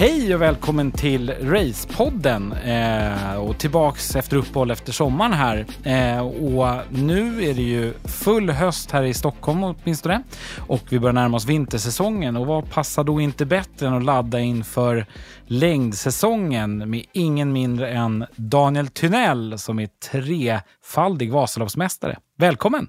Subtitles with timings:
[0.00, 5.66] Hej och välkommen till Racepodden eh, och tillbaks efter uppehåll efter sommaren här.
[5.84, 10.22] Eh, och nu är det ju full höst här i Stockholm åtminstone
[10.68, 14.40] och vi börjar närma oss vintersäsongen och vad passar då inte bättre än att ladda
[14.40, 15.06] inför
[15.44, 22.18] längdsäsongen med ingen mindre än Daniel Thunell som är trefaldig Vasaloppsmästare.
[22.38, 22.86] Välkommen!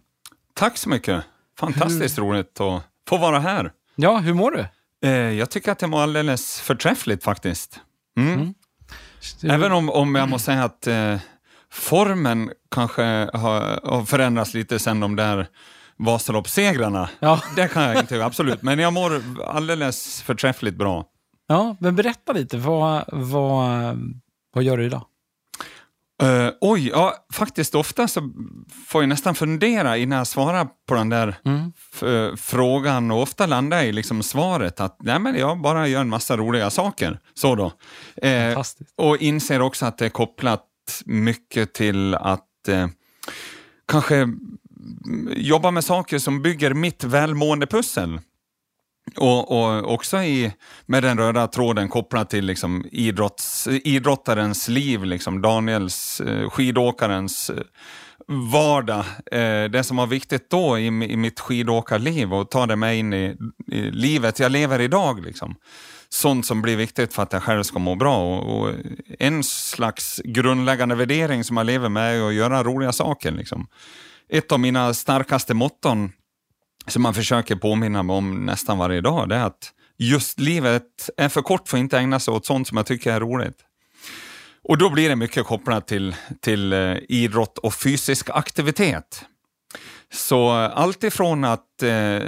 [0.54, 1.24] Tack så mycket!
[1.60, 3.72] Fantastiskt roligt att få vara här.
[3.96, 4.66] Ja, hur mår du?
[5.04, 7.80] Eh, jag tycker att det var alldeles förträffligt faktiskt.
[8.18, 8.34] Mm.
[8.34, 8.54] Mm.
[9.44, 11.18] Även om, om jag måste säga att eh,
[11.72, 13.04] formen kanske
[13.34, 15.48] har, har, förändrats lite sen de där
[15.98, 17.10] Vasaloppssegrarna.
[17.20, 17.42] Ja.
[17.56, 18.62] Det kan jag inte, absolut.
[18.62, 21.06] Men jag mår alldeles förträffligt bra.
[21.48, 22.58] Ja, men berätta lite.
[22.58, 23.98] Vad, vad,
[24.54, 25.06] vad gör du idag?
[26.24, 28.32] Uh, oj, ja, faktiskt ofta så
[28.86, 32.38] får jag nästan fundera innan jag svarar på den där mm.
[32.38, 36.10] frågan och ofta landar jag i liksom svaret att nej, men jag bara gör en
[36.10, 37.20] massa roliga saker.
[37.34, 37.66] Så då.
[38.26, 38.64] Uh,
[38.98, 40.66] och inser också att det är kopplat
[41.06, 42.88] mycket till att uh,
[43.88, 44.28] kanske
[45.36, 48.20] jobba med saker som bygger mitt välmående-pussel.
[49.16, 50.54] Och, och, också i,
[50.86, 57.64] med den röda tråden kopplat till liksom idrotts, idrottarens liv, liksom Daniels, eh, skidåkarens eh,
[58.28, 59.06] vardag.
[59.32, 63.14] Eh, det som var viktigt då i, i mitt skidåkarliv och ta det med in
[63.14, 63.36] i,
[63.72, 65.26] i livet jag lever idag.
[65.26, 65.56] Liksom.
[66.10, 68.38] Sånt som blir viktigt för att jag själv ska må bra.
[68.38, 68.74] Och, och
[69.20, 73.32] en slags grundläggande värdering som jag lever med är att göra roliga saker.
[73.32, 73.68] Liksom.
[74.30, 76.12] Ett av mina starkaste motton
[76.88, 81.30] som man försöker påminna mig om nästan varje dag, det är att just livet är
[81.30, 83.58] för kort för att inte ägna sig åt sånt som jag tycker är roligt.
[84.64, 89.26] Och då blir det mycket kopplat till, till eh, idrott och fysisk aktivitet.
[90.14, 92.20] Så eh, allt ifrån att eh,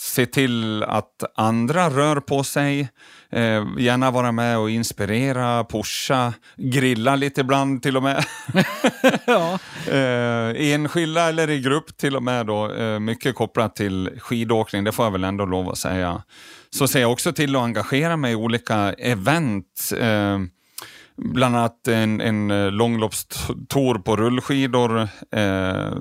[0.00, 2.88] se till att andra rör på sig,
[3.32, 8.24] eh, gärna vara med och inspirera, pusha, grilla lite ibland till och med.
[9.26, 9.58] ja.
[9.90, 14.92] eh, enskilda eller i grupp till och med då, eh, mycket kopplat till skidåkning, det
[14.92, 16.22] får jag väl ändå lov att säga.
[16.70, 20.38] Så ser jag också till att engagera mig i olika event eh,
[21.16, 25.00] bland annat en, en eh, långloppstour på rullskidor
[25.32, 25.92] eh,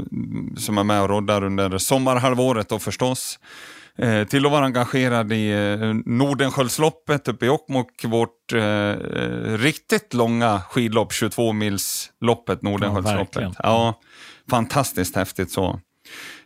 [0.57, 3.39] som är med och roddar under sommarhalvåret då förstås.
[3.97, 8.93] Eh, till att vara engagerad i eh, Nordenskiöldsloppet uppe i Jokkmokk, vårt eh,
[9.57, 13.41] riktigt långa skidlopp, 22 milsloppet Nordenskiöldsloppet.
[13.43, 13.99] Ja, ja,
[14.49, 15.79] fantastiskt häftigt så.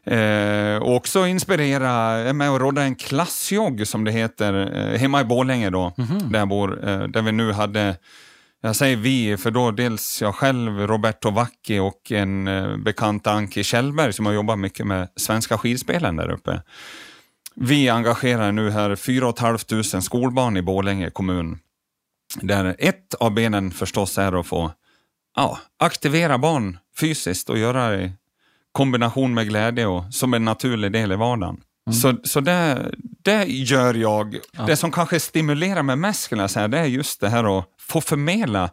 [0.06, 5.22] Eh, och också inspirera, är med och rodda en klassjogg som det heter, eh, hemma
[5.22, 6.32] i Borlänge då, mm -hmm.
[6.32, 7.96] där jag bor, eh, där vi nu hade
[8.66, 13.64] jag säger vi, för då dels jag själv, Roberto Vacchi och en eh, bekant Anki
[13.64, 16.62] Kjellberg som har jobbat mycket med svenska skidspelen där uppe.
[17.56, 21.60] Vi engagerar nu här 4 500 skolbarn i Borlänge kommun.
[22.42, 24.72] Där ett av benen förstås är att få
[25.36, 28.12] ja, aktivera barn fysiskt och göra det i
[28.72, 31.62] kombination med glädje och som en naturlig del i vardagen.
[31.88, 31.94] Mm.
[31.94, 32.92] Så, så det,
[33.24, 34.38] det gör jag.
[34.52, 34.66] Ja.
[34.66, 37.66] Det som kanske stimulerar mig mest, skulle jag säga, det är just det här att
[37.80, 38.70] få förmedla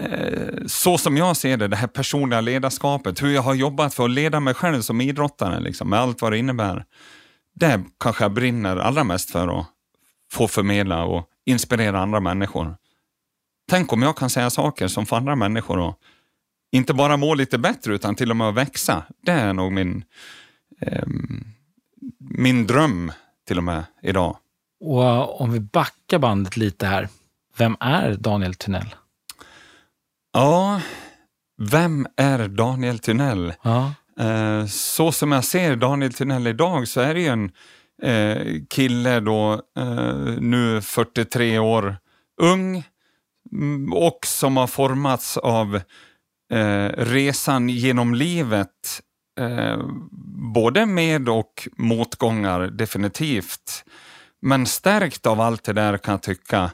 [0.00, 4.04] eh, så som jag ser det, det här personliga ledarskapet, hur jag har jobbat för
[4.04, 6.84] att leda mig själv som idrottare, liksom, med allt vad det innebär.
[7.54, 9.66] Det kanske jag brinner allra mest för att
[10.30, 12.76] få förmedla och inspirera andra människor.
[13.70, 15.98] Tänk om jag kan säga saker som får andra människor att
[16.72, 19.02] inte bara må lite bättre utan till och med att växa.
[19.22, 20.04] Det är nog min,
[20.80, 21.06] eh,
[22.18, 23.12] min dröm
[23.46, 24.36] till och med idag.
[24.80, 27.08] Och om vi backar bandet lite här.
[27.56, 28.94] Vem är Daniel Tunnell?
[30.32, 30.80] Ja,
[31.58, 33.54] vem är Daniel Tunnell?
[33.62, 33.94] Ja.
[34.22, 37.50] Eh, så som jag ser Daniel Tinell idag så är det ju en
[38.02, 41.96] eh, kille då, eh, nu 43 år,
[42.42, 42.84] ung
[43.52, 45.80] mm, och som har formats av
[46.52, 49.00] eh, resan genom livet
[49.40, 49.80] eh,
[50.54, 53.84] både med och motgångar, definitivt.
[54.42, 56.70] Men stärkt av allt det där kan jag tycka.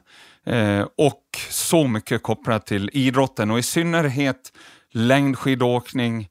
[0.46, 4.52] Eh, och så mycket kopplat till idrotten och i synnerhet
[4.92, 6.28] längdskidåkning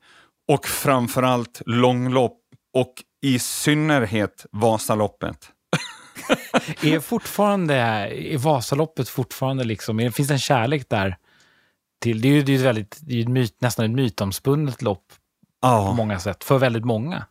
[0.48, 2.38] och framförallt långlopp
[2.74, 5.52] och i synnerhet Vasaloppet.
[6.82, 11.18] är fortfarande, är Vasaloppet fortfarande liksom, finns det en kärlek där?
[12.02, 15.06] Till, det är ju det är väldigt, det är myt, nästan ett mytomspunnet lopp
[15.62, 15.88] ja.
[15.88, 17.26] på många sätt, för väldigt många.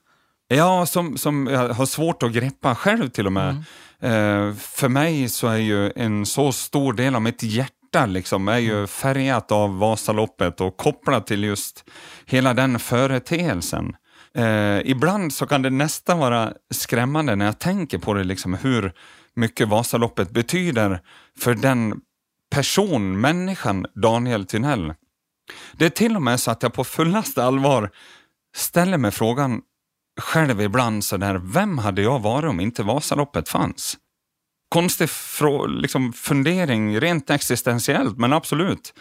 [0.49, 3.65] Ja, som, som jag har svårt att greppa själv till och med.
[4.01, 4.49] Mm.
[4.49, 7.73] Eh, för mig så är ju en så stor del av mitt hjärta
[8.04, 8.88] liksom, är ju mm.
[8.88, 11.84] färgat av Vasaloppet och kopplat till just
[12.26, 13.96] hela den företeelsen.
[14.34, 18.93] Eh, ibland så kan det nästan vara skrämmande när jag tänker på det, liksom, hur
[19.37, 21.00] mycket Vasaloppet betyder
[21.38, 22.00] för den
[22.50, 24.94] person, människan Daniel Tynell.
[25.72, 27.90] Det är till och med så att jag på fullaste allvar
[28.56, 29.60] ställer mig frågan
[30.20, 33.96] själv ibland sådär, vem hade jag varit om inte Vasaloppet fanns?
[34.69, 35.09] Konstig
[35.69, 38.95] liksom, fundering rent existentiellt, men absolut.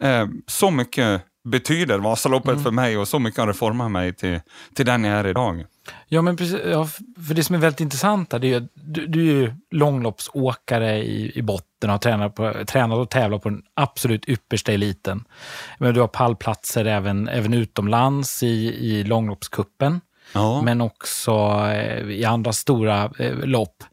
[0.00, 2.62] Eh, så mycket betyder Vasaloppet mm.
[2.62, 4.40] för mig och så mycket har det format mig till,
[4.74, 5.64] till den jag är idag.
[6.08, 6.88] Ja, men precis, ja,
[7.26, 11.42] för det som är väldigt intressant är att du, du är ju långloppsåkare i, i
[11.42, 15.24] botten och har tränat, på, tränat och tävlat på den absolut yppersta eliten.
[15.78, 20.00] Men du har pallplatser även, även utomlands i, i långloppskuppen,
[20.32, 20.62] ja.
[20.62, 21.32] men också
[21.72, 23.84] eh, i andra stora eh, lopp.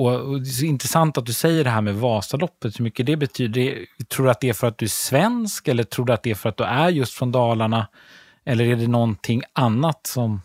[0.00, 3.16] Och, det är så intressant att du säger det här med Vasaloppet, hur mycket det
[3.16, 3.86] betyder.
[4.08, 6.30] Tror du att det är för att du är svensk eller tror du att det
[6.30, 7.88] är för att du är just från Dalarna?
[8.44, 10.40] Eller är det någonting annat som...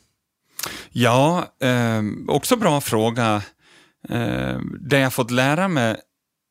[0.89, 3.41] Ja, eh, också bra fråga.
[4.09, 5.95] Eh, det jag fått lära mig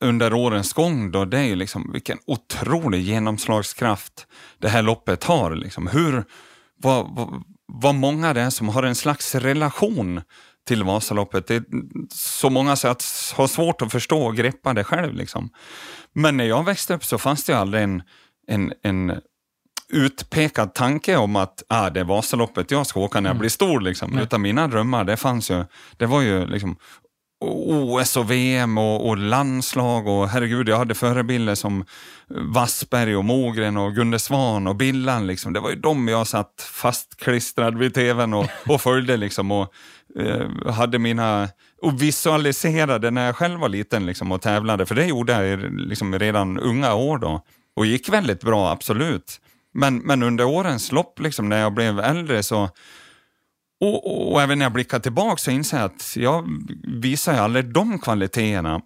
[0.04, 4.26] under årens gång då, det är ju liksom vilken otrolig genomslagskraft
[4.58, 5.54] det här loppet har.
[5.56, 5.86] Liksom.
[5.86, 6.24] Hur,
[6.82, 10.20] vad, vad, vad många det är som har en slags relation
[10.66, 11.46] till Vasaloppet.
[11.46, 11.64] Det är
[12.10, 15.14] så många så att har svårt att förstå och greppa det själv.
[15.14, 15.50] Liksom.
[16.12, 18.02] Men när jag växte upp så fanns det aldrig en,
[18.46, 19.20] en, en
[19.88, 23.40] utpekad tanke om att ah, det är Vasaloppet jag ska åka när jag mm.
[23.40, 23.80] blir stor.
[23.80, 24.18] Liksom.
[24.18, 25.64] Utan mina drömmar, det fanns ju,
[25.96, 26.76] det var ju liksom
[27.40, 31.84] OS och VM och, och, landslag och herregud, jag hade förebilder som
[32.28, 35.26] Wassberg och Mogren och Gunde Svan och Billan.
[35.26, 35.52] Liksom.
[35.52, 39.72] Det var ju de jag satt fastklistrad vid tvn och, och följde liksom, och
[40.18, 41.48] eh, hade mina
[41.82, 46.18] och visualiserade när jag själv var liten liksom, och tävlade, för det gjorde jag liksom,
[46.18, 47.44] redan unga år då.
[47.76, 49.40] Och gick väldigt bra, absolut.
[49.74, 52.70] Men, men under årens lopp, liksom, när jag blev äldre, så
[53.80, 56.44] och, och, och, även när jag blickar tillbaka så inser jag att jag
[56.82, 58.80] visar ju aldrig de kvaliteterna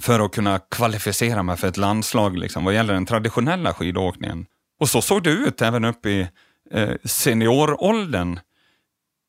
[0.00, 4.46] för att kunna kvalificera mig för ett landslag liksom, vad gäller den traditionella skidåkningen.
[4.80, 6.28] Och så såg det ut även upp i
[6.70, 8.40] eh, senioråldern.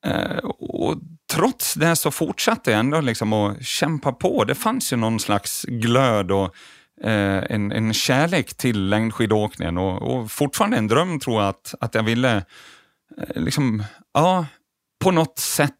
[0.05, 0.95] Eh, och
[1.31, 4.43] trots det så fortsatte jag ändå liksom att kämpa på.
[4.43, 6.55] Det fanns ju någon slags glöd och
[7.03, 11.95] eh, en, en kärlek till längdskidåkningen och, och fortfarande en dröm tror jag att, att
[11.95, 12.35] jag ville
[13.17, 13.83] eh, liksom,
[14.13, 14.45] ja,
[15.03, 15.71] på något sätt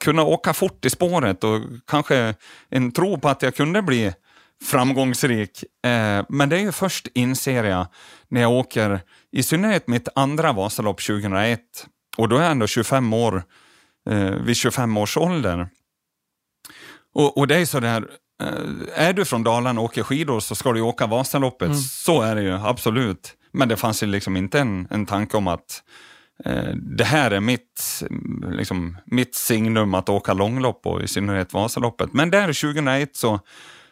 [0.00, 2.34] kunna åka fort i spåret och kanske
[2.68, 4.12] en tro på att jag kunde bli
[4.64, 5.64] framgångsrik.
[6.28, 7.86] Men det är ju först, inser jag,
[8.28, 9.00] när jag åker,
[9.32, 11.60] i synnerhet mitt andra Vasalopp 2001,
[12.18, 13.42] och då är jag ändå 25 år,
[14.10, 15.68] eh, vid 25 års ålder.
[17.14, 18.08] Och, och det är sådär,
[18.42, 21.66] eh, är du från Dalarna och åker skidor så ska du åka Vasaloppet.
[21.66, 21.78] Mm.
[21.78, 23.34] Så är det ju, absolut.
[23.52, 25.82] Men det fanns ju liksom inte en, en tanke om att
[26.44, 28.02] Eh, det här är mitt,
[28.50, 32.12] liksom, mitt signum att åka långlopp och i synnerhet Vasaloppet.
[32.12, 33.40] Men där 2001 så,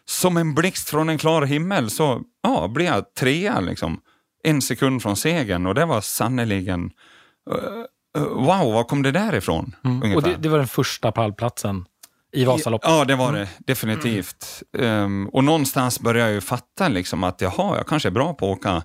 [0.05, 4.01] som en blixt från en klar himmel, så ja, blev jag trea liksom.
[4.43, 6.91] En sekund från segern och det var sannerligen
[7.51, 7.85] uh,
[8.21, 9.75] wow, var kom det där ifrån?
[9.85, 10.17] Mm.
[10.17, 11.85] Och det, det, var den första pallplatsen
[12.33, 12.91] i Vasaloppet?
[12.91, 13.49] Ja, det var det mm.
[13.59, 14.63] definitivt.
[14.79, 15.05] Mm.
[15.05, 18.53] Um, och någonstans började jag ju fatta liksom att jaha, jag kanske är bra på
[18.53, 18.83] att åka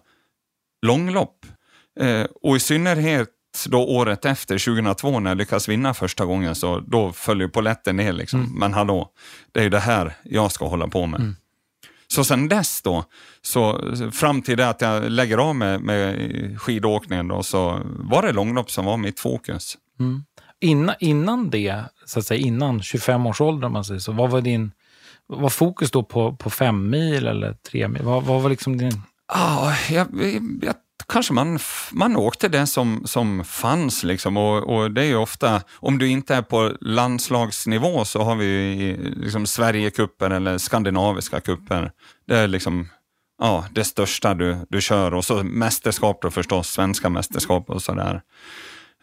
[0.85, 1.45] långlopp.
[2.01, 3.29] Uh, och i synnerhet
[3.67, 7.95] då året efter, 2002, när jag lyckades vinna första gången, så då föll ju poletten
[7.95, 8.13] ner.
[8.13, 8.39] Liksom.
[8.39, 8.59] Mm.
[8.59, 9.09] Men hallå,
[9.51, 11.35] det är ju det här jag ska hålla på med.
[12.11, 13.03] Så sen dess då,
[13.41, 13.79] så
[14.11, 18.71] fram till det att jag lägger av med, med skidåkningen, då, så var det långlopp
[18.71, 19.77] som var mitt fokus.
[19.99, 20.23] Mm.
[20.59, 24.29] Innan, innan det, så att säga, innan 25 års ålder, om man säger så, vad
[24.29, 24.71] var din
[25.27, 28.03] var fokus då på, på fem mil eller tre mil?
[28.03, 29.01] Vad, vad var liksom din...
[29.27, 30.07] Ah, jag,
[30.61, 30.75] jag
[31.07, 31.59] kanske man,
[31.91, 34.03] man åkte det som, som fanns.
[34.03, 34.37] Liksom.
[34.37, 38.97] Och, och, det är ju ofta, om du inte är på landslagsnivå så har vi
[39.15, 41.91] liksom Sverigekuppen eller skandinaviska kupper.
[42.27, 42.89] Det är liksom
[43.41, 48.21] ja, det största du, du kör och så mästerskap då förstås, svenska mästerskap och sådär.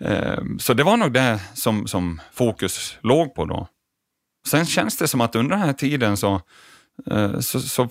[0.01, 3.69] Eh, så det var nog det som, som fokus låg på då.
[4.47, 6.41] Sen känns det som att under den här tiden så,
[7.11, 7.89] eh, så, så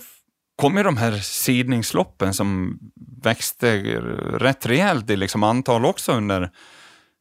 [0.60, 2.78] kom ju de här sidningsloppen som
[3.22, 3.80] växte
[4.38, 6.50] rätt rejält i liksom antal också under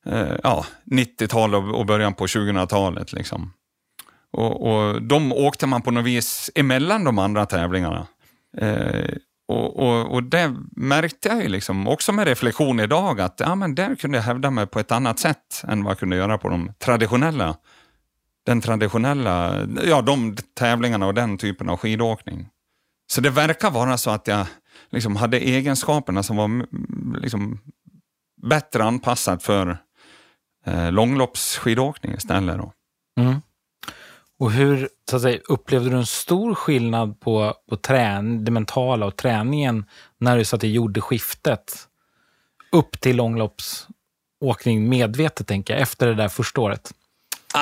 [0.06, 3.14] eh, ja, 90-talet och början på 2000-talet.
[3.14, 3.54] Liksom.
[4.32, 8.08] Och, och de åkte man på något vis emellan de andra tävlingarna.
[8.58, 9.10] Eh,
[9.48, 13.76] och, och, och, det märkte jag ju liksom också med reflektion idag att ja, men
[13.76, 16.50] där kunde jag hävda mig på ett annat sätt än vad jag kunde göra på
[16.50, 17.56] de traditionella
[18.48, 22.50] den traditionella, ja de tävlingarna och den typen av skidåkning.
[23.08, 24.48] Så det verkar vara så att jag
[24.90, 26.66] liksom hade egenskaperna som var
[27.22, 27.60] liksom
[28.42, 29.78] bättre anpassad för
[30.66, 32.58] eh, långloppsskidåkning istället.
[32.58, 32.74] Då.
[33.20, 33.42] Mm.
[34.40, 39.06] Och hur så att säga, upplevde du en stor skillnad på, på trän, det mentala
[39.06, 39.86] och träningen
[40.18, 41.88] när du så att du gjorde skiftet
[42.72, 46.94] upp till långloppsåkning medvetet, tänker jag, efter det där första året?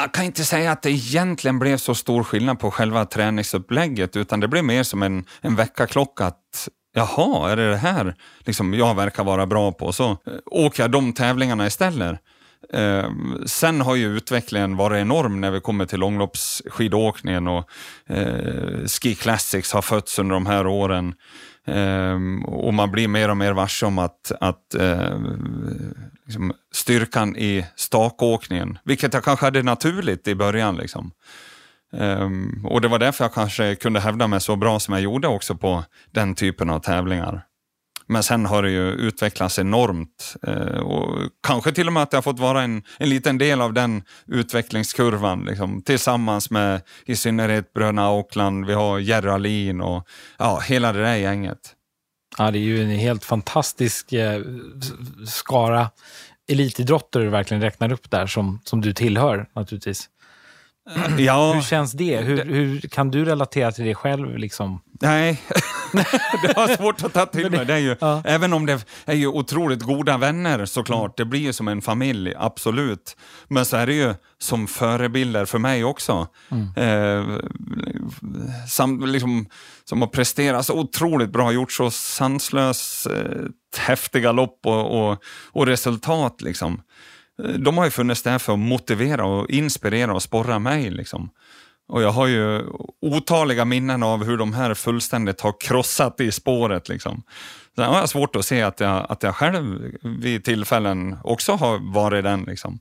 [0.01, 4.39] Jag kan inte säga att det egentligen blev så stor skillnad på själva träningsupplägget, utan
[4.39, 8.95] det blev mer som en, en väckarklocka att jaha, är det det här liksom, jag
[8.95, 9.91] verkar vara bra på?
[9.91, 12.19] Så eh, åker jag de tävlingarna istället.
[12.73, 13.09] Eh,
[13.45, 17.69] sen har ju utvecklingen varit enorm när vi kommer till långloppsskidåkningen och
[18.09, 21.13] eh, Ski Classics har fötts under de här åren.
[21.67, 25.19] Ehm, och man blir mer och mer varse om att, att eh,
[26.25, 30.77] liksom styrkan i stakåkningen, vilket jag kanske hade naturligt i början.
[30.77, 31.11] Liksom.
[31.91, 35.27] Um, och det var därför jag kanske kunde hävda mig så bra som jag gjorde
[35.27, 37.45] också på den typen av tävlingar.
[38.07, 42.17] Men sen har det ju utvecklats enormt uh, och kanske till och med att jag
[42.17, 47.73] har fått vara en, en liten del av den utvecklingskurvan liksom, tillsammans med i synnerhet
[47.73, 50.07] bröderna Auckland, vi har Jerry Alin och
[50.37, 51.75] ja, hela det där gänget.
[52.37, 54.41] Ja, det är ju en helt fantastisk eh,
[55.27, 55.89] skara
[56.47, 60.09] elitidrottare du verkligen räknar upp där som, som du tillhör naturligtvis.
[61.17, 62.17] Ja, hur känns det?
[62.17, 64.37] Hur, hur, kan du relatera till det själv?
[64.37, 64.81] Liksom?
[65.01, 65.41] Nej,
[66.41, 67.65] det var svårt att ta till mig.
[67.65, 68.21] Det är ju, ja.
[68.25, 72.33] Även om det är ju otroligt goda vänner såklart, det blir ju som en familj,
[72.37, 73.17] absolut.
[73.47, 76.27] Men så är det ju som förebilder för mig också.
[76.51, 76.73] Mm.
[76.75, 77.39] Eh,
[78.69, 79.45] sam, liksom,
[79.83, 83.13] som har presterat så otroligt bra, gjort så sanslöst eh,
[83.77, 86.41] häftiga lopp och, och, och resultat.
[86.41, 86.81] Liksom
[87.57, 90.89] de har ju funnits där för att motivera och inspirera och sporra mig.
[90.89, 91.29] Liksom.
[91.87, 92.63] Och jag har ju
[93.01, 96.89] otaliga minnen av hur de här fullständigt har krossat i spåret.
[96.89, 97.23] Liksom.
[97.75, 101.93] Sen har jag svårt att se att jag, att jag själv vid tillfällen också har
[101.93, 102.43] varit den.
[102.43, 102.79] Liksom.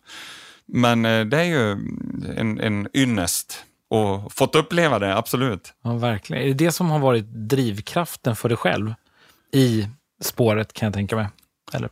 [0.66, 1.70] Men eh, det är ju
[2.36, 5.72] en, en ynnest och fått uppleva det, absolut.
[5.82, 6.42] Ja, verkligen.
[6.42, 8.94] Är det det som har varit drivkraften för dig själv
[9.52, 9.88] i
[10.20, 11.28] spåret kan jag tänka mig?
[11.72, 11.90] Eller?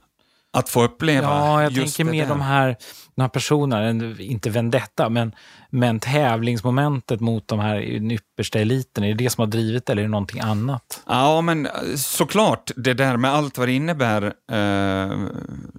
[0.55, 2.77] Att få uppleva Ja, jag just tänker mer de här,
[3.15, 5.35] de här personerna, inte vendetta, men,
[5.71, 7.81] men tävlingsmomentet mot de här
[8.13, 9.05] yppersta eliten.
[9.05, 11.03] Är det det som har drivit eller är det någonting annat?
[11.07, 14.23] Ja, men eh, såklart, det där med allt vad det innebär.
[14.53, 15.19] Eh,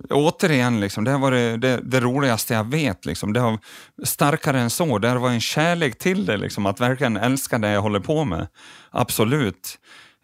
[0.09, 3.05] återigen, liksom, det har varit det, det, roligaste jag vet.
[3.05, 3.33] Liksom.
[3.33, 3.59] Det har,
[4.03, 7.69] starkare än så, det har varit en kärlek till det, liksom, att verkligen älska det
[7.69, 8.47] jag håller på med.
[8.91, 9.77] Absolut.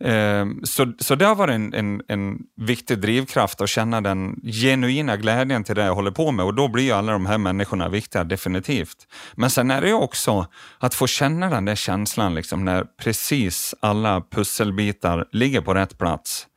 [0.04, 5.18] Ehm, så, så det har varit en, en, en viktig drivkraft att känna den genuina
[5.18, 8.24] glädjen till det jag håller på med och då blir alla de här människorna viktiga,
[8.24, 9.08] definitivt.
[9.36, 13.76] Men sen är det ju också att få känna den där känslan liksom, när precis
[13.80, 16.48] alla pusselbitar ligger på rätt plats.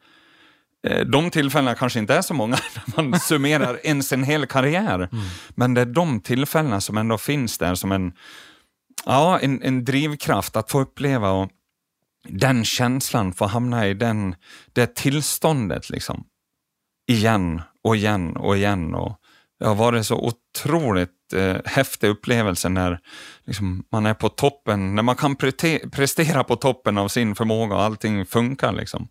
[0.89, 2.57] Ehm, de tillfällena kanske inte är så många
[2.97, 5.25] när man summerar ens en hel karriär, mm.
[5.49, 8.13] men det är de tillfällena som ändå finns där som en,
[9.07, 11.51] ja, en, en drivkraft att få uppleva och
[12.29, 14.35] den känslan, få hamna i den,
[14.73, 16.25] det tillståndet liksom.
[17.07, 18.95] Igen och igen och igen.
[18.95, 19.17] Och
[19.59, 22.99] det har varit så otroligt eh, häftig upplevelse när
[23.45, 27.75] liksom, man är på toppen, när man kan pre prestera på toppen av sin förmåga
[27.75, 28.73] och allting funkar.
[28.73, 29.09] Liksom.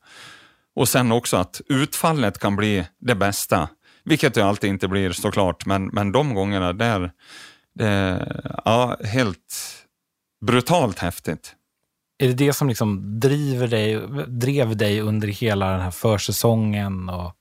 [0.75, 3.70] Och sen också att utfallet kan bli det bästa,
[4.03, 7.12] vilket det alltid inte blir såklart, men, men de gångerna där,
[7.75, 9.56] det, ja, helt
[10.46, 11.56] brutalt häftigt.
[12.21, 17.33] Är det det som liksom driver dig, drev dig under hela den här försäsongen och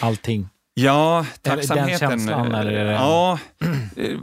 [0.00, 0.48] allting?
[0.74, 2.10] Ja, tacksamheten.
[2.10, 3.38] Den känslan eller är det ja,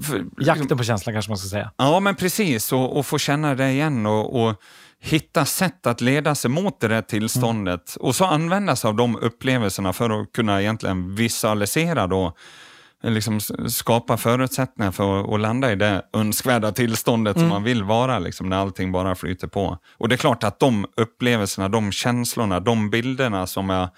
[0.03, 1.71] för, jakten på känslan kanske man ska säga.
[1.77, 2.71] Ja, men precis.
[2.71, 4.55] Och, och få känna det igen och, och,
[5.03, 7.95] hitta sätt att leda sig mot det där tillståndet.
[7.95, 8.07] Mm.
[8.07, 12.33] Och så använda sig av de upplevelserna för att kunna egentligen visualisera då
[13.03, 17.43] liksom skapa förutsättningar för att, landa i det önskvärda tillståndet mm.
[17.43, 19.77] som man vill vara, liksom, när allting bara flyter på.
[19.97, 23.89] Och det är klart att de upplevelserna, de känslorna, de bilderna som, jag,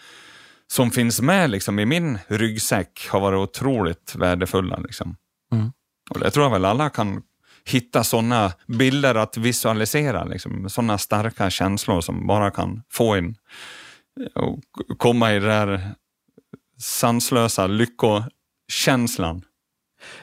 [0.67, 4.77] som finns med liksom, i min ryggsäck har varit otroligt värdefulla.
[4.77, 5.15] Liksom.
[5.51, 5.71] Mm.
[6.09, 7.21] Och det tror jag väl alla kan
[7.65, 13.35] hitta sådana bilder att visualisera, liksom, sådana starka känslor som bara kan få en
[14.35, 15.95] att komma i det där
[16.77, 18.23] sanslösa lycko
[18.73, 19.41] känslan.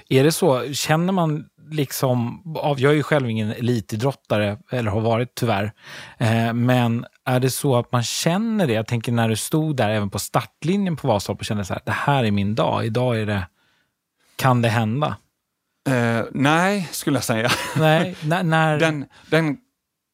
[0.09, 5.01] Är det så, känner man liksom, av, jag är ju själv ingen elitidrottare, eller har
[5.01, 5.73] varit tyvärr,
[6.19, 8.73] eh, men är det så att man känner det?
[8.73, 11.83] Jag tänker när du stod där även på startlinjen på Vasaloppet och kände så här,
[11.85, 13.47] det här är min dag, idag är det,
[14.37, 15.17] kan det hända?
[15.89, 17.51] Eh, nej, skulle jag säga.
[17.77, 18.79] Nej, när...
[18.79, 19.57] Den, den,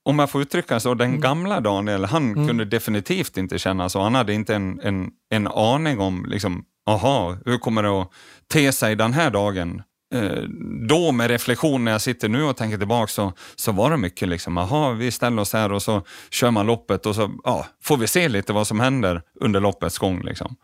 [0.04, 1.20] om jag får uttrycka så, den mm.
[1.20, 2.48] gamla Daniel, han mm.
[2.48, 4.00] kunde definitivt inte känna så.
[4.00, 8.10] Han hade inte en, en, en aning om liksom, aha, hur kommer det att
[8.52, 9.82] te sig den här dagen?
[10.14, 10.42] eh,
[10.88, 14.28] då med reflektion när jag sitter nu och tänker tillbaka så, så var det mycket
[14.28, 17.96] liksom, jaha, vi ställer oss här och så kör man loppet och så ja, får
[17.96, 20.22] vi se lite vad som händer under loppets gång.
[20.22, 20.56] Liksom.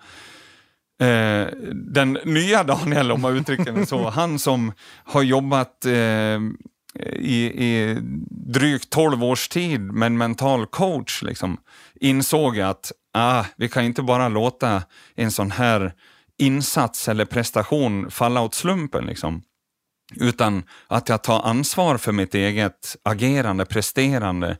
[1.00, 4.73] Eh, den nya Daniel, om man uttrycker det så, han som
[5.05, 6.41] har jobbat eh,
[7.17, 7.99] i, i
[8.31, 11.57] drygt 12 års tid med en mental coach, liksom,
[12.00, 14.83] insåg att ah, vi kan inte bara låta
[15.14, 15.93] en sån här
[16.39, 19.07] insats eller prestation falla åt slumpen.
[19.07, 19.43] Liksom.
[20.17, 24.57] Utan att jag tar ansvar för mitt eget agerande, presterande.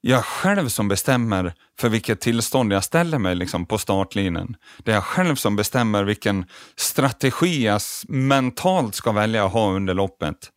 [0.00, 4.56] Jag själv som bestämmer för vilket tillstånd jag ställer mig liksom, på startlinjen.
[4.78, 6.46] Det är jag själv som bestämmer vilken
[6.76, 10.50] strategi jag mentalt ska välja att ha under loppet.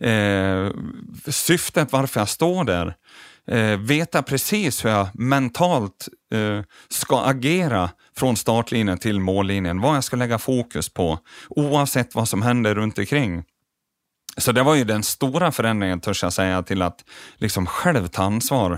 [0.00, 0.70] Eh,
[1.26, 2.94] syftet varför jag står där
[3.50, 10.04] eh, veta precis hur jag mentalt eh, ska agera från startlinjen till mållinjen, vad jag
[10.04, 13.44] ska lägga fokus på, oavsett vad som händer runt omkring.
[14.36, 17.04] Så det var ju den stora förändringen, törs jag säga, till att
[17.36, 18.72] liksom själv ta ansvar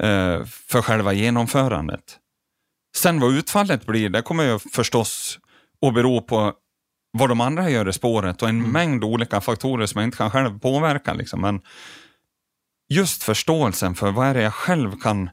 [0.00, 2.16] eh, för själva genomförandet.
[2.96, 5.38] Sen vad utfallet blir, det kommer ju förstås
[5.86, 6.52] att bero på
[7.12, 8.70] vad de andra gör i spåret och en mm.
[8.70, 11.12] mängd olika faktorer som jag inte kan själv påverka.
[11.14, 11.40] Liksom.
[11.40, 11.60] Men
[12.90, 15.30] just förståelsen för vad är det jag själv kan,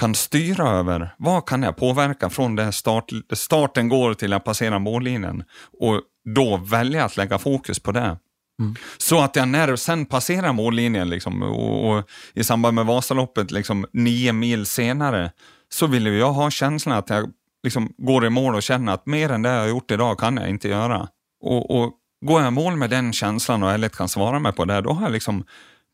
[0.00, 1.14] kan styra över.
[1.18, 5.44] Vad kan jag påverka från det start, starten går till att passera mållinjen
[5.80, 6.00] och
[6.34, 8.18] då välja att lägga fokus på det.
[8.60, 8.74] Mm.
[8.98, 13.86] Så att jag när sen passerar mållinjen liksom, och, och, i samband med Vasaloppet liksom,
[13.92, 15.30] nio mil senare
[15.68, 17.30] så vill jag ha känslan att jag
[17.62, 20.36] liksom, går i mål och känner att mer än det jag har gjort idag kan
[20.36, 21.08] jag inte göra.
[21.40, 24.64] Och, och Går jag i mål med den känslan och ärligt kan svara mig på
[24.64, 25.44] det, då har jag liksom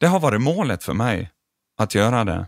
[0.02, 1.30] det har varit målet för mig
[1.78, 2.46] att göra det.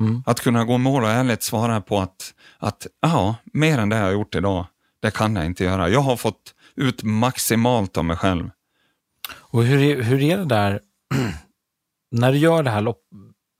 [0.00, 0.22] Mm.
[0.26, 4.04] Att kunna gå mål och ärligt svara på att, att ja, mer än det jag
[4.04, 4.66] har gjort idag,
[5.02, 5.88] det kan jag inte göra.
[5.88, 8.50] Jag har fått ut maximalt av mig själv.
[9.32, 10.80] Och hur, hur är det där,
[12.10, 13.02] när du gör det här lopp,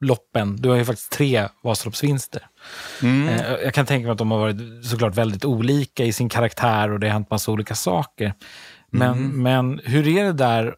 [0.05, 2.47] loppen, du har ju faktiskt tre Vasaloppsvinster.
[3.03, 3.29] Mm.
[3.29, 6.91] Eh, jag kan tänka mig att de har varit såklart väldigt olika i sin karaktär
[6.91, 8.35] och det har hänt massa olika saker.
[8.91, 9.43] Men, mm.
[9.43, 10.75] men hur är det där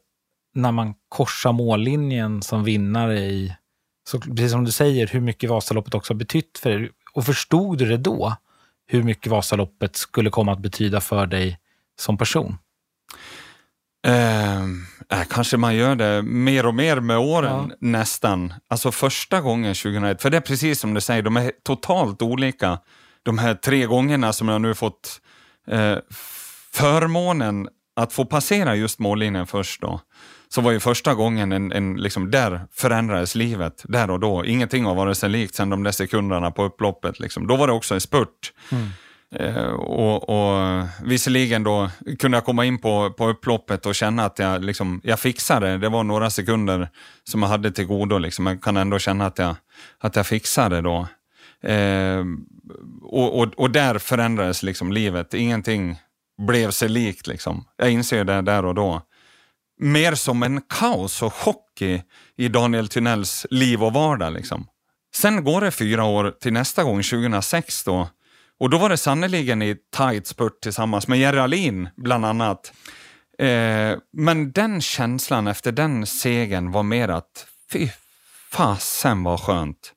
[0.54, 3.56] när man korsar mållinjen som vinnare i,
[4.08, 6.90] så, precis som du säger, hur mycket Vasaloppet också har betytt för dig.
[7.12, 8.36] Och förstod du det då,
[8.86, 11.58] hur mycket Vasaloppet skulle komma att betyda för dig
[12.00, 12.58] som person?
[14.06, 17.76] Eh, kanske man gör det mer och mer med åren ja.
[17.80, 18.54] nästan.
[18.68, 22.78] Alltså första gången 2001, för det är precis som du säger, de är totalt olika.
[23.22, 25.20] De här tre gångerna som jag nu fått
[25.66, 25.96] eh,
[26.72, 30.00] förmånen att få passera just mållinjen först då
[30.52, 34.44] så var ju första gången en, en liksom, där förändrades livet, där och då.
[34.44, 37.20] Ingenting har varit sig likt sedan de där sekunderna på upploppet.
[37.20, 37.46] Liksom.
[37.46, 38.52] Då var det också en spurt.
[38.72, 38.88] Mm.
[39.34, 44.38] Eh, och, och Visserligen då kunde jag komma in på, på upploppet och känna att
[44.38, 45.78] jag, liksom, jag fixade det.
[45.78, 46.88] Det var några sekunder
[47.24, 48.18] som jag hade till godo.
[48.18, 48.46] Liksom.
[48.46, 49.56] Jag kan ändå känna att jag,
[49.98, 51.08] att jag fixade då.
[51.70, 52.24] Eh,
[53.02, 55.34] och, och, och, där förändrades liksom livet.
[55.34, 55.98] Ingenting
[56.46, 57.26] blev sig likt.
[57.26, 57.64] Liksom.
[57.76, 59.02] Jag inser det där och då
[59.80, 62.02] mer som en kaos och chock i,
[62.36, 64.32] i Daniel Tynells liv och vardag.
[64.32, 64.66] Liksom.
[65.14, 68.08] Sen går det fyra år till nästa gång, 2006 då.
[68.58, 72.72] Och då var det sannerligen i tight spurt tillsammans med Jerry Alin bland annat.
[73.38, 77.88] Eh, men den känslan efter den segern var mer att fy
[78.50, 79.92] fasen vad skönt.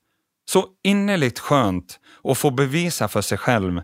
[0.50, 3.82] Så innerligt skönt att få bevisa för sig själv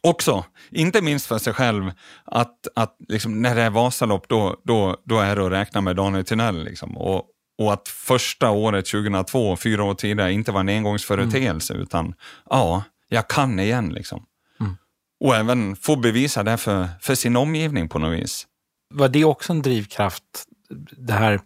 [0.00, 1.92] också, inte minst för sig själv,
[2.24, 5.96] att, att liksom, när det är Vasalopp då, då, då är det att räkna med
[5.96, 6.64] Daniel Thunell.
[6.64, 6.96] Liksom.
[6.96, 7.24] Och,
[7.58, 11.82] och att första året, 2002, fyra år tidigare, inte var en engångsföreteelse, mm.
[11.82, 12.14] utan
[12.50, 13.88] ja, jag kan igen.
[13.88, 14.24] Liksom.
[14.60, 14.76] Mm.
[15.20, 18.46] Och även få bevisa det för, för sin omgivning på något vis.
[18.94, 20.24] Var det också en drivkraft,
[20.96, 21.40] det här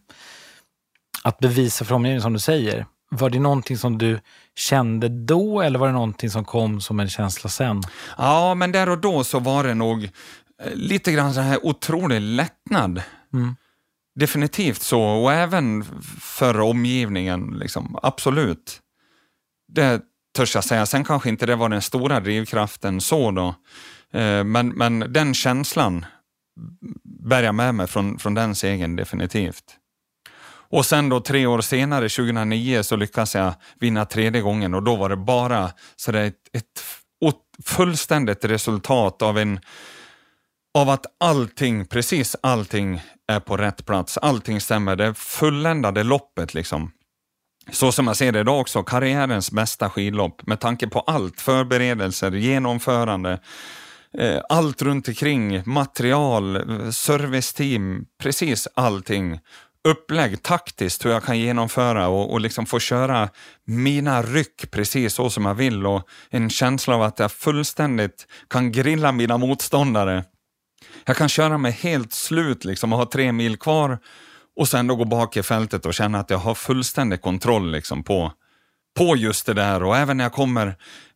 [1.23, 2.87] att bevisa för omgivningen som du säger?
[3.11, 4.21] Var det någonting som du
[4.57, 7.83] kände då eller var det någonting som kom som en känsla sen?
[8.19, 12.21] Ja, men där och då så var det nog eh, lite grann så här otrolig
[12.21, 13.03] lättnad.
[13.33, 13.57] Mm.
[14.15, 15.85] Definitivt så, och även
[16.21, 17.99] för omgivningen, liksom.
[18.03, 18.81] absolut.
[19.69, 20.03] Det
[20.37, 20.87] törs jag säga.
[20.87, 23.55] Sen kanske inte det var den stora drivkraften så då,
[24.19, 26.05] eh, men, men den känslan
[27.05, 29.79] bär jag med mig från, från den segern definitivt.
[30.73, 34.97] Och sen då tre år senare, 2009, så lyckas jag vinna tredje gången och då
[34.97, 36.85] var det bara så det ett, ett
[37.65, 39.61] fullständigt resultat av en
[40.79, 44.19] av att allting, precis allting är på rätt plats.
[44.19, 44.97] Allting stämmer.
[44.97, 46.91] Det fulländade loppet liksom.
[47.71, 51.41] Så som jag ser det idag också, karriärens bästa skidlopp med tanke på allt.
[51.41, 53.41] Förberedelser, genomförande,
[54.19, 59.39] eh, allt runt omkring, material, serviceteam, precis allting.
[59.89, 63.29] Upplägg taktiskt, hur jag kan genomföra och, och liksom få köra
[63.65, 68.73] mina ryck precis så som jag vill och en känsla av att jag fullständigt kan
[68.73, 70.25] grilla mina motståndare.
[71.05, 73.99] Jag kan köra mig helt slut liksom och ha tre mil kvar
[74.57, 78.05] och sen då gå bak i fältet och känna att jag har fullständig kontroll liksom
[78.05, 78.33] på,
[78.97, 80.67] på just det där och även när jag kommer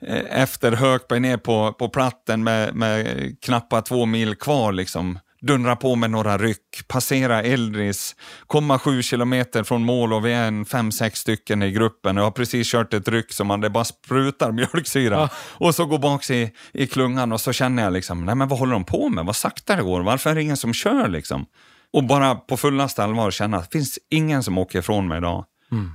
[0.01, 5.77] eh, efter Hökberg ner på, på platten med, med knappa två mil kvar liksom dundra
[5.77, 10.65] på med några ryck, passera Eldris, komma sju kilometer från mål och vi är en
[10.65, 12.17] fem, sex stycken i gruppen.
[12.17, 15.17] Jag har precis kört ett ryck som man det bara sprutar mjölksyra.
[15.17, 15.29] Ja.
[15.67, 18.59] Och så går bak i, i klungan och så känner jag liksom, nej men vad
[18.59, 19.27] håller de på med?
[19.27, 20.01] Vad sakta det går?
[20.01, 21.47] Varför är det ingen som kör liksom?
[21.93, 25.45] Och bara på fullaste allvar känna att det finns ingen som åker ifrån mig idag.
[25.73, 25.91] Mm.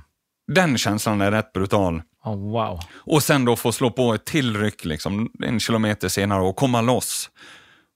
[0.52, 2.02] Den känslan är rätt brutal.
[2.24, 2.80] Oh, wow.
[2.94, 6.80] Och sen då få slå på ett till ryck liksom, en kilometer senare och komma
[6.80, 7.30] loss.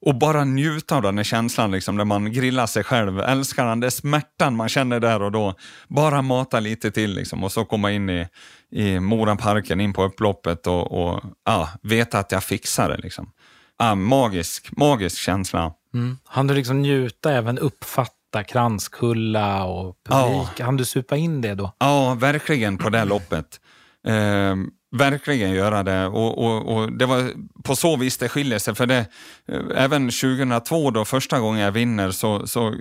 [0.07, 3.21] Och bara njuta av den här känslan liksom, när man grillar sig själv.
[3.21, 5.55] Älskar den där smärtan man känner där och då.
[5.89, 8.29] Bara mata lite till liksom, och så komma in i,
[8.71, 12.97] i Moraparken, in på upploppet och, och ja, veta att jag fixar det.
[12.97, 13.33] Liksom.
[13.79, 15.73] Ja, magisk, magisk känsla.
[15.95, 16.19] Mm.
[16.25, 20.59] Han du liksom njuta, även uppfatta Kranskulla och publik?
[20.59, 20.65] Ja.
[20.65, 21.73] Han du supa in det då?
[21.79, 23.61] Ja, verkligen på det loppet.
[24.07, 24.57] Eh,
[24.97, 27.31] verkligen göra det och, och, och, det var
[27.64, 28.75] på så vis det skiljer sig.
[28.75, 29.07] För det,
[29.49, 32.75] eh, även 2002 då, första gången jag vinner, så, så eh,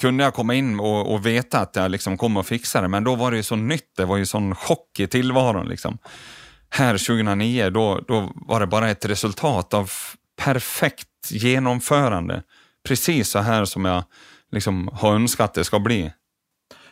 [0.00, 2.88] kunde jag komma in och, och veta att jag liksom kommer att fixa det.
[2.88, 5.68] Men då var det ju så nytt, det var ju sån chock i tillvaron.
[5.68, 5.98] Liksom.
[6.70, 9.90] Här 2009, då, då var det bara ett resultat av
[10.42, 12.42] perfekt genomförande.
[12.88, 14.04] Precis så här som jag
[14.52, 16.12] liksom har önskat det ska bli.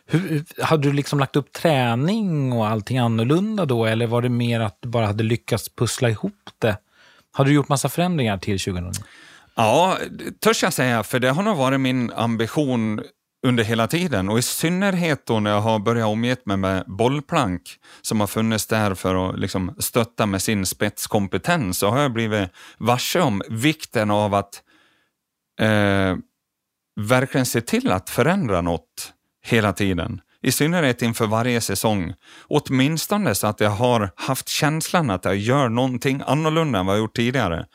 [0.07, 4.61] Hur, hade du liksom lagt upp träning och allting annorlunda då eller var det mer
[4.61, 6.77] att du bara hade lyckats pussla ihop det?
[7.33, 8.93] Hade du gjort massa förändringar till 2009?
[9.55, 9.99] Ja,
[10.41, 13.01] törs jag säga, för det har nog varit min ambition
[13.47, 17.63] under hela tiden och i synnerhet då när jag har börjat omge mig med bollplank
[18.03, 22.51] som har funnits där för att liksom stötta med sin spetskompetens så har jag blivit
[22.79, 24.63] varse om vikten av att
[25.61, 26.17] eh,
[27.01, 30.21] verkligen se till att förändra något hela tiden.
[30.43, 32.15] I synnerhet inför varje säsong.
[32.49, 37.01] Åtminstone så att jag har haft känslan att jag gör någonting annorlunda än vad jag
[37.01, 37.67] gjort tidigare.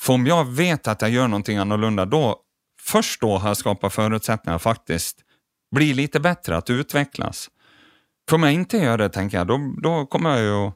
[0.00, 2.36] För om jag vet att jag gör någonting annorlunda, då
[2.80, 5.16] först då har jag skapat förutsättningar att faktiskt
[5.74, 7.48] bli lite bättre, att utvecklas.
[8.28, 10.72] För om jag inte gör det, tänker jag, då, då kommer jag ju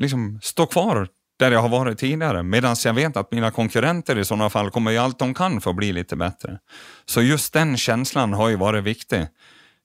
[0.00, 1.08] liksom stå kvar
[1.42, 2.42] där jag har varit tidigare.
[2.42, 5.70] Medan jag vet att mina konkurrenter i sådana fall kommer göra allt de kan för
[5.70, 6.58] att bli lite bättre.
[7.04, 9.26] Så just den känslan har ju varit viktig.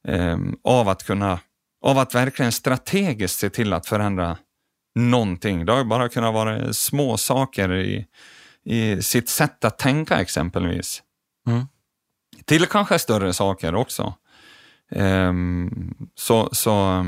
[0.07, 1.39] Eh, av att kunna,
[1.85, 4.37] av att verkligen strategiskt se till att förändra
[4.95, 5.65] någonting.
[5.65, 8.05] Det har ju bara kunnat vara små saker i,
[8.65, 11.03] i sitt sätt att tänka exempelvis.
[11.47, 11.65] Mm.
[12.45, 14.13] Till kanske större saker också.
[14.91, 15.33] Eh,
[16.15, 17.05] så, så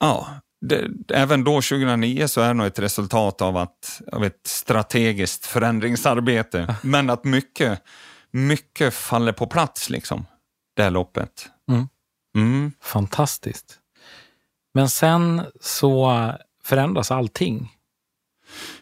[0.00, 0.28] ja,
[0.68, 5.46] det, även då 2009 så är det nog ett resultat av, att, av ett strategiskt
[5.46, 6.74] förändringsarbete.
[6.82, 7.82] Men att mycket,
[8.30, 10.26] mycket faller på plats, liksom,
[10.76, 11.48] det loppet.
[11.70, 11.88] Mm.
[12.36, 12.72] Mm.
[12.82, 13.78] Fantastiskt.
[14.74, 16.32] Men sen så
[16.64, 17.70] förändras allting.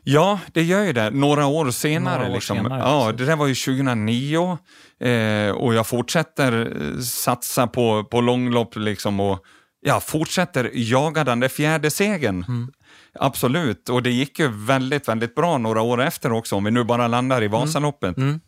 [0.02, 1.10] Ja, det gör ju det.
[1.10, 2.18] Några år senare.
[2.18, 2.56] Några år liksom.
[2.56, 4.58] senare ja, det där var ju 2009
[5.00, 9.44] eh, och jag fortsätter eh, satsa på, på långlopp liksom, och
[9.82, 12.44] ja, fortsätter jaga den där fjärde segern.
[12.48, 12.72] Mm.
[13.14, 16.84] Absolut, och det gick ju väldigt, väldigt bra några år efter också, om vi nu
[16.84, 17.60] bara landar i mm.
[17.60, 18.16] Vasaloppet.
[18.16, 18.40] Mm.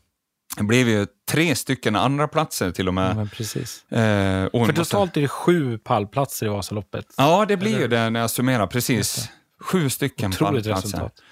[0.57, 3.16] Det blev ju tre stycken andra platser till och med.
[3.16, 3.92] Ja, precis.
[3.92, 7.07] Eh, För totalt är det sju pallplatser i Vasaloppet.
[7.16, 7.81] Ja, det blir Eller?
[7.81, 9.29] ju det när jag summerar, precis.
[9.61, 10.88] Sju stycken Otroligt pallplatser.
[10.88, 11.23] Resultat.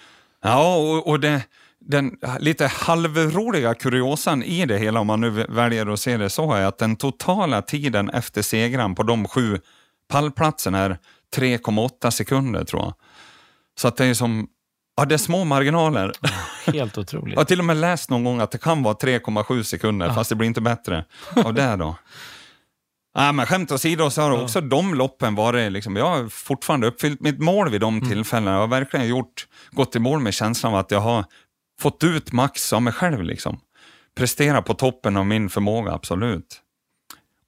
[0.43, 1.43] Ja, och, och det,
[1.81, 6.53] den lite halvroliga kuriosan i det hela, om man nu väljer att se det så,
[6.53, 9.59] är att den totala tiden efter segran på de sju
[10.13, 10.99] Pallplatsen är
[11.37, 12.95] 3,8 sekunder tror jag.
[13.79, 14.49] Så att det är som,
[14.97, 16.13] ja det är små marginaler.
[16.67, 17.35] Helt otroligt.
[17.35, 20.15] Jag har till och med läst någon gång att det kan vara 3,7 sekunder, ja.
[20.15, 21.05] fast det blir inte bättre
[21.45, 21.97] av det då.
[23.15, 24.43] Ja, men skämt åsido så har ja.
[24.43, 28.09] också de loppen varit, liksom, jag har fortfarande uppfyllt mitt mål vid de mm.
[28.09, 28.53] tillfällena.
[28.53, 31.25] Jag har verkligen gjort, gått i mål med känslan av att jag har
[31.81, 33.23] fått ut max av mig själv.
[33.23, 33.61] Liksom.
[34.17, 36.61] Prestera på toppen av min förmåga, absolut.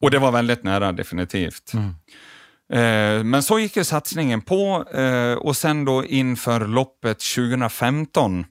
[0.00, 1.72] Och det var väldigt nära, definitivt.
[1.74, 1.94] Mm.
[2.72, 8.46] Eh, men så gick ju satsningen på eh, och sen då inför loppet 2015,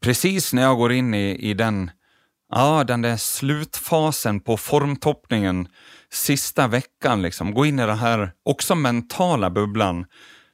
[0.00, 1.90] precis när jag går in i, i den,
[2.52, 5.68] ja, den där slutfasen på formtoppningen,
[6.12, 10.06] sista veckan, liksom, gå in i den här också mentala bubblan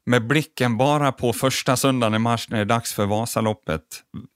[0.06, 3.82] med blicken bara på första söndagen i mars när det är dags för Vasaloppet.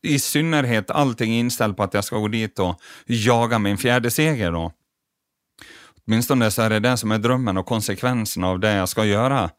[0.02, 4.52] I synnerhet allting inställt på att jag ska gå dit och jaga min fjärde seger.
[4.52, 4.72] Då.
[6.06, 9.50] Åtminstone så är det det som är drömmen och konsekvensen av det jag ska göra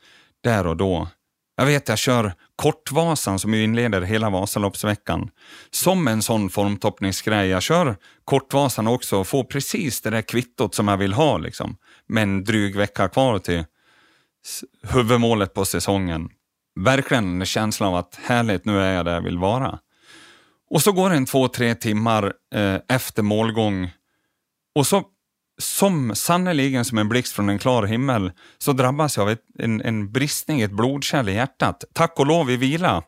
[0.43, 1.07] där och då.
[1.55, 5.29] Jag vet, jag kör Kortvasan som ju inleder hela Vasaloppsveckan
[5.71, 7.49] som en sån formtoppningsgrej.
[7.49, 11.77] Jag kör Kortvasan också och får precis det där kvittot som jag vill ha liksom.
[12.07, 13.65] Med en dryg vecka kvar till
[14.83, 16.29] huvudmålet på säsongen.
[16.79, 19.79] Verkligen en känsla av att härligt, nu är jag där jag vill vara.
[20.69, 23.91] Och så går det en två, tre timmar eh, efter målgång
[24.75, 25.03] och så
[25.57, 29.81] som sannoliken som en blixt från en klar himmel så drabbas jag av ett, en,
[29.81, 31.83] en bristning, ett blodkärl i hjärtat.
[31.93, 33.03] Tack och lov i vila.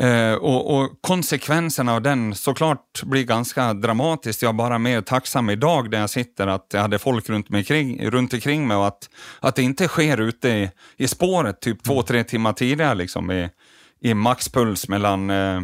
[0.00, 4.42] Eh, och, och konsekvenserna av den såklart blir ganska dramatiskt.
[4.42, 7.64] Jag är bara mer tacksam idag där jag sitter att jag hade folk runt, mig
[7.64, 11.82] kring, runt omkring mig och att, att det inte sker ute i, i spåret typ
[11.82, 13.48] två, tre timmar tidigare liksom i,
[14.00, 15.60] i maxpuls mellan eh,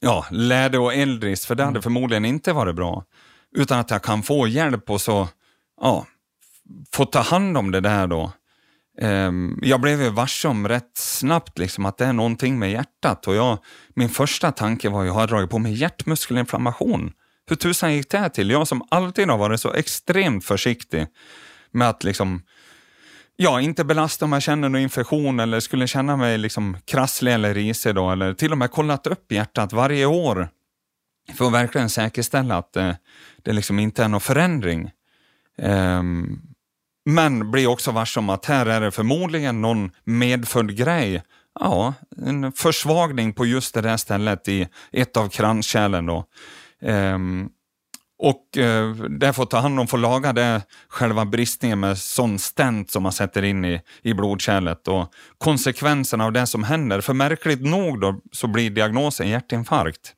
[0.00, 1.82] ja, Läde och Eldris, för det hade mm.
[1.82, 3.04] förmodligen inte varit bra
[3.54, 5.28] utan att jag kan få hjälp och så,
[5.80, 6.06] ja,
[6.92, 8.32] få ta hand om det där då.
[9.00, 13.26] Ehm, jag blev ju varse om rätt snabbt liksom att det är någonting med hjärtat
[13.26, 13.58] och jag,
[13.94, 17.12] min första tanke var att jag har dragit på mig hjärtmuskelinflammation.
[17.46, 18.50] Hur tusan gick det till?
[18.50, 21.06] Jag som alltid har varit så extremt försiktig
[21.70, 22.42] med att liksom,
[23.36, 27.54] ja, inte belasta om jag känner någon infektion eller skulle känna mig liksom krasslig eller
[27.54, 30.48] risig då, eller till och med kollat upp hjärtat varje år
[31.34, 32.98] för att verkligen säkerställa att det,
[33.42, 34.90] det liksom inte är någon förändring.
[35.58, 36.42] Um,
[37.04, 41.22] men blir också varse om att här är det förmodligen någon medfödd grej.
[41.60, 41.94] Ja,
[42.26, 46.06] en försvagning på just det där stället i ett av kranskärlen.
[46.06, 46.24] Då.
[46.80, 47.50] Um,
[48.18, 52.90] och uh, det får ta hand om, få laga det, själva bristningen med sån stent
[52.90, 54.88] som man sätter in i, i blodkärlet.
[54.88, 60.14] Och konsekvenserna av det som händer, för märkligt nog då, så blir diagnosen hjärtinfarkt.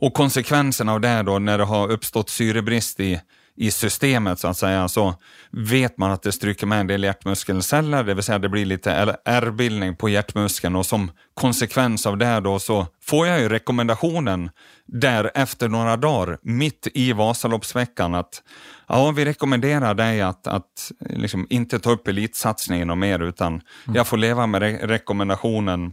[0.00, 3.20] Och konsekvenserna av det då när det har uppstått syrebrist i,
[3.56, 5.14] i systemet så att säga, så
[5.50, 9.16] vet man att det stryker med en del hjärtmuskelceller, det vill säga det blir lite
[9.24, 14.50] ärrbildning på hjärtmuskeln och som konsekvens av det då så får jag ju rekommendationen
[14.86, 18.42] där efter några dagar, mitt i Vasaloppsveckan, att
[18.88, 23.96] ja, vi rekommenderar dig att, att liksom inte ta upp elitsatsningen och mer, utan mm.
[23.96, 25.92] jag får leva med re rekommendationen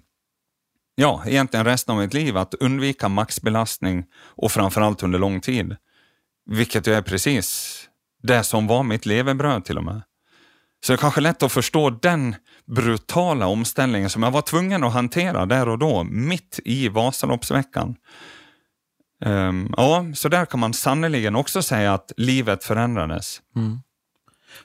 [0.99, 5.75] ja, egentligen resten av mitt liv, att undvika maxbelastning och framförallt under lång tid.
[6.45, 7.77] Vilket ju är precis
[8.23, 10.01] det som var mitt levebröd till och med.
[10.85, 14.93] Så det är kanske lätt att förstå den brutala omställningen som jag var tvungen att
[14.93, 17.95] hantera där och då, mitt i Vasaloppsveckan.
[19.25, 23.41] Um, ja, så där kan man sannerligen också säga att livet förändrades.
[23.55, 23.79] Mm.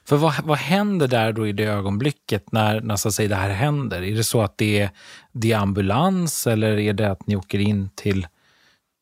[0.05, 3.35] För vad, vad händer där då i det ögonblicket när, när så att säga, det
[3.35, 4.01] här händer?
[4.01, 4.89] Är det så att det är,
[5.31, 8.27] det är ambulans eller är det att ni åker in till,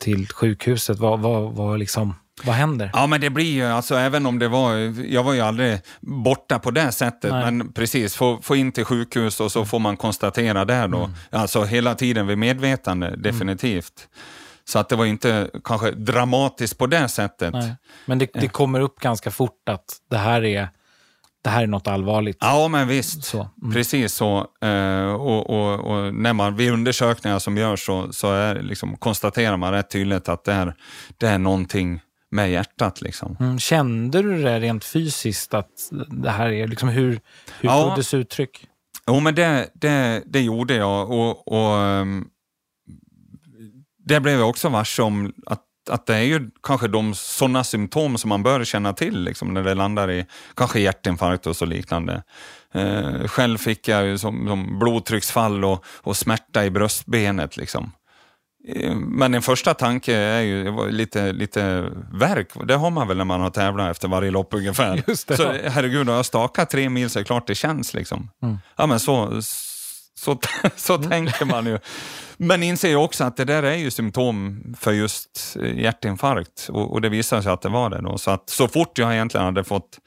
[0.02, 1.00] till sjukhuset?
[1.00, 2.90] Vad, vad, vad, liksom, vad händer?
[2.94, 4.74] Ja, men det blir ju, alltså även om det var,
[5.06, 7.52] jag var ju aldrig borta på det sättet, Nej.
[7.52, 9.68] men precis, få, få in till sjukhus och så mm.
[9.68, 11.12] får man konstatera där då, mm.
[11.30, 13.22] alltså hela tiden vid medvetande, mm.
[13.22, 14.08] definitivt.
[14.08, 14.26] Mm.
[14.66, 17.54] Så att det var inte kanske dramatiskt på det sättet.
[17.54, 17.76] Nej.
[18.06, 20.70] Men det, det, kommer upp ganska fort att det här är
[21.44, 22.38] det här är något allvarligt.
[22.40, 23.24] Ja, men visst.
[23.24, 23.74] Så, mm.
[23.74, 24.48] Precis så.
[24.62, 29.58] Eh, och, och, och, när man, vid undersökningar som görs så, så är, liksom, konstaterar
[29.58, 30.76] man rätt tydligt att det är,
[31.18, 32.02] det är någonting
[32.32, 33.02] med hjärtat.
[33.02, 33.38] Liksom.
[33.40, 33.60] Mm.
[33.60, 35.72] Kände du det rent fysiskt, att
[36.08, 37.12] det här är, liksom, hur,
[37.60, 37.84] hur ja.
[37.84, 38.68] tog det sig uttryck?
[39.08, 41.12] Jo, men det, det, det gjorde jag.
[41.12, 42.28] Och, och um,
[44.06, 48.18] det blev jag också varse om att att det är ju kanske de sådana symptom
[48.18, 50.26] som man bör känna till liksom, när det landar i
[50.56, 52.24] kanske hjärtinfarkt och så liknande.
[52.74, 57.58] Eh, själv fick jag ju som, som blodtrycksfall och, och smärta i bröstbenet.
[57.58, 57.92] Liksom.
[58.68, 62.50] Eh, men en första tanke är ju lite, lite verk.
[62.68, 65.04] Det har man väl när man har tävlat efter varje lopp ungefär.
[65.08, 67.94] Just det, så herregud, har jag stakat tre mil så är det klart det känns.
[67.94, 68.30] Liksom.
[68.44, 68.58] Mm.
[68.76, 69.42] Ja, men så,
[70.20, 70.40] så,
[70.76, 71.10] så mm.
[71.10, 71.80] tänker man ju.
[72.38, 77.10] Men inser också att det där är ju symptom för just hjärtinfarkt och, och det
[77.10, 78.02] visar sig att det var det.
[78.02, 78.18] Då.
[78.18, 80.00] Så att så fort jag egentligen hade fått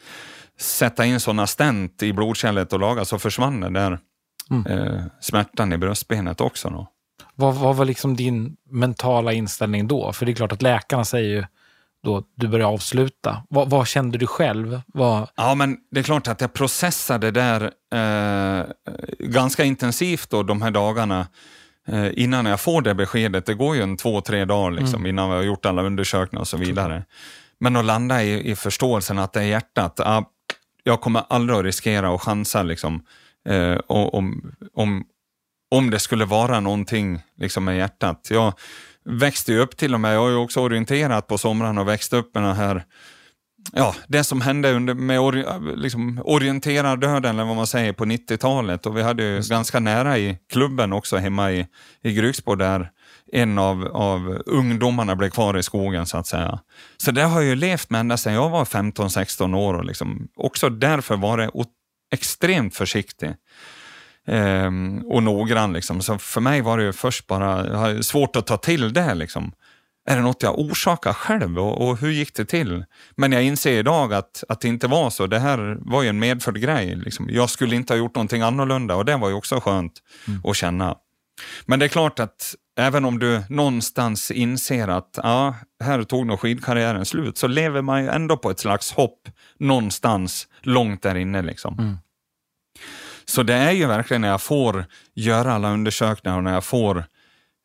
[0.61, 3.99] sätta in sådana stent i blodkärlet och laga så försvann den där
[4.51, 4.67] mm.
[4.67, 6.71] eh, smärtan i bröstbenet också.
[6.71, 6.89] Då.
[7.35, 10.13] Vad, vad var liksom din mentala inställning då?
[10.13, 11.45] För det är klart att läkarna säger ju
[12.05, 13.43] då du börjar avsluta.
[13.49, 14.81] Vad, vad kände du själv?
[14.87, 15.29] Vad...
[15.37, 18.67] Ja, men det är klart att jag processade där eh,
[19.19, 21.27] ganska intensivt då, de här dagarna
[21.89, 23.47] eh, innan jag får det beskedet.
[23.47, 25.07] Det går ju en två, tre dagar liksom, mm.
[25.07, 27.05] innan vi har gjort alla undersökningar och så vidare.
[27.61, 30.01] Men att landa i, i förståelsen att det är hjärtat.
[30.01, 30.25] Ah,
[30.83, 33.03] jag kommer aldrig att riskera och chansa liksom,
[33.49, 35.05] Eh, om, om,
[35.71, 38.29] om det skulle vara någonting liksom med hjärtat.
[38.31, 38.53] Jag
[39.05, 42.13] växte ju upp till och med, jag har ju också orienterat på somrarna och växt
[42.13, 42.85] upp med den här
[43.73, 45.45] ja, det som hände under, med ori,
[45.77, 48.87] liksom, orienterardöden, eller vad man säger, på 90-talet.
[48.87, 51.67] Och vi hade ju ganska nära i klubben också hemma i,
[52.03, 52.91] i Grycksbo där
[53.33, 56.59] en av, av ungdomarna blev kvar i skogen så att säga.
[56.97, 60.29] Så det har jag ju levt med ända sedan jag var 15-16 år och liksom,
[60.37, 61.51] också därför var det
[62.13, 63.35] extremt försiktig.
[64.27, 65.73] Ehm, och noggrann.
[65.73, 66.03] Liksom.
[66.03, 69.15] Så för mig var det först bara svårt att ta till det.
[69.15, 69.53] Liksom.
[70.07, 72.85] Är det något jag orsakar själv och, och, hur gick det till?
[73.17, 75.27] Men jag inser idag att, att det inte var så.
[75.27, 76.97] Det här var ju en medfödd grej.
[76.97, 77.29] Liksom.
[77.31, 79.93] Jag skulle inte ha gjort någonting annorlunda och det var ju också skönt
[80.29, 80.41] mm.
[80.45, 80.97] att känna.
[81.67, 86.41] Men det är klart att även om du någonstans inser att ja, här tog nog
[86.41, 91.43] skidkarriären slut, så lever man ju ändå på ett slags hopp någonstans långt där inne.
[91.43, 91.79] Liksom.
[91.79, 91.99] Mm.
[93.27, 97.05] Så det är ju verkligen när jag får göra alla undersökningar och när jag får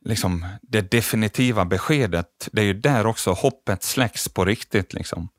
[0.06, 4.94] liksom, det definitiva beskedet, det är ju där också hoppet släcks på riktigt.
[4.94, 5.30] Liksom.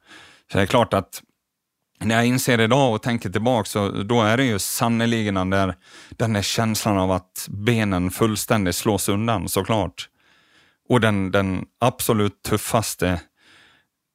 [0.52, 1.22] Så det är klart att
[2.00, 5.76] när jag inser idag och tänker tillbaka så då är det ju sannerligen den där,
[6.10, 10.08] den där känslan av att benen fullständigt slås undan såklart.
[10.88, 13.20] Och den, den absolut tuffaste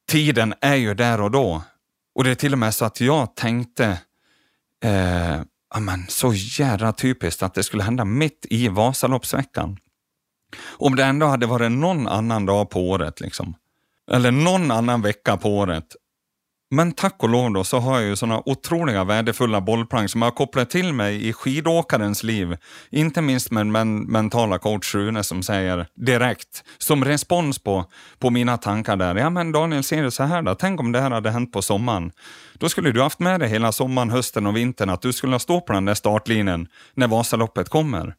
[0.08, 1.64] tiden är ju där och då.
[2.16, 3.86] Och det är till och med så att jag tänkte,
[4.84, 5.42] eh,
[5.76, 9.78] amen, så jävla typiskt att det skulle hända mitt i Vasaloppsveckan.
[10.66, 13.56] Om det ändå hade varit någon annan dag på året, liksom.
[14.12, 15.86] eller någon annan vecka på året,
[16.72, 20.26] men tack och lov då så har jag ju sådana otroliga värdefulla bollplank som jag
[20.26, 22.58] har kopplat till mig i skidåkarens liv.
[22.90, 27.86] Inte minst med men mentala coach Rune som säger direkt, som respons på,
[28.20, 31.00] på mina tankar där, ja men Daniel ser det så här då, tänk om det
[31.00, 32.12] här hade hänt på sommaren.
[32.60, 35.62] Då skulle du haft med dig hela sommaren, hösten och vintern att du skulle stå
[35.62, 38.16] på den där startlinjen när Vasaloppet kommer.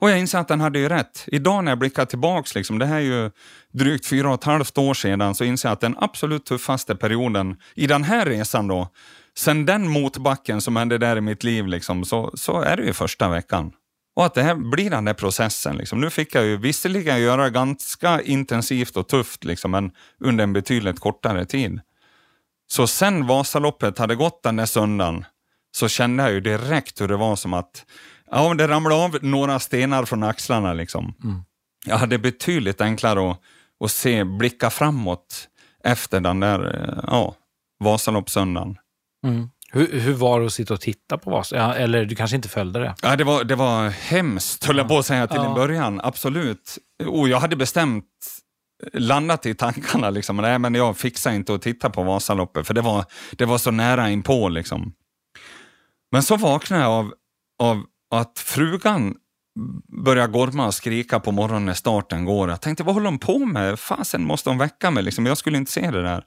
[0.00, 1.24] Och jag inser att den hade ju rätt.
[1.26, 3.30] Idag när jag blickar tillbaks, liksom, det här är ju
[3.72, 7.56] drygt fyra och ett halvt år sedan, så inser jag att den absolut tuffaste perioden
[7.74, 8.88] i den här resan då,
[9.36, 12.92] sen den motbacken som hände där i mitt liv, liksom, så, så är det ju
[12.92, 13.72] första veckan.
[14.16, 15.76] Och att det här blir den där processen.
[15.76, 16.00] Liksom.
[16.00, 19.90] Nu fick jag ju visserligen göra ganska intensivt och tufft, liksom, men
[20.20, 21.80] under en betydligt kortare tid.
[22.72, 25.24] Så sen Vasaloppet hade gått den där söndagen,
[25.76, 27.84] så kände jag ju direkt hur det var som att
[28.30, 30.72] Ja, det ramlade av några stenar från axlarna.
[30.72, 31.14] Liksom.
[31.24, 31.42] Mm.
[31.86, 33.40] Jag hade betydligt enklare att,
[33.84, 35.48] att se, blicka framåt
[35.84, 37.34] efter den där eh, ja,
[37.84, 38.76] Vasaloppssöndagen.
[39.26, 39.50] Mm.
[39.72, 41.56] Hur, hur var det att sitta och titta på Vasa?
[41.56, 42.94] Ja, eller du kanske inte följde det?
[43.02, 45.48] Ja, det, var, det var hemskt, höll jag på att säga till ja.
[45.48, 46.00] en början.
[46.04, 46.78] Absolut.
[47.06, 48.04] Och jag hade bestämt
[48.92, 50.36] landat i tankarna, liksom.
[50.36, 53.70] nej men jag fixar inte att titta på Vasaloppet, för det var, det var så
[53.70, 54.48] nära inpå.
[54.48, 54.92] Liksom.
[56.12, 57.12] Men så vaknade jag av,
[57.62, 59.14] av att frugan
[60.04, 62.50] börjar gorma och skrika på morgonen när starten går.
[62.50, 63.78] Jag tänkte, vad håller de på med?
[63.78, 65.26] Fasen måste de väcka mig, liksom.
[65.26, 66.24] jag skulle inte se det där.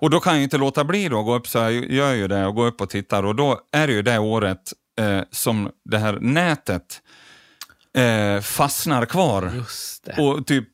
[0.00, 2.46] Och då kan jag inte låta bli då gå upp, så jag gör ju det
[2.46, 3.22] och går upp och tittar.
[3.22, 7.02] Och då är det ju det året eh, som det här nätet
[7.96, 9.52] eh, fastnar kvar.
[10.18, 10.68] Och typ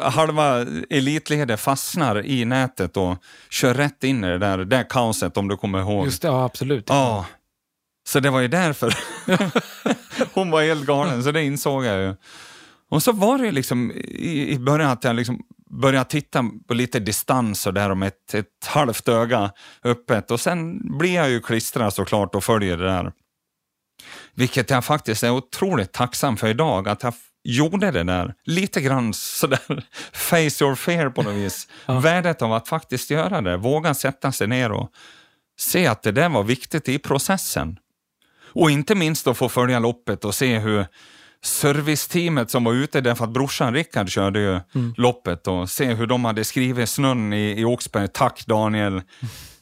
[0.00, 3.16] halva elitledet fastnar i nätet och
[3.50, 6.04] kör rätt in i det där, det kaoset om du kommer ihåg.
[6.04, 6.84] Just det, ja absolut.
[6.88, 7.26] Ja.
[8.06, 8.94] Så det var ju därför
[10.34, 12.14] hon var helt galen, så det insåg jag ju.
[12.88, 17.00] Och så var det liksom i, i början att jag liksom började titta på lite
[17.00, 19.52] distans och där om ett, ett halvt öga
[19.84, 23.12] öppet och sen blir jag ju klistrad såklart och följer det där.
[24.34, 28.34] Vilket jag faktiskt är otroligt tacksam för idag, att jag gjorde det där.
[28.44, 31.68] Lite grann sådär face your fear på något vis.
[31.86, 32.00] Ja.
[32.00, 34.90] Värdet av att faktiskt göra det, våga sätta sig ner och
[35.58, 37.78] se att det där var viktigt i processen.
[38.54, 40.86] Och inte minst att få följa loppet och se hur
[41.42, 44.94] serviceteamet som var ute, därför att brorsan Rickard körde ju mm.
[44.96, 48.08] loppet och se hur de hade skrivit snön i, i Oxberg.
[48.08, 49.02] Tack Daniel.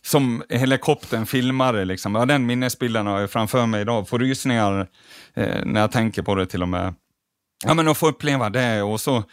[0.04, 1.84] Som helikoptern filmade.
[1.84, 2.14] Liksom.
[2.14, 4.08] Ja, den minnesbilden har jag framför mig idag.
[4.08, 4.88] Får rysningar
[5.34, 6.94] eh, när jag tänker på det till och med.
[7.64, 9.24] Ja, men att få uppleva det och så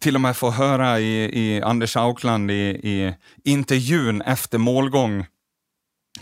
[0.00, 3.14] till och med få höra i, i Anders Aukland i, i
[3.44, 5.26] intervjun efter målgång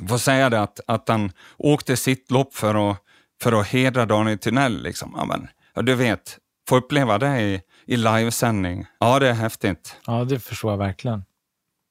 [0.09, 2.99] får säga det att, att han åkte sitt lopp för att,
[3.43, 4.83] för att hedra Daniel Thunell.
[4.83, 5.15] Liksom.
[5.17, 6.39] Ja, men, ja, du vet,
[6.69, 8.87] få uppleva det i, i livesändning.
[9.01, 9.97] Ja, det är häftigt.
[10.07, 11.25] Ja, det förstår jag verkligen.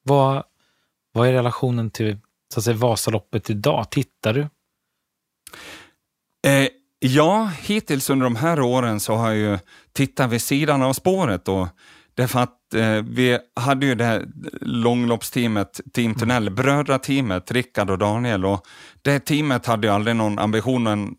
[0.02, 0.44] Vad,
[1.12, 2.18] vad är relationen till
[2.54, 3.90] så att säga, Vasaloppet idag?
[3.90, 4.40] Tittar du?
[6.50, 6.68] Eh,
[7.04, 9.58] ja, hittills under de här åren så har jag ju
[9.92, 11.68] tittat vid sidan av spåret och
[12.14, 14.26] Därför att eh, vi hade ju det här
[14.60, 16.54] långloppsteamet, Team Tunnel, mm.
[16.54, 18.44] brödrateamet, Rickard och Daniel.
[18.44, 18.66] Och
[19.02, 21.16] det teamet hade ju aldrig någon ambition mm,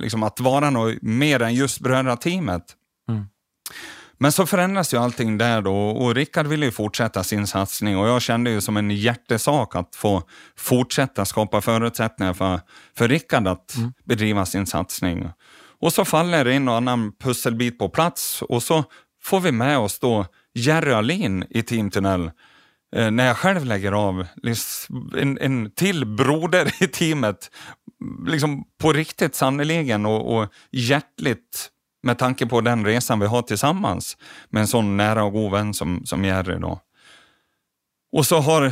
[0.00, 2.64] liksom, att vara något mer än just brödrateamet.
[3.08, 3.24] Mm.
[4.24, 8.08] Men så förändras ju allting där då och Rickard ville ju fortsätta sin satsning och
[8.08, 10.22] jag kände ju som en hjärtesak att få
[10.56, 12.60] fortsätta skapa förutsättningar för,
[12.96, 13.92] för Rickard att mm.
[14.04, 15.28] bedriva sin satsning.
[15.80, 18.84] Och så faller en och annan pusselbit på plats och så
[19.22, 22.30] får vi med oss då Jerry Alin i Team Tunnel
[22.96, 24.26] eh, när jag själv lägger av.
[25.18, 27.50] En, en till broder i teamet,
[28.26, 31.70] liksom på riktigt sannerligen och, och hjärtligt
[32.04, 34.16] med tanke på den resan vi har tillsammans
[34.50, 36.58] med en sån nära och god vän som, som Jerry.
[36.58, 36.80] Då.
[38.12, 38.64] Och så har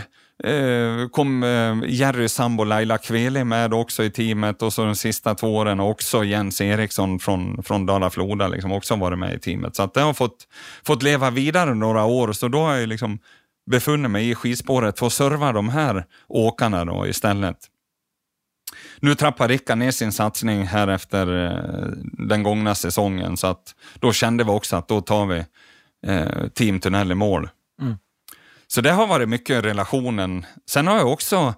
[0.44, 5.34] eh, kom eh, Jerry sambo Laila Kveli med också i teamet och så de sista
[5.34, 9.76] två åren också Jens Eriksson från, från Dala-Floda liksom också varit med i teamet.
[9.76, 10.48] Så att det har fått,
[10.86, 13.18] fått leva vidare några år, så då har jag liksom
[13.70, 17.56] befunnit mig i skidspåret för att serva de här åkarna då istället.
[19.02, 21.88] Nu trappar Rickard ner sin satsning här efter eh,
[22.28, 25.44] den gångna säsongen, så att då kände vi också att då tar vi
[26.06, 27.48] eh, Team Tunnel i mål.
[27.80, 27.94] Mm.
[28.66, 30.46] Så det har varit mycket relationen.
[30.68, 31.54] Sen har jag också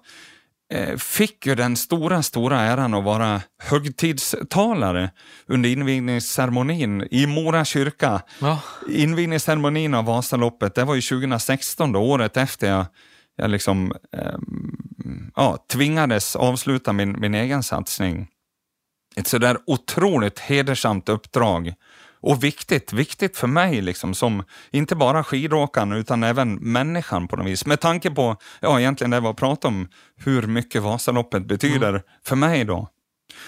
[0.73, 5.11] eh, fick ju den stora, stora äran att vara högtidstalare
[5.47, 8.21] under invigningsceremonin i Mora kyrka.
[8.39, 8.59] Ja.
[8.89, 12.85] Invigningsceremonin av Vasaloppet, det var ju 2016, då, året efter jag,
[13.35, 14.37] jag liksom, eh,
[15.35, 18.27] ja, tvingades avsluta min, min egen satsning.
[19.15, 21.73] Ett sådär otroligt hedersamt uppdrag
[22.25, 27.47] och viktigt, viktigt för mig, liksom, som inte bara skidåkaren utan även människan på något
[27.47, 27.65] vis.
[27.65, 32.01] Med tanke på, ja egentligen det var prat om, hur mycket Vasaloppet betyder mm.
[32.23, 32.89] för mig då.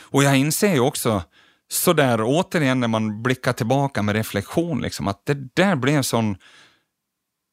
[0.01, 1.23] Och jag inser ju också,
[1.69, 6.37] sådär återigen när man blickar tillbaka med reflektion, liksom, att det där blev sån...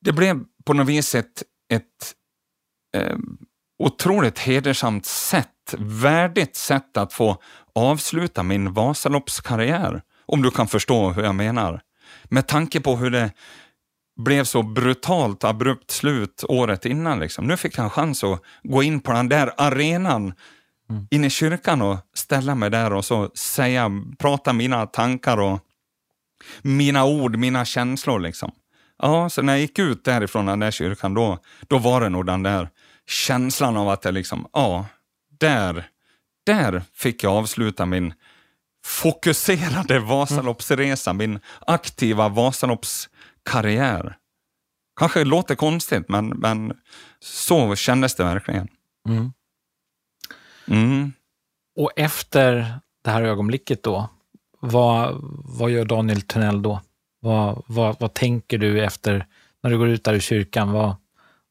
[0.00, 2.14] Det blev på något vis ett, ett
[2.94, 3.16] eh,
[3.78, 7.36] otroligt hedersamt sätt, värdigt sätt att få
[7.74, 10.02] avsluta min Vasaloppskarriär.
[10.26, 11.80] Om du kan förstå hur jag menar.
[12.24, 13.30] Med tanke på hur det
[14.16, 17.20] blev så brutalt abrupt slut året innan.
[17.20, 17.46] Liksom.
[17.46, 20.32] Nu fick jag en chans att gå in på den där arenan
[20.90, 21.06] mm.
[21.10, 25.60] in i kyrkan och ställa mig där och så säga, prata mina tankar och
[26.62, 28.20] mina ord, mina känslor.
[28.20, 28.52] Liksom.
[29.02, 31.38] Ja, så när jag gick ut därifrån den där kyrkan, då,
[31.68, 32.68] då var det nog den där
[33.06, 34.86] känslan av att jag liksom, ja,
[35.38, 35.88] där,
[36.46, 38.14] där fick jag avsluta min
[38.84, 44.16] fokuserade Vasaloppsresa, min aktiva Vasaloppskarriär.
[44.96, 46.72] Kanske låter konstigt, men, men
[47.20, 48.68] så kändes det verkligen.
[49.08, 49.32] Mm.
[50.68, 51.12] Mm.
[51.76, 54.08] Och efter det här ögonblicket då,
[54.60, 56.80] vad, vad gör Daniel Tunnell då?
[57.20, 59.26] Vad, vad, vad tänker du efter,
[59.62, 60.72] när du går ut där i kyrkan?
[60.72, 60.96] Vad,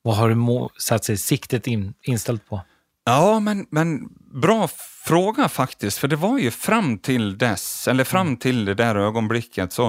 [0.03, 2.61] vad har du satt sig siktet in, inställt på?
[3.05, 4.09] Ja, men, men
[4.41, 4.69] bra
[5.05, 8.37] fråga faktiskt, för det var ju fram till dess, eller fram mm.
[8.37, 9.87] till det där ögonblicket, så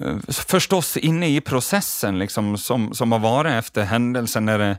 [0.00, 4.76] eh, förstås inne i processen liksom, som, som har varit efter händelsen när det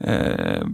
[0.00, 0.66] eh,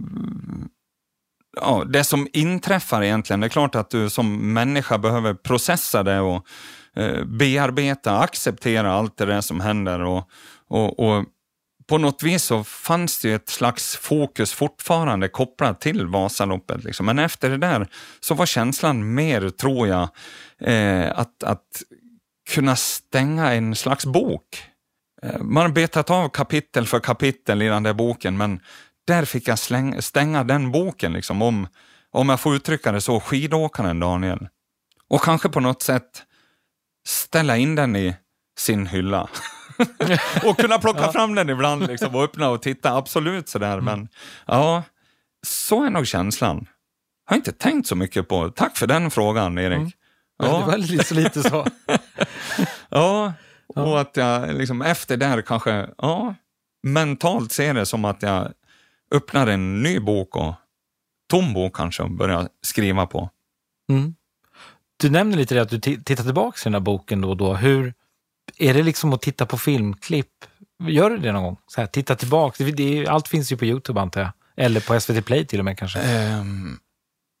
[1.61, 6.19] ja, det som inträffar egentligen, det är klart att du som människa behöver processa det
[6.19, 6.45] och
[6.95, 10.29] eh, bearbeta, acceptera allt det där som händer och,
[10.67, 11.25] och, och
[11.87, 16.83] på något vis så fanns det ett slags fokus fortfarande kopplat till Vasaloppet.
[16.83, 17.05] Liksom.
[17.05, 17.87] Men efter det där
[18.19, 20.09] så var känslan mer, tror jag,
[20.59, 21.83] eh, att, att
[22.49, 24.63] kunna stänga en slags bok.
[25.21, 28.59] Eh, man har betat av kapitel för kapitel i den där boken, men
[29.07, 31.67] där fick jag släng, stänga den boken, liksom, om,
[32.11, 34.47] om jag får uttrycka det så, skidåkaren Daniel.
[35.09, 36.23] Och kanske på något sätt
[37.07, 38.15] ställa in den i
[38.57, 39.29] sin hylla.
[40.43, 41.11] och kunna plocka ja.
[41.11, 43.73] fram den ibland liksom, och öppna och titta, absolut sådär.
[43.73, 43.85] Mm.
[43.85, 44.07] Men
[44.45, 44.83] ja,
[45.47, 46.67] så är nog känslan.
[47.25, 48.49] Har inte tänkt så mycket på.
[48.49, 49.77] Tack för den frågan, Erik.
[49.77, 49.91] Mm.
[50.37, 50.45] Ja.
[50.59, 51.67] Det var lite, lite så.
[52.89, 53.33] ja,
[53.67, 56.35] och att jag liksom efter det här kanske ja,
[56.83, 58.51] mentalt ser det som att jag
[59.11, 60.53] öppnar en ny bok och
[61.29, 63.29] tom bok kanske och börjar skriva på.
[63.89, 64.15] Mm.
[64.97, 67.53] Du nämner lite det att du tittar tillbaka i den här boken då och då.
[67.53, 67.93] Hur,
[68.57, 70.27] är det liksom att titta på filmklipp?
[70.87, 71.57] Gör du det någon gång?
[71.67, 72.63] Så här, titta tillbaka.
[72.63, 74.31] Det, det, allt finns ju på Youtube antar jag.
[74.57, 75.99] Eller på SVT Play till och med kanske.
[76.39, 76.79] Um,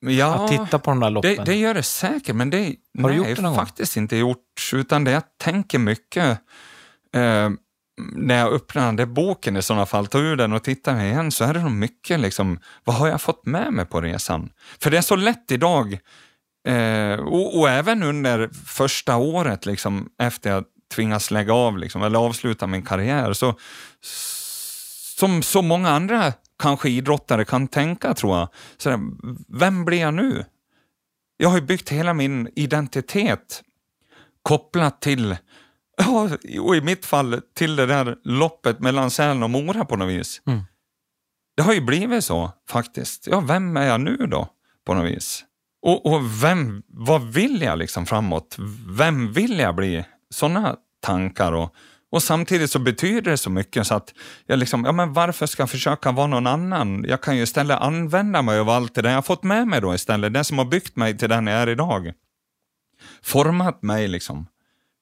[0.05, 1.35] ja, att titta på de där loppen.
[1.35, 4.01] Det, det gör det säkert, men det har nej, du gjort det någon faktiskt gång?
[4.01, 4.71] inte gjort.
[4.73, 6.39] Utan det jag tänker mycket
[7.17, 7.49] uh,
[7.97, 11.31] när jag öppnar den där boken i sådana fall, tar ur den och tittar igen,
[11.31, 14.49] så är det nog mycket liksom, vad har jag fått med mig på resan?
[14.79, 15.99] För det är så lätt idag,
[16.67, 20.63] eh, och, och, även under första året, liksom, efter jag
[20.95, 23.33] tvingas lägga av liksom, eller avsluta min karriär.
[23.33, 23.55] Så,
[25.17, 28.49] som så många andra kanske idrottare kan tänka tror jag.
[28.77, 28.99] Så där,
[29.59, 30.45] vem blir jag nu?
[31.37, 33.63] Jag har ju byggt hela min identitet
[34.41, 35.37] kopplat till,
[36.61, 40.41] och i mitt fall till det där loppet mellan Sälen och Mora på något vis.
[40.47, 40.61] Mm.
[41.57, 43.27] Det har ju blivit så faktiskt.
[43.27, 44.47] Ja, vem är jag nu då
[44.85, 45.45] på något vis?
[45.81, 48.55] Och, och vem, vad vill jag liksom framåt?
[48.87, 50.05] Vem vill jag bli?
[50.29, 50.75] Sådana
[51.05, 51.73] tankar och,
[52.11, 54.13] och samtidigt så betyder det så mycket så att
[54.45, 57.05] jag liksom, ja men varför ska jag försöka vara någon annan?
[57.07, 59.95] Jag kan ju istället använda mig av allt det där jag fått med mig då
[59.95, 62.13] istället, det som har byggt mig till den jag är idag.
[63.23, 64.47] Format mig liksom.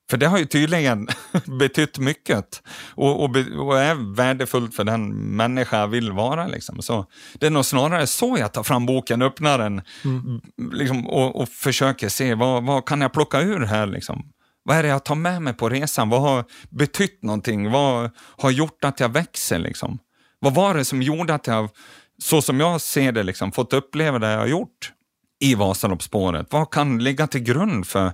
[0.10, 1.08] För det har ju tydligen
[1.60, 2.62] betytt mycket
[2.96, 6.48] och, och, och, är värdefullt för den människa jag vill vara.
[6.48, 6.82] Liksom.
[6.82, 10.42] Så det är nog snarare så jag tar fram boken, öppnar den mm.
[10.72, 13.88] liksom, och, och, försöker se vad, vad kan jag plocka ur här.
[13.88, 14.24] Liksom.
[14.64, 16.10] Vad är det jag tar med mig på resan?
[16.10, 17.72] Vad har betytt någonting?
[17.72, 19.60] Vad har gjort att jag växer?
[19.60, 20.00] Liksom?
[20.40, 21.70] Vad var det som gjorde att jag,
[22.18, 24.92] så som jag ser det, liksom, fått uppleva det jag har gjort
[25.40, 26.48] i Vasaloppsspåret?
[26.50, 28.12] Vad kan ligga till grund för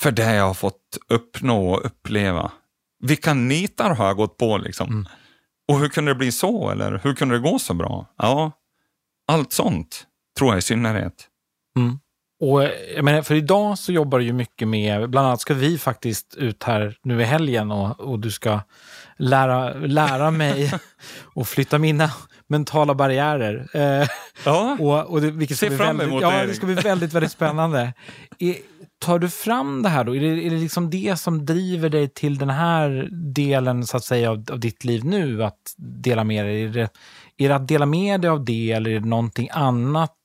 [0.00, 2.52] för det jag har fått uppnå och uppleva.
[3.00, 4.88] Vilka nitar har jag gått på liksom?
[4.88, 5.06] Mm.
[5.68, 6.70] Och hur kunde det bli så?
[6.70, 8.06] Eller hur kunde det gå så bra?
[8.16, 8.52] Ja,
[9.26, 10.06] allt sånt
[10.38, 11.28] tror jag i synnerhet.
[11.76, 11.98] Mm.
[12.40, 12.62] Och
[12.94, 16.34] jag menar, för idag så jobbar du ju mycket med, bland annat ska vi faktiskt
[16.34, 18.60] ut här nu i helgen och, och du ska
[19.16, 20.72] lära, lära mig
[21.34, 22.10] och flytta mina
[22.46, 23.68] mentala barriärer.
[23.74, 24.08] Eh,
[24.44, 27.32] ja, och, och det, vilket se fram emot väldigt, Ja, det ska bli väldigt, väldigt
[27.32, 27.92] spännande.
[29.00, 30.16] tar du fram det här då?
[30.16, 34.04] Är det, är det liksom det som driver dig till den här delen så att
[34.04, 36.62] säga av, av ditt liv nu, att dela med dig?
[36.62, 36.90] Är det,
[37.36, 40.16] är det att dela med dig av det eller är det någonting annat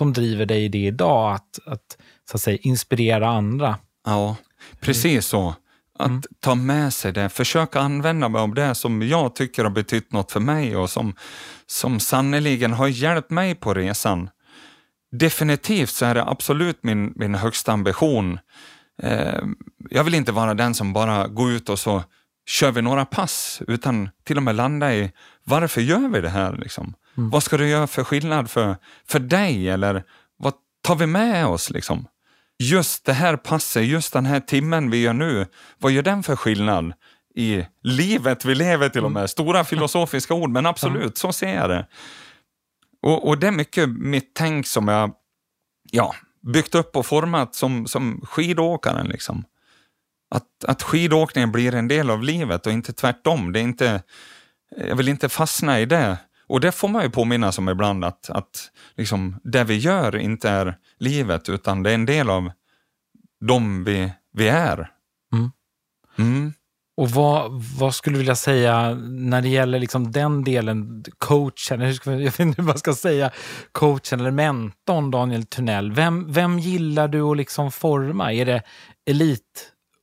[0.00, 1.34] som driver dig i det idag?
[1.34, 1.96] Att, att,
[2.30, 3.78] så att säga, inspirera andra?
[4.06, 4.36] Ja,
[4.80, 5.54] precis så.
[5.98, 6.22] Att mm.
[6.40, 10.32] ta med sig det, försöka använda mig av det som jag tycker har betytt något
[10.32, 11.14] för mig och som,
[11.66, 14.30] som sannoliken har hjälpt mig på resan
[15.12, 18.38] definitivt så är det absolut min, min högsta ambition.
[19.02, 19.42] Eh,
[19.90, 22.02] jag vill inte vara den som bara går ut och så
[22.50, 25.12] kör vi några pass, utan till och med landa i
[25.44, 26.56] varför gör vi det här?
[26.56, 26.94] Liksom?
[27.16, 27.30] Mm.
[27.30, 28.76] Vad ska det göra för skillnad för,
[29.08, 29.68] för dig?
[29.68, 30.04] Eller
[30.36, 31.70] vad tar vi med oss?
[31.70, 32.06] Liksom?
[32.58, 35.46] Just det här passet, just den här timmen vi gör nu,
[35.78, 36.92] vad gör den för skillnad
[37.34, 39.20] i livet vi lever till och med?
[39.20, 39.28] Mm.
[39.28, 41.86] Stora filosofiska ord, men absolut, så ser jag det.
[43.02, 45.12] Och, och det är mycket mitt tänk som jag
[45.90, 49.06] ja, byggt upp och format som, som skidåkaren.
[49.06, 49.44] Liksom.
[50.30, 53.52] Att, att skidåkningen blir en del av livet och inte tvärtom.
[53.52, 54.02] Det är inte,
[54.76, 56.18] jag vill inte fastna i det.
[56.46, 60.50] Och det får man ju påminna om ibland, att, att liksom, det vi gör inte
[60.50, 62.50] är livet, utan det är en del av
[63.40, 64.90] de vi, vi är.
[65.32, 65.50] Mm.
[66.18, 66.52] Mm.
[66.96, 71.92] Och vad, vad skulle du vilja säga när det gäller liksom den delen, coachen, hur
[71.92, 73.30] ska, jag vet inte vad jag ska säga,
[73.72, 75.92] coachen eller mentorn Daniel Tunnell.
[75.92, 78.32] Vem, vem gillar du att liksom forma?
[78.32, 78.62] Är det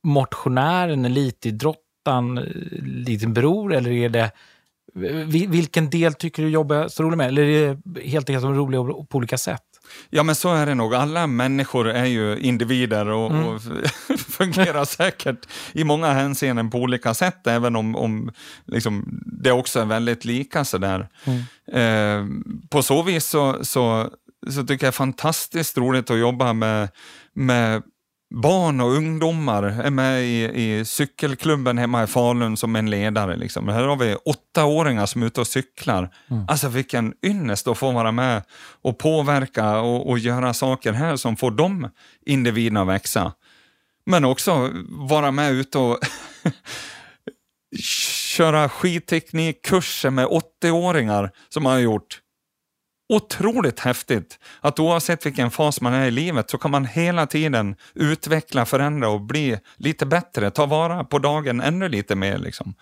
[0.04, 2.34] elitmotionären, elitidrottaren,
[2.82, 4.30] liten bror eller är det
[5.48, 7.28] vilken del tycker du jobbar så roligt med?
[7.28, 9.62] Eller är det helt enkelt rolig på olika sätt?
[10.10, 10.94] Ja, men så är det nog.
[10.94, 13.46] Alla människor är ju individer och, mm.
[13.46, 13.62] och
[14.18, 18.30] fungerar säkert i många hänseenden på olika sätt, även om, om
[18.66, 20.64] liksom, det också är väldigt lika.
[20.64, 21.08] Sådär.
[21.24, 21.40] Mm.
[21.72, 22.26] Eh,
[22.70, 24.10] på så vis så, så,
[24.50, 26.88] så tycker jag det är fantastiskt roligt att jobba med,
[27.32, 27.82] med
[28.30, 33.36] barn och ungdomar är med i, i cykelklubben hemma i Falun som en ledare.
[33.36, 33.68] Liksom.
[33.68, 36.14] Här har vi åttaåringar som är ute och cyklar.
[36.30, 36.44] Mm.
[36.48, 38.42] Alltså vilken ynnest att få vara med
[38.82, 41.88] och påverka och, och göra saker här som får de
[42.26, 43.32] individerna att växa.
[44.06, 45.98] Men också vara med ute och
[47.78, 52.20] köra skidteknikkurser med 80-åringar som man har gjort
[53.08, 57.76] otroligt häftigt att oavsett vilken fas man är i livet så kan man hela tiden
[57.94, 62.38] utveckla, förändra och bli lite bättre, ta vara på dagen ännu lite mer.
[62.38, 62.74] Liksom.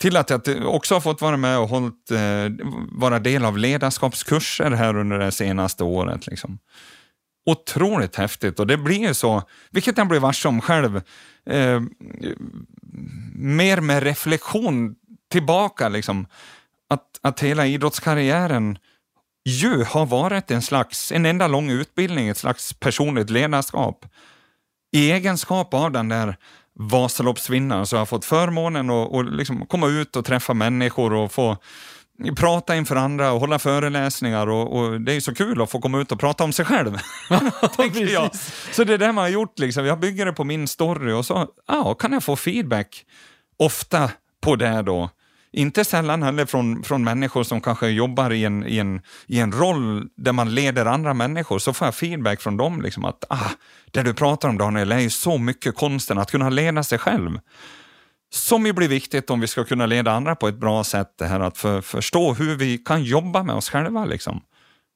[0.00, 4.70] Till att jag också har fått vara med och hållit, eh, vara del av ledarskapskurser
[4.70, 6.26] här under det senaste året.
[6.26, 6.58] Liksom.
[7.46, 10.96] Otroligt häftigt och det blir ju så, vilket jag blir varse om själv,
[11.46, 11.82] eh,
[13.34, 14.94] mer med reflektion
[15.30, 15.88] tillbaka.
[15.88, 16.26] Liksom.
[16.90, 18.78] Att, att hela idrottskarriären
[19.44, 24.06] ju har varit en slags, en enda lång utbildning, ett slags personligt ledarskap.
[24.92, 26.36] I egenskap av den där
[26.78, 31.32] Vasaloppsvinnaren så har jag fått förmånen att och liksom komma ut och träffa människor och
[31.32, 31.56] få
[32.36, 36.00] prata inför andra och hålla föreläsningar och, och, det är så kul att få komma
[36.00, 36.98] ut och prata om sig själv.
[37.76, 38.30] tänker jag.
[38.72, 39.86] Så det är det man har gjort, liksom.
[39.86, 43.04] jag bygger det på min story och så ja, kan jag få feedback
[43.58, 45.10] ofta på det då.
[45.56, 49.52] Inte sällan heller från, från människor som kanske jobbar i en, i, en, i en
[49.52, 52.82] roll där man leder andra människor, så får jag feedback från dem.
[52.82, 53.50] Liksom att ah,
[53.90, 57.38] Det du pratar om Daniel är ju så mycket konsten att kunna leda sig själv.
[58.32, 61.26] Som ju blir viktigt om vi ska kunna leda andra på ett bra sätt, det
[61.26, 64.04] här att för, förstå hur vi kan jobba med oss själva.
[64.04, 64.40] Liksom.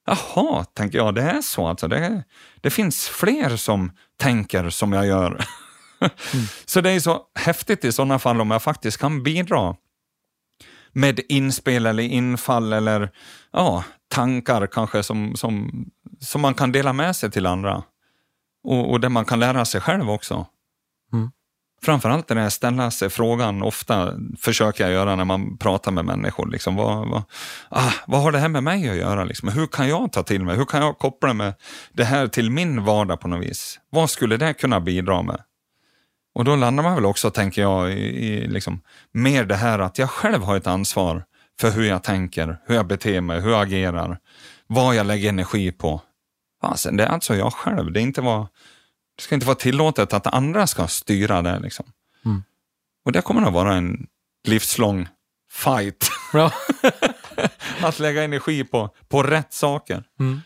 [0.06, 1.88] Jaha, tänker jag, det är så alltså.
[1.88, 2.24] Det,
[2.60, 5.28] det finns fler som tänker som jag gör.
[6.00, 6.46] mm.
[6.64, 9.74] Så det är så häftigt i sådana fall om jag faktiskt kan bidra
[10.92, 13.10] med inspel eller infall eller
[13.52, 15.84] ja, tankar kanske som, som,
[16.20, 17.82] som man kan dela med sig till andra.
[18.64, 20.46] Och, och där man kan lära sig själv också.
[21.12, 21.30] Mm.
[21.82, 26.46] Framförallt när jag ställer sig frågan, ofta försöker jag göra när man pratar med människor,
[26.46, 27.22] liksom, vad, vad,
[27.68, 29.24] ah, vad har det här med mig att göra?
[29.24, 29.48] Liksom?
[29.48, 30.56] Hur kan jag ta till mig?
[30.56, 31.54] Hur kan jag koppla med
[31.92, 33.80] det här till min vardag på något vis?
[33.90, 35.40] Vad skulle det kunna bidra med?
[36.38, 38.80] Och då landar man väl också, tänker jag, i, i liksom,
[39.12, 41.24] mer det här att jag själv har ett ansvar
[41.60, 44.18] för hur jag tänker, hur jag beter mig, hur jag agerar,
[44.66, 46.02] vad jag lägger energi på.
[46.60, 47.92] Fasen, det är alltså jag själv.
[47.92, 48.46] Det, är inte var,
[49.16, 51.58] det ska inte vara tillåtet att andra ska styra det.
[51.58, 51.86] Liksom.
[52.24, 52.42] Mm.
[53.04, 54.06] Och det kommer att vara en
[54.48, 55.08] livslång
[55.50, 56.10] fight.
[57.80, 60.04] att lägga energi på, på rätt saker.
[60.20, 60.40] Mm.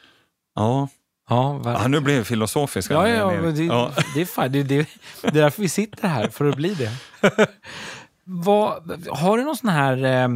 [0.54, 0.88] Ja.
[1.32, 2.90] Ja, ja, nu blev det filosofiskt.
[2.90, 3.92] Ja, ja, det, ja.
[4.14, 4.88] det är fan, det, det,
[5.22, 6.90] det är därför vi sitter här, för att bli det.
[8.24, 10.28] Vad, har du någon sån här eh,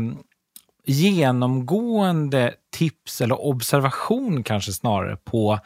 [0.87, 5.59] genomgående tips eller observation kanske snarare på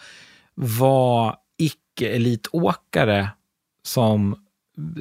[0.54, 3.28] vad icke-elitåkare
[3.82, 4.36] som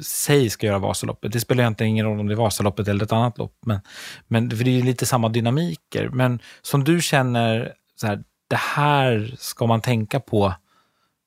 [0.02, 1.32] säg ska göra Vasaloppet.
[1.32, 3.80] Det spelar egentligen ingen roll om det är Vasaloppet eller ett annat lopp, men,
[4.28, 6.08] men för det är lite samma dynamiker.
[6.08, 10.54] Men som du känner, så här, det här ska man tänka på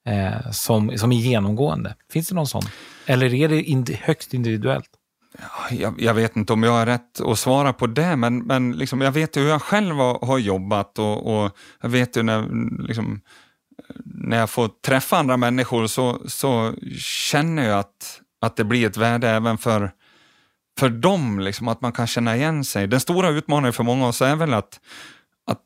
[0.06, 1.96] eh, som, som är genomgående?
[2.12, 2.64] Finns det någon sån?
[3.06, 4.90] Eller är det ind högst individuellt?
[5.72, 9.02] Jag, jag, vet inte om jag har rätt att svara på det, men, men liksom,
[9.02, 11.52] jag vet ju hur jag själv har, har jobbat och, och,
[11.82, 12.48] jag vet ju när,
[12.88, 13.22] liksom,
[14.06, 18.98] när jag får träffa andra människor så, så känner jag att, att det blir ett
[18.98, 19.92] värde även för,
[20.80, 22.88] för dem, liksom, att man kan känna igen sig.
[22.88, 24.80] Den stora utmaningen för många av oss är väl att,
[25.48, 25.64] att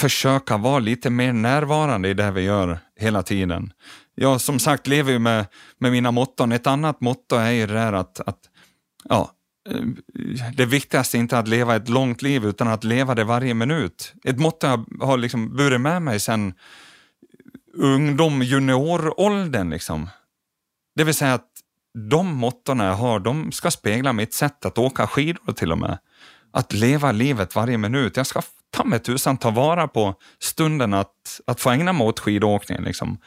[0.00, 3.72] försöka vara lite mer närvarande i det vi gör hela tiden.
[4.14, 5.46] Jag som sagt lever ju med,
[5.78, 6.52] med mina motton.
[6.52, 8.38] Ett annat motto är ju det där att, att
[9.08, 9.30] ja,
[9.70, 9.82] eh,
[10.56, 14.14] det viktigaste är inte att leva ett långt liv utan att leva det varje minut.
[14.24, 16.54] Ett motto jag har liksom burit med mig sedan
[17.74, 19.70] ungdom, junioråldern.
[19.70, 20.08] Liksom.
[20.96, 21.48] Det vill säga att
[22.10, 25.98] de mottona jag har, de ska spegla mitt sätt att åka skidor till och med.
[26.52, 28.16] Att leva livet varje minut.
[28.16, 32.20] Jag ska ta mig tusan ta vara på stunden att, att få ägna mig åt
[32.20, 32.82] skidåkning.
[32.82, 33.18] Liksom.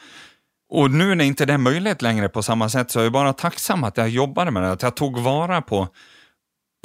[0.68, 3.32] Och nu när inte det är möjligt längre på samma sätt så är jag bara
[3.32, 5.88] tacksam att jag jobbade med det, att jag tog vara på,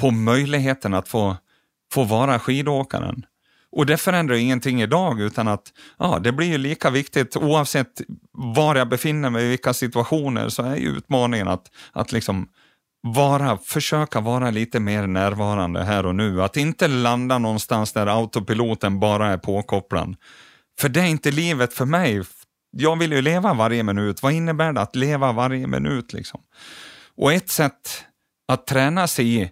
[0.01, 1.37] på möjligheten att få,
[1.93, 3.25] få vara skidåkaren.
[3.71, 8.01] Och det förändrar ingenting idag utan att ja, det blir ju lika viktigt oavsett
[8.31, 12.47] var jag befinner mig, i vilka situationer, så är ju utmaningen att, att liksom
[13.01, 16.43] vara, försöka vara lite mer närvarande här och nu.
[16.43, 20.15] Att inte landa någonstans där autopiloten bara är påkopplad.
[20.79, 22.23] För det är inte livet för mig.
[22.71, 24.23] Jag vill ju leva varje minut.
[24.23, 26.13] Vad innebär det att leva varje minut?
[26.13, 26.41] Liksom?
[27.17, 28.05] Och ett sätt
[28.47, 29.51] att träna sig i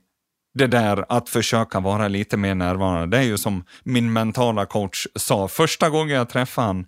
[0.53, 5.07] det där att försöka vara lite mer närvarande, det är ju som min mentala coach
[5.15, 6.87] sa första gången jag träffade honom,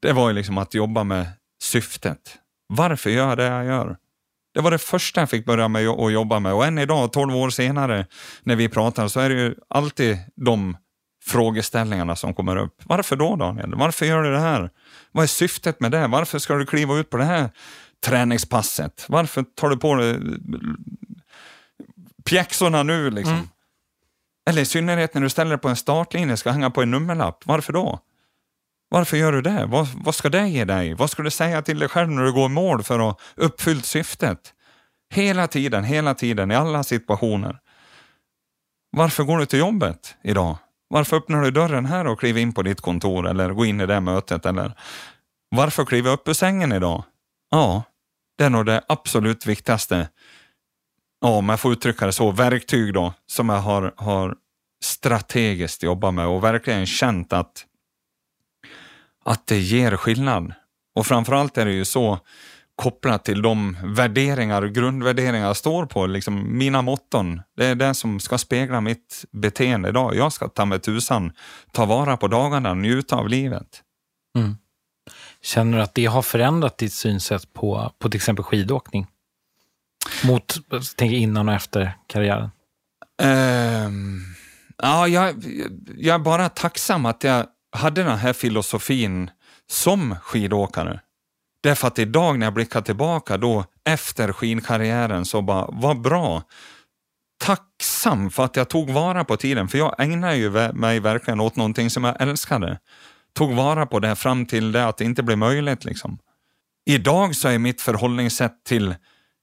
[0.00, 1.26] det var ju liksom att jobba med
[1.62, 2.38] syftet.
[2.66, 3.96] Varför gör jag det jag gör?
[4.58, 7.36] Det var det första jag fick börja med att jobba med och än idag, 12
[7.36, 8.06] år senare,
[8.42, 10.76] när vi pratar så är det ju alltid de
[11.24, 12.82] frågeställningarna som kommer upp.
[12.84, 13.74] Varför då Daniel?
[13.74, 14.70] Varför gör du det här?
[15.12, 16.06] Vad är syftet med det?
[16.06, 17.50] Varför ska du kliva ut på det här
[18.06, 19.04] träningspasset?
[19.08, 20.20] Varför tar du på dig
[22.24, 23.34] pjäxorna nu liksom?
[23.34, 23.48] Mm.
[24.50, 26.90] Eller i synnerhet när du ställer dig på en startlinje och ska hänga på en
[26.90, 27.42] nummerlapp.
[27.46, 28.00] Varför då?
[28.88, 29.66] Varför gör du det?
[29.66, 30.94] Vad, vad ska det ge dig?
[30.94, 33.18] Vad ska du säga till dig själv när du går i mål för att ha
[33.36, 34.54] uppfyllt syftet?
[35.14, 37.58] Hela tiden, hela tiden, i alla situationer.
[38.90, 40.56] Varför går du till jobbet idag?
[40.88, 43.86] Varför öppnar du dörren här och kliver in på ditt kontor eller går in i
[43.86, 44.46] det mötet?
[44.46, 44.72] Eller
[45.50, 47.04] varför kliver upp ur sängen idag?
[47.50, 47.82] Ja,
[48.38, 50.08] det är nog det absolut viktigaste,
[51.20, 54.36] ja, om jag får uttrycka det så, verktyg då, som jag har, har
[54.84, 57.66] strategiskt jobbat med och verkligen känt att
[59.28, 60.52] att det ger skillnad.
[60.94, 62.18] Och framförallt är det ju så
[62.76, 67.40] kopplat till de värderingar och grundvärderingar jag står på, liksom mina motton.
[67.56, 70.14] Det är det som ska spegla mitt beteende idag.
[70.14, 71.32] Jag ska ta med tusan
[71.72, 73.82] ta vara på dagarna och njuta av livet.
[74.38, 74.56] Mm.
[75.42, 79.06] Känner du att det har förändrat ditt synsätt på, på till exempel skidåkning?
[80.24, 80.56] Mot,
[80.96, 82.50] tänk innan och efter karriären.
[83.22, 84.22] Um,
[84.76, 85.34] ja, jag,
[85.96, 89.30] jag är bara tacksam att jag hade den här filosofin
[89.70, 91.00] som skidåkare.
[91.62, 96.42] Därför att idag när jag blickar tillbaka då efter skidkarriären så bara, vad bra.
[97.40, 101.56] Tacksam för att jag tog vara på tiden, för jag ägnade ju mig verkligen åt
[101.56, 102.78] någonting som jag älskade.
[103.34, 105.84] Tog vara på det fram till det att det inte blev möjligt.
[105.84, 106.18] Liksom.
[106.86, 108.94] Idag så är mitt förhållningssätt till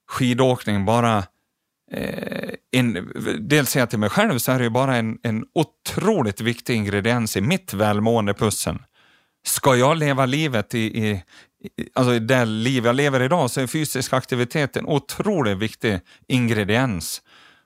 [0.08, 1.24] skidåkning bara
[1.96, 6.42] Eh, en, dels ser jag till mig själv så är det bara en, en otroligt
[6.42, 8.78] viktig ingrediens i mitt välmående pussel.
[9.48, 11.24] Ska jag leva livet i, i,
[11.94, 17.22] alltså i det liv jag lever idag så är fysisk aktivitet en otroligt viktig ingrediens.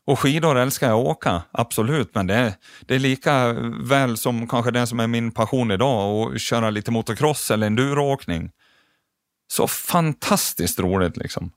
[0.05, 3.53] Och skidor älskar jag att åka, absolut, men det är, det är lika
[3.83, 8.51] väl som kanske det som är min passion idag, att köra lite motocross eller enduroåkning.
[9.51, 11.51] Så fantastiskt roligt liksom.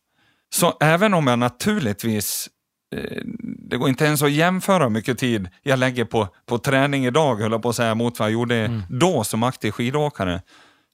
[0.55, 2.49] Så även om jag naturligtvis
[3.59, 7.37] det går inte ens att jämföra hur mycket tid jag lägger på, på träning idag,
[7.37, 8.83] höll jag på att säga, mot vad jag gjorde mm.
[8.89, 10.43] då som aktiv skidåkare.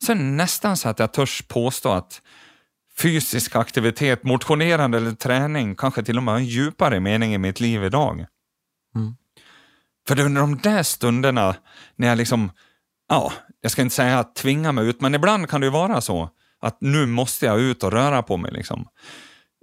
[0.04, 2.22] Så det nästan så att jag törs påstå att
[2.98, 7.60] fysisk aktivitet, motionerande eller träning kanske till och med har en djupare mening i mitt
[7.60, 8.26] liv idag.
[8.94, 9.14] Mm.
[10.08, 11.56] För det är under de där stunderna
[11.96, 12.50] när jag liksom,
[13.08, 16.00] ja, jag ska inte säga att tvinga mig ut, men ibland kan det ju vara
[16.00, 16.30] så
[16.60, 18.52] att nu måste jag ut och röra på mig.
[18.52, 18.88] Liksom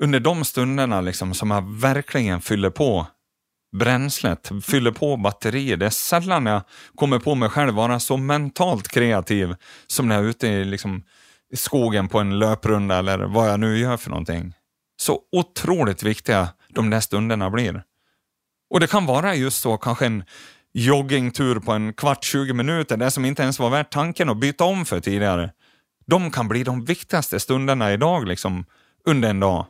[0.03, 3.07] under de stunderna liksom, som jag verkligen fyller på
[3.75, 5.77] bränslet, fyller på batterier.
[5.77, 6.61] Det är sällan jag
[6.95, 9.55] kommer på mig själv vara så mentalt kreativ
[9.87, 11.03] som när jag är ute i, liksom,
[11.53, 14.53] skogen på en löprunda eller vad jag nu gör för någonting.
[14.97, 17.83] Så otroligt viktiga de där stunderna blir.
[18.69, 20.23] Och det kan vara just så, kanske en
[20.73, 24.63] joggingtur på en kvart, 20 minuter, det som inte ens var värt tanken att byta
[24.63, 25.51] om för tidigare.
[26.05, 28.65] De kan bli de viktigaste stunderna idag, liksom,
[29.05, 29.65] under en dag.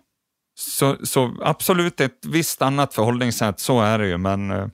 [0.55, 4.67] Så, så absolut ett visst annat förhållningssätt, så är det ju, men eh,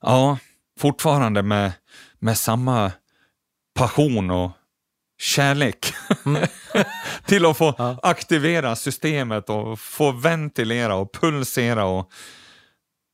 [0.00, 0.38] ja,
[0.78, 1.72] fortfarande med,
[2.18, 2.92] med samma
[3.74, 4.50] passion och
[5.18, 5.94] kärlek
[6.26, 6.42] mm.
[7.24, 7.98] till att få ja.
[8.02, 12.10] aktivera systemet och få ventilera och pulsera och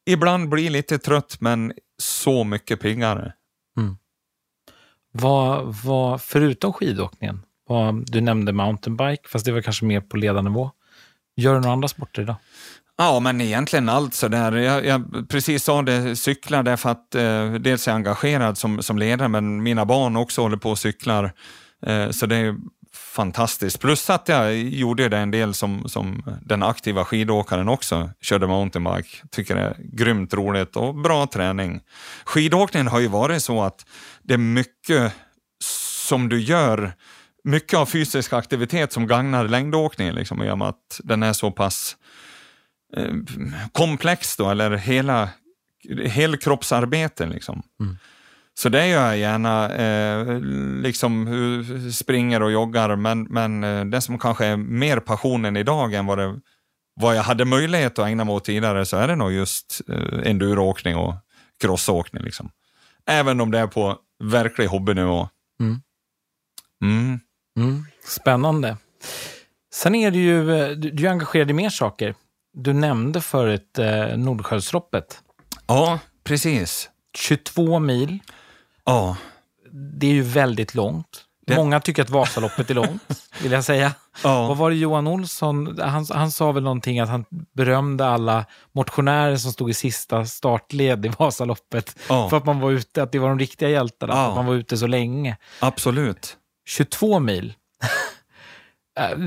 [0.06, 3.32] ibland bli lite trött men så mycket piggare.
[3.76, 3.96] Mm.
[5.12, 10.70] Vad, vad, förutom skidåkningen, vad, du nämnde mountainbike, fast det var kanske mer på ledarnivå.
[11.36, 12.36] Gör du några andra sporter idag?
[12.96, 14.52] Ja, men egentligen allt sådär.
[14.52, 18.98] Jag, jag precis sa det, cyklar därför att eh, dels är jag engagerad som, som
[18.98, 21.32] ledare, men mina barn också håller på och cyklar.
[21.86, 22.56] Eh, så det är
[22.94, 23.80] fantastiskt.
[23.80, 29.08] Plus att jag gjorde det en del som, som den aktiva skidåkaren också, körde mountainbike.
[29.30, 31.80] Tycker det är grymt roligt och bra träning.
[32.24, 33.86] Skidåkningen har ju varit så att
[34.22, 35.12] det är mycket
[36.08, 36.92] som du gör
[37.44, 41.50] mycket av fysisk aktivitet som gagnar längdåkningen, liksom, i och med att den är så
[41.50, 41.96] pass
[42.96, 43.12] eh,
[43.72, 45.28] komplex, då, eller hela
[46.06, 47.26] helkroppsarbete.
[47.26, 47.62] Liksom.
[47.80, 47.96] Mm.
[48.54, 50.40] Så det gör jag gärna, eh,
[50.82, 51.26] liksom
[51.92, 56.18] springer och joggar, men, men eh, det som kanske är mer passionen idag än vad,
[56.18, 56.40] det,
[57.00, 60.30] vad jag hade möjlighet att ägna mig åt tidigare, så är det nog just eh,
[60.30, 61.14] enduroåkning och
[61.60, 62.22] crossåkning.
[62.22, 62.50] Liksom.
[63.06, 65.28] Även om det är på verklig hobbynivå.
[65.60, 65.80] Mm.
[66.82, 67.20] Mm.
[67.56, 68.76] Mm, spännande.
[69.74, 70.44] Sen är du ju,
[70.74, 72.14] du, är engagerad i mer saker.
[72.54, 75.22] Du nämnde förut eh, Nordsjöloppet.
[75.66, 76.90] Ja, precis.
[77.16, 78.18] 22 mil.
[78.84, 79.16] Ja.
[79.72, 81.24] Det är ju väldigt långt.
[81.46, 81.56] Det...
[81.56, 83.02] Många tycker att Vasaloppet är långt,
[83.42, 83.92] vill jag säga.
[84.22, 84.48] Ja.
[84.48, 87.24] Vad var det Johan Olsson, han, han sa väl någonting att han
[87.54, 91.96] berömde alla motionärer som stod i sista startled i Vasaloppet.
[92.08, 92.30] Ja.
[92.30, 94.28] För att man var ute, att det var de riktiga hjältarna, ja.
[94.28, 95.36] att man var ute så länge.
[95.60, 96.36] Absolut.
[96.64, 97.54] 22 mil.
[98.98, 99.08] Äh,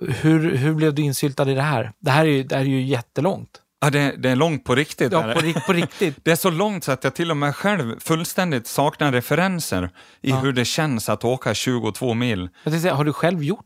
[0.00, 1.92] hur, hur blev du insyltad i det här?
[1.98, 3.60] Det här är ju, det här är ju jättelångt.
[3.80, 5.12] Ja, det, det är långt på riktigt.
[5.12, 6.16] Ja, på, på, riktigt.
[6.24, 9.90] det är så långt så att jag till och med själv fullständigt saknar referenser
[10.20, 10.36] i ja.
[10.36, 12.48] hur det känns att åka 22 mil.
[12.64, 13.64] Säga, har du själv gjort?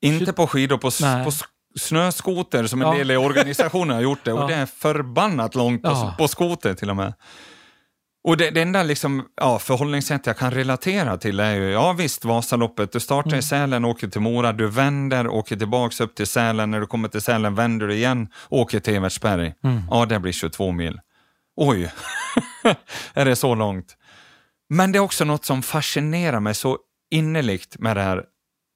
[0.00, 0.90] Inte på skidor, på,
[1.24, 1.30] på
[1.78, 2.94] snöskoter som en ja.
[2.94, 4.32] del i organisationen har gjort det.
[4.32, 7.14] Och det är förbannat långt på, på skoter till och med.
[8.24, 12.24] Och det, det enda liksom, ja, förhållningssätt jag kan relatera till är ju, ja visst,
[12.24, 13.38] Vasaloppet, du startar mm.
[13.38, 17.08] i Sälen, åker till Mora, du vänder, åker tillbaks upp till Sälen, när du kommer
[17.08, 19.54] till Sälen vänder du igen, åker till Evertsberg.
[19.64, 19.82] Mm.
[19.90, 21.00] Ja, det blir 22 mil.
[21.56, 21.92] Oj,
[23.14, 23.96] är det så långt?
[24.68, 26.78] Men det är också något som fascinerar mig så
[27.10, 28.24] innerligt med det här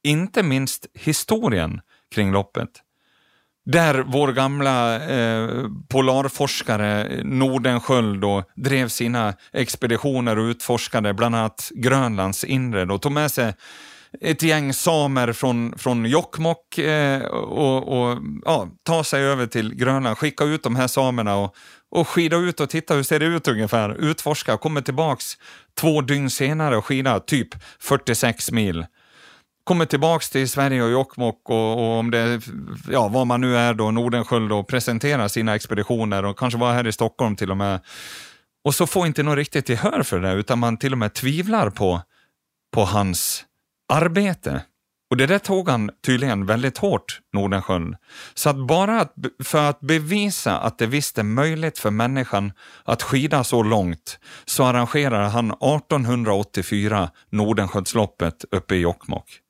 [0.05, 1.81] inte minst historien
[2.15, 2.71] kring loppet.
[3.65, 5.49] Där vår gamla eh,
[5.89, 13.31] polarforskare Nordenskjöld då, drev sina expeditioner och utforskade bland annat Grönlands inre och tog med
[13.31, 13.55] sig
[14.21, 20.19] ett gäng samer från, från Jokkmokk eh, och, och ja, ta sig över till Grönland,
[20.19, 21.55] skicka ut de här samerna och,
[21.91, 25.39] och skida ut och titta hur ser det ut ungefär, utforska, kommer tillbaks
[25.81, 27.49] två dygn senare och skida typ
[27.81, 28.87] 46 mil
[29.65, 32.41] kommer tillbaks till Sverige och Jokkmokk och, och, om det,
[32.91, 36.87] ja var man nu är då, Nordenskjöld och presenterar sina expeditioner och kanske var här
[36.87, 37.81] i Stockholm till och med.
[38.65, 41.71] Och så får inte någon riktigt gehör för det utan man till och med tvivlar
[41.71, 42.03] på,
[42.75, 43.45] på hans
[43.93, 44.63] arbete.
[45.11, 47.97] Och det där tog han tydligen väldigt hårt, Nordenskjöld.
[48.35, 52.53] Så att bara att, för att bevisa att det visst är möjligt för människan
[52.85, 59.41] att skida så långt så arrangerar han 1884 Nordenskjöldsloppet uppe i Jokkmokk.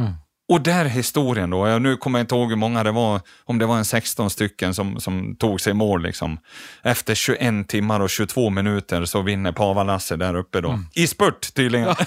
[0.00, 0.12] Mm.
[0.48, 3.66] Och där historien då, nu kommer jag inte ihåg hur många det var, om det
[3.66, 6.02] var en 16 stycken som, som tog sig i mål.
[6.02, 6.38] Liksom.
[6.82, 10.68] Efter 21 timmar och 22 minuter så vinner Pava-Lasse där uppe då.
[10.68, 10.86] Mm.
[10.94, 11.94] I spurt tydligen.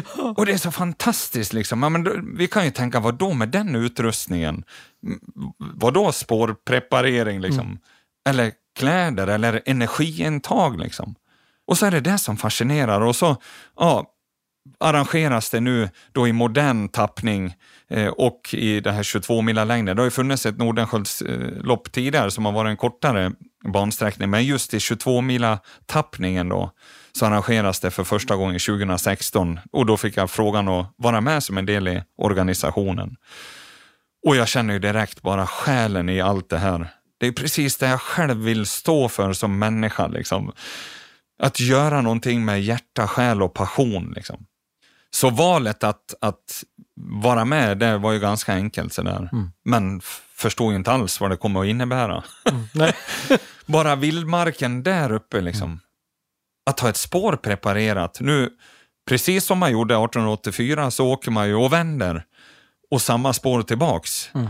[0.36, 1.82] Och det är så fantastiskt liksom.
[1.82, 4.64] Ja, men då, vi kan ju tänka, vad då med den utrustningen?
[5.58, 7.66] Vad då spårpreparering liksom?
[7.66, 7.78] Mm.
[8.28, 11.14] Eller kläder eller energiintag liksom?
[11.66, 13.36] Och så är det det som fascinerar och så,
[13.76, 14.06] ja,
[14.80, 17.54] arrangeras det nu då i modern tappning
[17.90, 19.96] eh, och i det här 22 mila längden.
[19.96, 23.32] Det har ju funnits ett Nordenskiöldslopp eh, tidigare som har varit en kortare
[23.72, 26.70] bansträckning, men just i 22 mila tappningen då
[27.12, 31.42] så arrangeras det för första gången 2016 och då fick jag frågan att vara med
[31.42, 33.16] som en del i organisationen.
[34.26, 36.88] Och jag känner ju direkt bara själen i allt det här.
[37.20, 40.06] Det är precis det jag själv vill stå för som människa.
[40.06, 40.52] Liksom.
[41.38, 44.12] Att göra någonting med hjärta, själ och passion.
[44.16, 44.46] Liksom.
[45.14, 46.64] Så valet att, att
[46.96, 49.28] vara med, det var ju ganska enkelt sådär.
[49.32, 49.50] Mm.
[49.64, 50.00] Men
[50.34, 52.24] förstod inte alls vad det kommer att innebära.
[52.50, 52.92] Mm.
[53.66, 55.68] Bara vildmarken där uppe liksom.
[55.68, 55.80] Mm.
[56.66, 58.18] Att ha ett spår preparerat.
[58.20, 58.50] Nu,
[59.08, 62.24] precis som man gjorde 1884 så åker man ju och vänder
[62.90, 64.30] och samma spår tillbaks.
[64.34, 64.48] Mm.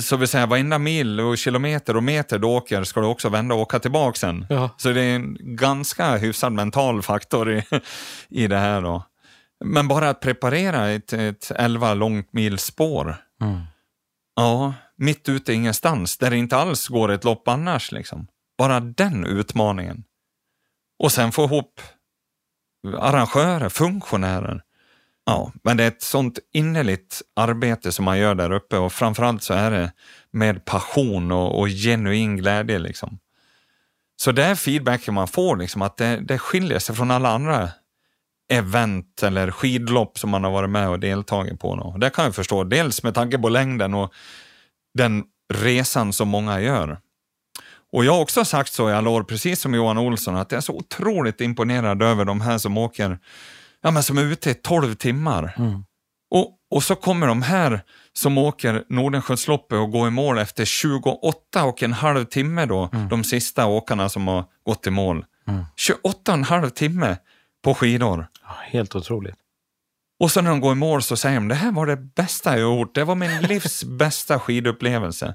[0.00, 3.54] Så vill säga varenda mil och kilometer och meter du åker ska du också vända
[3.54, 4.46] och åka tillbaka sen.
[4.50, 4.70] Ja.
[4.76, 7.62] Så det är en ganska hyfsad mental faktor i,
[8.28, 8.82] i det här.
[8.82, 9.04] Då.
[9.64, 13.16] Men bara att preparera ett, ett 11 långt mil spår.
[13.42, 13.60] Mm.
[14.36, 17.92] Ja, mitt ute ingenstans, där det inte alls går ett lopp annars.
[17.92, 18.26] Liksom.
[18.58, 20.04] Bara den utmaningen.
[20.98, 21.80] Och sen få ihop
[22.98, 24.62] arrangörer, funktionärer.
[25.26, 29.42] Ja, men det är ett sånt innerligt arbete som man gör där uppe och framförallt
[29.42, 29.92] så är det
[30.30, 32.78] med passion och, och genuin glädje.
[32.78, 33.18] Liksom.
[34.16, 37.70] Så det är feedbacken man får, liksom, att det, det skiljer sig från alla andra
[38.48, 41.96] event eller skidlopp som man har varit med och deltagit på.
[41.98, 44.12] Det kan jag förstå, dels med tanke på längden och
[44.94, 45.24] den
[45.54, 46.98] resan som många gör.
[47.92, 50.56] Och jag har också sagt så i alla år, precis som Johan Olsson, att jag
[50.56, 53.18] är så otroligt imponerad över de här som åker,
[53.82, 55.54] ja men som är ute i 12 timmar.
[55.58, 55.84] Mm.
[56.30, 57.80] Och, och så kommer de här
[58.12, 63.08] som åker Nordenskiöldsloppet och går i mål efter 28 och en halv timme då, mm.
[63.08, 65.24] de sista åkarna som har gått i mål.
[65.48, 65.64] Mm.
[65.76, 67.16] 28 och en halv timme
[67.64, 68.26] på skidor.
[68.46, 69.36] Helt otroligt.
[70.20, 72.58] Och sen när de går i mål så säger de, det här var det bästa
[72.58, 75.34] jag gjort, det var min livs bästa skidupplevelse.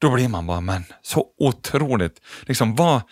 [0.00, 2.20] Då blir man bara, men så otroligt.
[2.42, 3.02] Liksom, vad,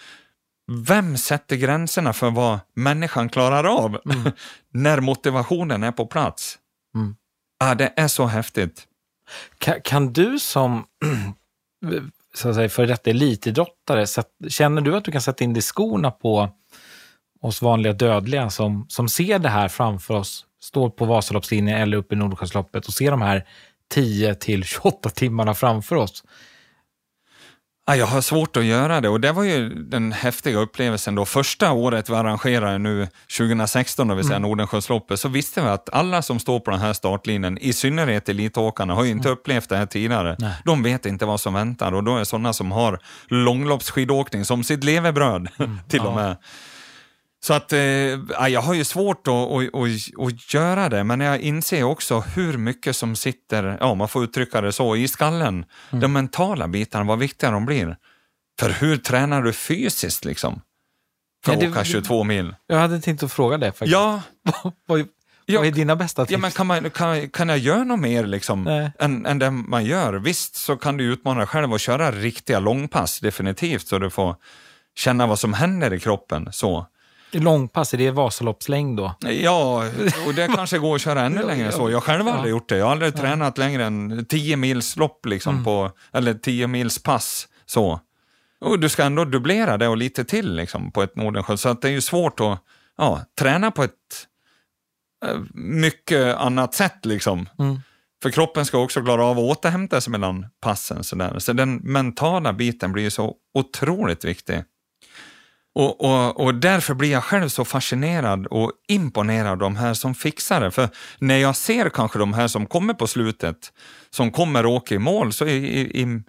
[0.72, 4.32] vem sätter gränserna för vad människan klarar av mm.
[4.70, 6.58] när motivationen är på plats?
[6.94, 7.16] Mm.
[7.58, 8.86] Ja, det är så häftigt.
[9.58, 10.84] Kan, kan du som
[12.34, 14.06] så att säga, för detta elitidrottare,
[14.48, 16.50] känner du att du kan sätta in dig skorna på
[17.44, 22.14] oss vanliga dödliga som, som ser det här framför oss, står på Vasaloppslinjen eller uppe
[22.14, 23.44] i Nordsjöloppet och ser de här
[23.90, 26.24] 10 till 28 timmarna framför oss.
[27.86, 31.24] jag har svårt att göra det och det var ju den häftiga upplevelsen då.
[31.24, 34.48] Första året vi arrangerade nu 2016, det vill säga mm.
[34.48, 38.94] Nordenskiöldsloppet, så visste vi att alla som står på den här startlinjen, i synnerhet elitåkarna,
[38.94, 39.38] har ju inte mm.
[39.38, 40.36] upplevt det här tidigare.
[40.38, 40.54] Nej.
[40.64, 44.84] De vet inte vad som väntar och då är sådana som har långloppsskidåkning som sitt
[44.84, 45.78] levebröd mm.
[45.88, 46.08] till ja.
[46.08, 46.36] och med.
[47.44, 47.78] Så att eh,
[48.48, 52.58] jag har ju svårt att, att, att, att, göra det, men jag inser också hur
[52.58, 55.64] mycket som sitter, ja man får uttrycka det så, i skallen.
[55.90, 56.00] Mm.
[56.00, 57.96] De mentala bitarna, vad viktiga de blir.
[58.60, 60.60] För hur tränar du fysiskt liksom?
[61.44, 62.54] För att åka 22 mil.
[62.66, 63.92] Jag hade tänkt att fråga det faktiskt.
[63.92, 64.22] Ja.
[64.86, 65.08] vad,
[65.46, 66.32] vad är dina bästa tips?
[66.32, 69.84] Ja, men kan, man, kan, kan jag göra något mer liksom, än, än det man
[69.84, 70.14] gör?
[70.14, 74.36] Visst så kan du utmana dig själv och köra riktiga långpass, definitivt, så du får
[74.96, 76.48] känna vad som händer i kroppen.
[76.52, 76.86] så.
[77.34, 79.14] Långpass, är det Vasaloppslängd då?
[79.20, 79.84] Ja,
[80.26, 81.90] och det kanske går att köra ännu längre än så.
[81.90, 82.76] Jag själv har aldrig gjort det.
[82.76, 85.64] Jag har aldrig tränat längre än 10 mils lopp, liksom, Mm.
[85.64, 87.48] på, eller 10 mils pass.
[87.66, 88.00] Så.
[88.60, 91.60] Och du ska ändå dubblera det och lite till liksom, på ett Nordenskiöld.
[91.60, 92.58] Så att det är ju svårt att
[92.98, 93.90] ja, träna på ett
[95.26, 97.04] eh, mycket annat sätt.
[97.06, 97.48] Liksom.
[97.58, 97.80] Mm.
[98.22, 101.04] För kroppen ska också klara av att återhämta sig mellan passen.
[101.04, 101.38] Så, där.
[101.38, 104.62] så den mentala biten blir ju så otroligt viktig.
[105.74, 110.14] Och, och, och därför blir jag själv så fascinerad och imponerad av de här som
[110.14, 110.70] fixar det.
[110.70, 113.72] För när jag ser kanske de här som kommer på slutet,
[114.10, 116.22] som kommer åka i mål, så i, i, i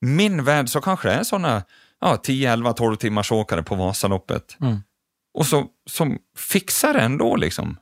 [0.00, 1.62] min värld så kanske det är sådana
[2.00, 4.56] ja, 10, 11, 12 timmars åkare på Vasaloppet.
[4.60, 4.82] Mm.
[5.34, 7.76] Och så, som fixar det ändå liksom.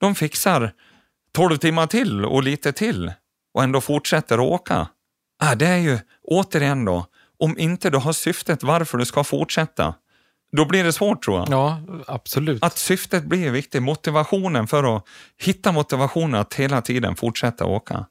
[0.00, 0.72] De fixar
[1.34, 3.12] 12 timmar till och lite till
[3.54, 4.88] och ändå fortsätter åka.
[5.38, 7.06] Ah, det är ju återigen då,
[7.38, 9.94] om inte du har syftet varför du ska fortsätta,
[10.52, 11.48] då blir det svårt tror jag.
[11.50, 12.64] Ja, absolut.
[12.64, 15.04] Att syftet blir viktigt, motivationen för att
[15.38, 18.06] hitta motivationen att hela tiden fortsätta åka.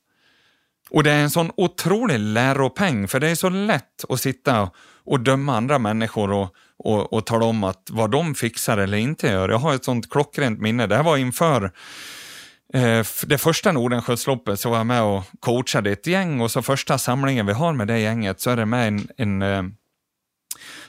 [0.89, 4.69] Och det är en sån otrolig läropeng, för det är så lätt att sitta
[5.05, 9.27] och döma andra människor och, och, och tala om att vad de fixar eller inte
[9.27, 9.49] gör.
[9.49, 10.87] Jag har ett sånt klockrent minne.
[10.87, 11.63] Det här var inför
[12.73, 16.97] eh, det första Nordenskiöldsloppet så var jag med och coachade ett gäng och så första
[16.97, 19.63] samlingen vi har med det gänget så är det med en, en, eh,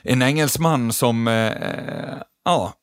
[0.07, 2.73] en engelsman som, eh, eh ja,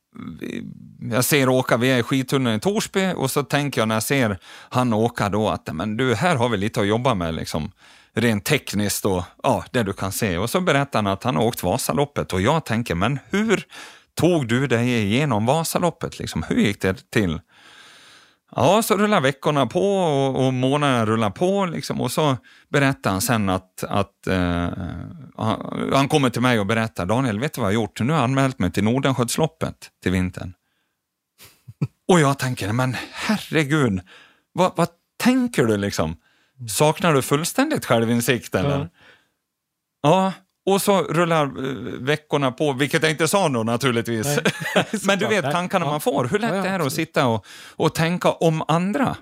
[1.11, 4.03] jag ser åka, vi är i skidtunneln i Torsby och så tänker jag när jag
[4.03, 4.39] ser
[4.70, 7.72] han åka då att men du, här har vi lite att jobba med liksom
[8.14, 10.39] rent tekniskt och ja, det du kan se.
[10.39, 13.66] Och så berättar han att han har åkt Vasaloppet och jag tänker, men hur
[14.14, 16.18] tog du dig igenom Vasaloppet?
[16.18, 16.43] Liksom?
[16.43, 17.41] Hur gick det till?
[18.57, 22.37] Ja, så rullar veckorna på och, och månaderna rullar på liksom, och så
[22.68, 24.68] berättar han sen att, att eh,
[25.39, 28.01] han, han kommer till mig och berättar, Daniel, vet du vad jag har gjort?
[28.01, 30.53] Nu har jag anmält mig till Nordenskiöldsloppet till vintern.
[32.09, 34.01] och jag tänker, men herregud,
[34.53, 34.89] vad, vad
[35.22, 36.16] tänker du liksom?
[36.70, 38.78] Saknar du fullständigt självinsikt eller?
[38.78, 38.89] Ja.
[40.03, 40.32] Ja,
[40.66, 41.53] och så rullar eh,
[42.01, 44.26] veckorna på, vilket jag inte sa då naturligtvis.
[44.74, 44.85] Nej.
[45.07, 45.91] Men du vet tankarna Ja.
[45.91, 49.16] man får, hur lätt Ja, det är att sitta och, och tänka om andra.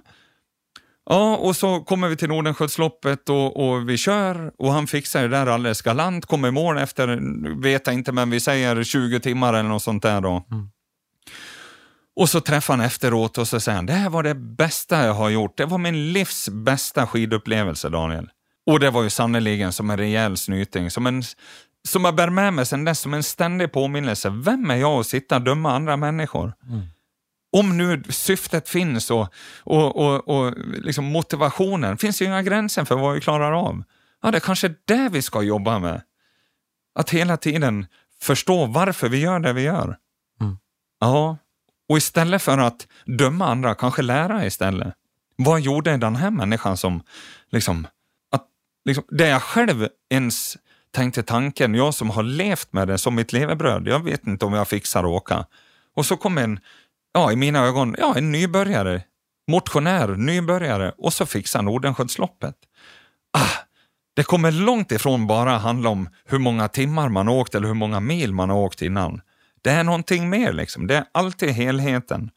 [1.11, 5.29] Ja, och så kommer vi till Nordenskiöldsloppet och, och vi kör och han fixar det
[5.29, 7.21] där alldeles galant, kommer i mål efter,
[7.63, 10.47] vet jag inte, men vi säger 20 timmar eller något sånt där då.
[10.51, 10.69] Mm.
[12.17, 15.15] Och så träffar han efteråt och så säger han, det här var det bästa jag
[15.15, 15.57] har gjort.
[15.57, 18.31] Det var min livs bästa skidupplevelse, Daniel.
[18.67, 21.23] Och det var ju sannerligen som en rejäl snyting, som, en,
[21.89, 24.31] som jag bär med mig sedan dess, som en ständig påminnelse.
[24.31, 26.53] Vem är jag att sitta och döma andra människor?
[26.69, 26.83] Mm.
[27.53, 29.33] Om nu syftet finns och,
[29.63, 33.85] och, och, och liksom motivationen, finns ju inga gränser för vad vi klarar av.
[34.23, 36.03] Ja, det är kanske det vi ska jobba med.
[36.95, 37.87] Att hela tiden
[38.21, 39.97] förstå varför vi gör det vi gör.
[40.41, 40.59] Mm.
[41.01, 41.39] Ja,
[41.89, 44.95] och istället för att döma andra, kanske lära istället.
[45.37, 47.03] Vad gjorde den här människan som,
[47.51, 47.87] liksom,
[48.31, 48.47] att,
[48.85, 50.57] liksom, det jag själv ens
[50.91, 54.53] tänkte tanken, jag som har levt med det som mitt levebröd, jag vet inte om
[54.53, 55.47] jag fixar att åka.
[55.95, 56.61] Och så kom en,
[57.13, 59.03] ja i mina ögon, ja en nybörjare,
[59.51, 62.55] motionär, nybörjare och så fixar Nordenskiöldsloppet.
[63.39, 63.49] Ah,
[64.17, 67.75] det kommer långt ifrån bara handla om hur många timmar man har åkt eller hur
[67.75, 69.21] många mil man har åkt innan.
[69.63, 70.87] Det är någonting mer liksom.
[70.87, 72.31] Det är alltid helheten.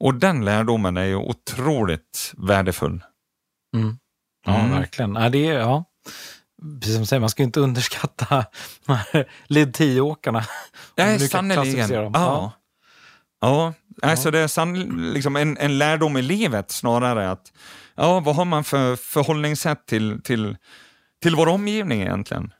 [0.00, 3.00] Och den lärdomen är ju otroligt värdefull.
[3.76, 3.98] Mm.
[4.46, 4.70] Ja, Mm.
[4.70, 5.14] verkligen.
[5.14, 5.84] Ja, det är, ja.
[6.80, 8.44] Precis som du säger, man ska inte underskatta
[9.46, 10.38] led 10-åkarna.
[10.38, 10.44] Om
[10.96, 11.88] Nej, sannerligen.
[11.90, 12.12] dem.
[12.14, 12.52] Ja.
[13.40, 17.30] Ja, alltså det är liksom en, en lärdom i livet snarare.
[17.30, 17.52] att
[17.94, 20.56] ja, Vad har man för förhållningssätt till, till,
[21.22, 22.52] till vår omgivning egentligen?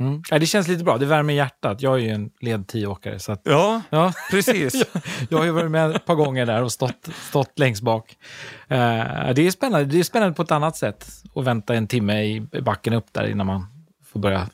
[0.00, 0.22] Mm.
[0.30, 1.82] Ja, det känns lite bra, det värmer hjärtat.
[1.82, 3.18] Jag är ju en led 10-åkare.
[3.18, 4.84] Så att, Ja, ja, precis.
[5.28, 8.16] jag har ju varit med ett par gånger där och stått, stått längst bak.
[8.68, 8.78] Eh,
[9.34, 9.86] det, är spännande.
[9.86, 13.26] det är spännande på ett annat sätt att vänta en timme i backen upp där
[13.26, 13.66] innan man
[14.06, 14.48] får börja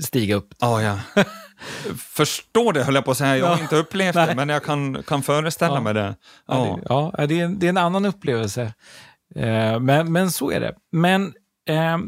[0.00, 0.54] stiga upp.
[0.58, 0.98] Ja, ja.
[1.98, 3.36] Förstår det höll jag på att säga.
[3.36, 3.62] Jag har Ja.
[3.62, 4.26] inte upplevt Nej.
[4.26, 5.80] det, men jag kan, kan föreställa Ja.
[5.80, 6.14] mig det.
[6.46, 7.14] Ja, Ja.
[7.18, 8.72] det, det, är en, det är en annan upplevelse.
[9.34, 10.74] Eh, men, men så är det.
[10.92, 11.34] Men
[11.68, 11.98] eh,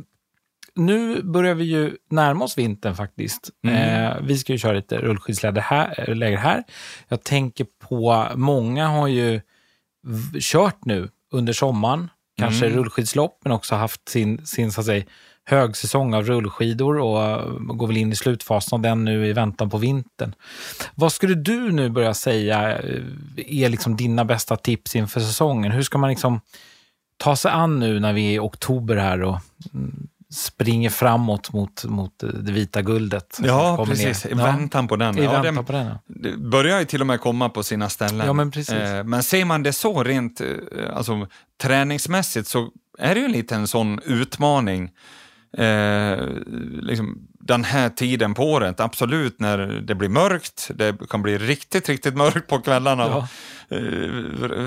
[0.74, 3.50] nu börjar vi ju närma oss vintern faktiskt.
[3.66, 4.04] Mm.
[4.06, 6.64] Eh, vi ska ju köra lite rullskidsläger här, läger här.
[7.08, 9.40] Jag tänker på, många har ju
[10.40, 12.78] kört nu under sommaren, kanske Mm.
[12.78, 15.04] rullskidslopp, men också haft sin, sin så att säga,
[15.48, 19.70] högsäsong av rullskidor och eh, går väl in i slutfasen av den nu i väntan
[19.70, 20.34] på vintern.
[20.94, 23.02] Vad skulle du nu börja säga eh,
[23.46, 25.72] är liksom dina bästa tips inför säsongen?
[25.72, 26.40] Hur ska man liksom
[27.16, 29.38] ta sig an nu när vi är i oktober här och
[29.74, 33.38] mm, springer framåt mot, mot det vita guldet.
[33.42, 34.24] Ja, precis.
[34.24, 34.32] Ner.
[34.32, 35.18] I väntan på den.
[35.18, 35.98] I ja, väntan det, på den, ja.
[36.06, 38.26] det börjar ju till och med komma på sina ställen.
[38.26, 38.74] Ja, men, precis.
[38.74, 40.46] Eh, men ser man det så rent eh,
[40.94, 41.26] alltså,
[41.62, 44.90] träningsmässigt så är det ju en liten sån utmaning.
[45.58, 46.18] Eh,
[46.82, 51.88] liksom, den här tiden på året, absolut när det blir mörkt, det kan bli riktigt,
[51.88, 53.02] riktigt mörkt på kvällarna.
[53.02, 53.28] Ja.
[53.76, 53.78] Eh,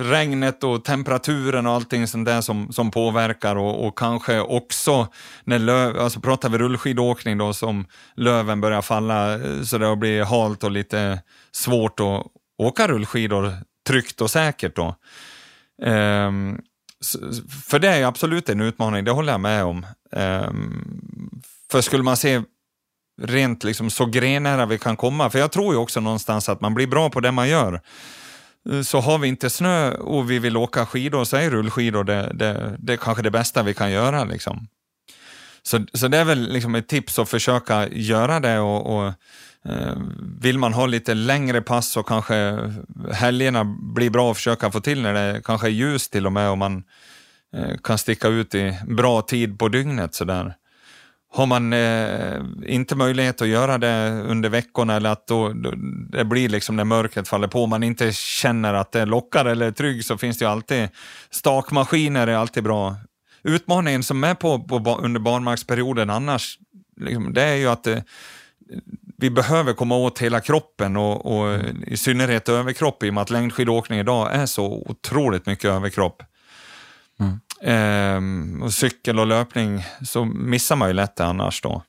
[0.03, 5.07] regnet och temperaturen och allting sånt där som, som påverkar och, och kanske också
[5.43, 7.85] när löv, alltså pratar vi rullskidåkning då som
[8.15, 11.21] löven börjar falla eh, så det blir halt och lite
[11.51, 12.23] svårt att
[12.57, 13.53] åka rullskidor
[13.87, 14.95] tryggt och säkert då.
[15.81, 16.61] Um,
[17.63, 19.85] för det är absolut en utmaning, det håller jag med om.
[20.11, 21.41] Um,
[21.71, 22.41] för skulle man se
[23.21, 26.73] rent liksom så grenära vi kan komma, för jag tror ju också någonstans att man
[26.73, 27.81] blir bra på det man gör.
[28.69, 32.31] Eh, så har vi inte snö och vi vill åka skidor så är rullskidor det,
[32.33, 34.23] det, det är kanske det bästa vi kan göra.
[34.23, 34.67] Liksom.
[35.63, 39.13] Så, så det är väl liksom ett tips att försöka göra det och, och
[39.69, 39.95] Eh,
[40.41, 42.59] vill man ha lite längre pass så kanske
[43.13, 46.49] helgerna blir bra att försöka få till när det kanske är ljust till och med
[46.49, 46.83] och man
[47.53, 50.15] eh, kan sticka ut i bra tid på dygnet.
[50.15, 50.55] Sådär.
[51.31, 55.73] Har man eh, inte möjlighet att göra det under veckorna eller att då, då,
[56.09, 59.71] det blir liksom när mörkret faller på, man inte känner att det lockar eller är
[59.71, 60.89] trygg så finns det ju alltid
[61.29, 62.95] stakmaskiner är alltid bra.
[63.43, 66.59] Utmaningen som är på, på under barmarksperioden annars,
[67.01, 67.97] liksom, det är ju att eh,
[69.19, 73.29] vi behöver komma åt hela kroppen och, och i synnerhet överkropp i och med att
[73.29, 76.23] längdskidåkning idag är så otroligt mycket överkropp.
[77.19, 77.39] Mm.
[77.61, 81.83] Ehm, och cykel och löpning så missar man ju lätt det annars då.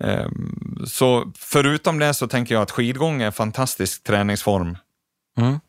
[0.00, 4.78] Ehm, så förutom det så tänker jag att skidgång är en fantastisk träningsform.
[5.38, 5.60] Mm.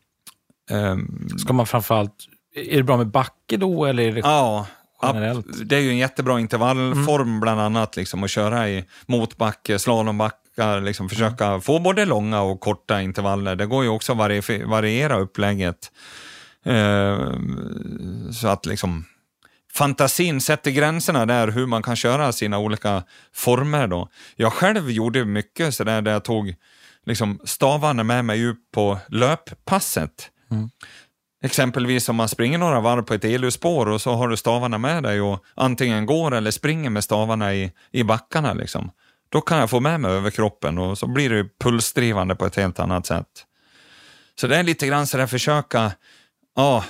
[0.70, 2.14] Ehm, Ska man framförallt,
[2.54, 4.66] är det bra med backe då eller det ja,
[5.02, 5.46] generellt?
[5.64, 7.40] Det är ju en jättebra intervallform mm.
[7.40, 11.60] bland annat, liksom, att köra i motbacke, slalombackar, liksom, försöka mm.
[11.60, 13.56] få både långa och korta intervaller.
[13.56, 14.18] Det går ju också att
[14.66, 15.92] variera upplägget.
[16.64, 17.32] Eh,
[18.32, 19.04] så att liksom
[19.72, 23.02] fantasin sätter gränserna där hur man kan köra sina olika
[23.34, 23.86] former.
[23.86, 24.08] Då.
[24.36, 26.54] Jag själv gjorde mycket sådär där jag tog
[27.06, 30.30] liksom, stavarna med mig ut på löppasset.
[30.50, 30.70] Mm.
[31.42, 35.02] Exempelvis om man springer några varv på ett eluspår och så har du stavarna med
[35.02, 38.52] dig och antingen går eller springer med stavarna i, i backarna.
[38.52, 38.90] Liksom.
[39.28, 42.56] Då kan jag få med mig över kroppen och så blir det pulsdrivande på ett
[42.56, 43.44] helt annat sätt.
[44.40, 45.92] Så det är lite grann sådär försöka
[46.56, 46.84] ja,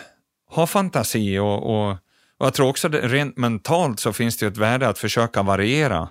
[0.50, 1.90] ha fantasi och, och,
[2.38, 6.08] och jag tror också det, rent mentalt så finns det ett värde att försöka variera.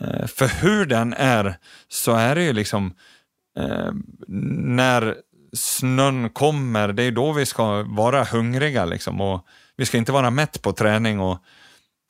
[0.00, 1.56] Eh, för hur den är
[1.88, 2.94] så är det ju liksom
[3.58, 3.92] eh,
[4.28, 5.16] när
[5.52, 9.46] snön kommer, det är då vi ska vara hungriga liksom och
[9.76, 11.38] vi ska inte vara mätt på träning och,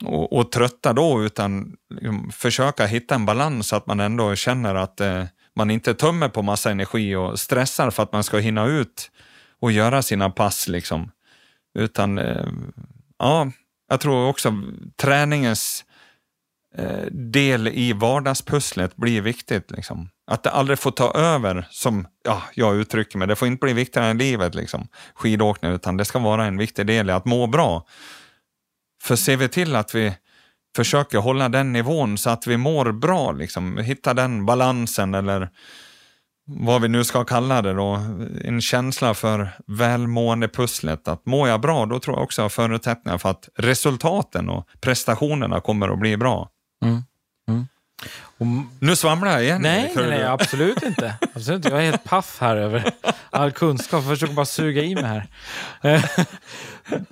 [0.05, 4.75] och, och trötta då utan liksom, försöka hitta en balans så att man ändå känner
[4.75, 5.23] att eh,
[5.55, 9.11] man inte tömmer på massa energi och stressar för att man ska hinna ut
[9.59, 10.67] och göra sina pass.
[10.67, 11.11] Liksom.
[11.79, 12.47] Utan, eh,
[13.19, 13.51] ja,
[13.89, 14.63] jag tror också
[14.95, 15.85] träningens
[16.77, 19.71] eh, del i vardagspusslet blir viktigt.
[19.71, 20.09] Liksom.
[20.31, 23.27] Att det aldrig får ta över, som ja, jag uttrycker mig.
[23.27, 26.87] Det får inte bli viktigare än livet, liksom, skidåkning, utan det ska vara en viktig
[26.87, 27.85] del i att må bra.
[29.03, 30.13] För ser vi till att vi
[30.75, 35.49] försöker hålla den nivån så att vi mår bra, liksom, hitta den balansen eller
[36.45, 37.99] vad vi nu ska kalla det då,
[38.43, 41.07] en känsla för välmående-pusslet.
[41.07, 44.67] Att mår jag bra, då tror jag också jag har förutsättningar för att resultaten och
[44.81, 46.49] prestationerna kommer att bli bra.
[46.85, 47.03] Mm.
[48.79, 49.61] Nu svamlar jag igen.
[49.61, 51.15] Nej, nej, nej, absolut inte.
[51.35, 52.91] absolut Jag är helt paff här över
[53.29, 54.03] all kunskap.
[54.03, 55.27] Jag försöker bara suga i mig här.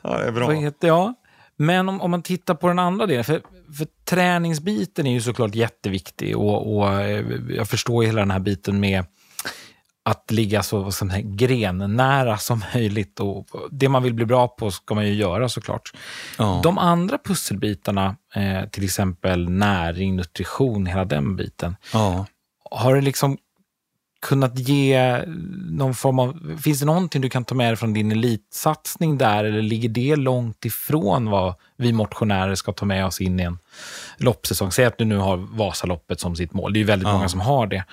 [0.02, 0.72] ja, det är bra.
[0.80, 1.14] Ja,
[1.56, 3.42] men om, om, man tittar på den andra delen, för,
[3.78, 8.80] för träningsbiten är ju såklart jätteviktig och, och eh, jag förstår hela den här biten
[8.80, 9.06] med
[10.06, 13.20] att ligga så som här, grennära som möjligt.
[13.20, 15.92] Och det man vill bli bra på ska man ju göra såklart.
[16.38, 16.60] Ja.
[16.64, 21.76] De andra pusselbitarna, eh, till exempel näring, nutrition, hela den biten.
[21.94, 22.26] Ja.
[22.72, 23.38] Har det liksom
[24.22, 25.24] kunnat ge
[25.72, 26.58] någon form av...
[26.64, 30.16] Finns det någonting du kan ta med dig från din elitsatsning där eller ligger det
[30.16, 33.58] långt ifrån vad vi motionärer ska ta med oss in i en
[34.18, 34.72] loppsäsong?
[34.72, 36.74] Säg att du nu har Vasaloppet som sitt mål.
[36.74, 37.14] Det är väldigt ja.
[37.14, 37.84] många som har det.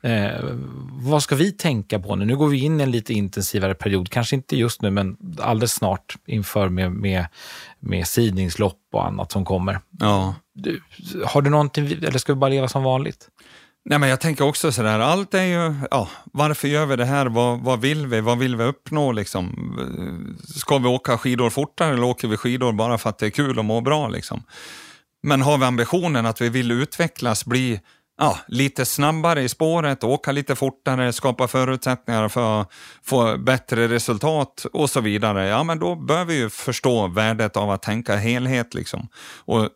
[0.00, 0.44] Eh,
[0.90, 2.24] vad ska vi tänka på nu?
[2.24, 4.10] Nu går vi in i en lite intensivare period.
[4.10, 7.26] Kanske inte just nu, men alldeles snart inför med, med,
[7.80, 9.80] med sidningslopp och annat som kommer.
[10.00, 10.34] Ja.
[10.54, 10.82] Du,
[11.24, 13.28] har du någonting, eller ska vi bara leva som vanligt?
[13.88, 17.26] Nej, men jag tänker också sådär, allt är ju, ja, varför gör vi det här?
[17.26, 18.20] Vad, vad vill vi?
[18.20, 19.76] Vad vill vi uppnå liksom?
[20.56, 23.58] Ska vi åka skidor fortare eller åker vi skidor bara för att det är kul
[23.58, 24.42] och må bra liksom?
[25.22, 27.80] Men har vi ambitionen att vi vill utvecklas, bli
[28.18, 32.72] ja, lite snabbare i spåret, åka lite fortare, skapa förutsättningar för att
[33.02, 37.70] få bättre resultat och så vidare, ja men då bör vi ju förstå värdet av
[37.70, 38.74] att tänka helhet.
[38.74, 39.08] Liksom.
[39.44, 39.68] Och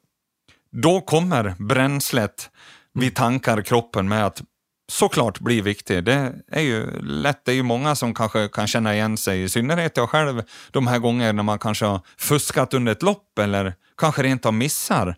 [0.73, 2.51] då kommer bränslet
[2.95, 4.43] vi tankar kroppen med att
[4.91, 6.05] såklart bli viktig.
[6.05, 9.49] Det är ju lätt, det är ju många som kanske kan känna igen sig, i
[9.49, 13.75] synnerhet jag själv, de här gångerna när man kanske har fuskat under ett lopp eller
[13.97, 15.17] kanske rent av missar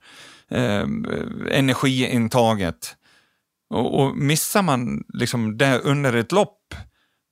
[0.51, 0.85] eh,
[1.51, 2.97] energiintaget.
[3.71, 6.75] Och, och missar man liksom det under ett lopp,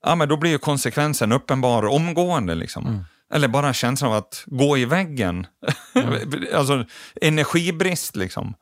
[0.04, 2.54] ja men då blir ju konsekvensen uppenbar omgående.
[2.54, 2.86] Liksom.
[2.86, 3.04] Mm.
[3.32, 5.46] Eller bara känslan av att gå i väggen.
[5.94, 6.44] Mm.
[6.54, 6.84] alltså
[7.20, 8.54] energibrist liksom.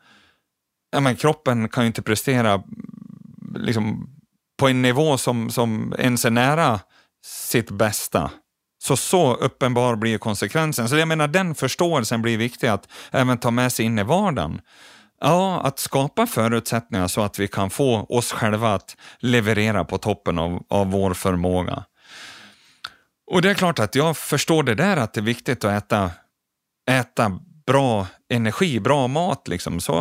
[0.90, 2.62] Ja, men kroppen kan ju inte prestera
[3.54, 4.08] liksom,
[4.58, 6.80] på en nivå som, som ens är nära
[7.24, 8.30] sitt bästa.
[8.82, 10.88] Så så uppenbar blir konsekvensen.
[10.88, 14.60] Så jag menar den förståelsen blir viktig att även ta med sig in i vardagen.
[15.20, 20.38] Ja, att skapa förutsättningar så att vi kan få oss själva att leverera på toppen
[20.38, 21.84] av, av vår förmåga.
[23.30, 26.10] Och det är klart att jag förstår det där att det är viktigt att äta,
[26.90, 27.40] äta
[27.72, 29.48] bra energi, bra mat.
[29.48, 29.80] Liksom.
[29.80, 29.92] Så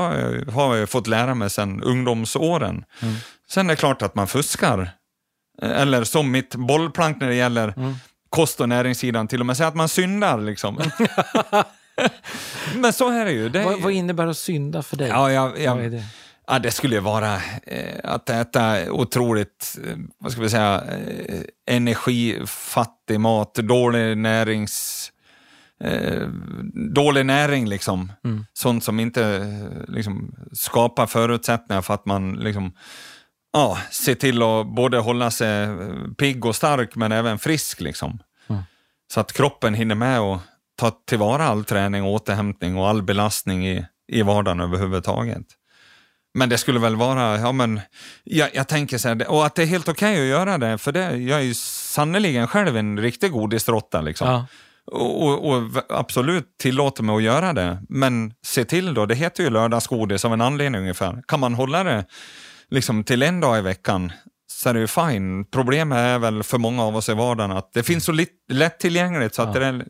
[0.52, 2.85] har jag fått lära mig sedan ungdomsåren.
[3.02, 3.15] Mm.
[3.49, 4.89] Sen är det klart att man fuskar.
[5.61, 7.95] Eller som mitt bollplank när det gäller mm.
[8.30, 10.41] kost och näringssidan, till och med säga att man syndar.
[10.41, 10.77] Liksom.
[12.76, 13.49] Men så är det ju.
[13.49, 13.64] Det är...
[13.64, 15.07] Vad, vad, innebär att synda för dig?
[15.07, 16.03] Ja, jag, jag, det?
[16.48, 20.84] Ja, det skulle vara eh, att äta otroligt, eh, vad ska vi säga,
[21.27, 25.11] eh, energifattig mat, dålig närings...
[25.83, 26.27] Eh,
[26.93, 28.11] dålig näring liksom.
[28.23, 28.45] Mm.
[28.53, 32.73] Sånt som inte eh, liksom, skapar förutsättningar för att man liksom,
[33.53, 37.81] ja, ser till att både hålla sig eh, pigg och stark men även frisk.
[37.81, 38.19] Liksom.
[38.47, 38.61] Mm.
[39.13, 40.39] Så att kroppen hinner med och
[40.79, 45.45] ta tillvara all träning, återhämtning och all belastning i, i vardagen överhuvudtaget.
[46.33, 47.81] Men det skulle väl vara, ja men,
[48.23, 50.77] jag, jag tänker så här, och att det är helt okej okay att göra det,
[50.77, 54.27] för det, jag är ju sannerligen själv en riktig godisråtta liksom.
[54.27, 54.45] Ja.
[54.91, 59.49] Och, och, absolut tillåter mig att göra det, men se till då, det heter ju
[59.49, 61.23] lördagsgodis av en anledning ungefär.
[61.27, 62.05] Kan man hålla det
[62.69, 64.11] liksom till en dag i veckan
[64.51, 65.45] så är det ju fine.
[65.45, 68.18] Problemet är väl för många av oss i vardagen att det finns så
[68.49, 69.61] lättillgängligt så att ja.
[69.61, 69.85] det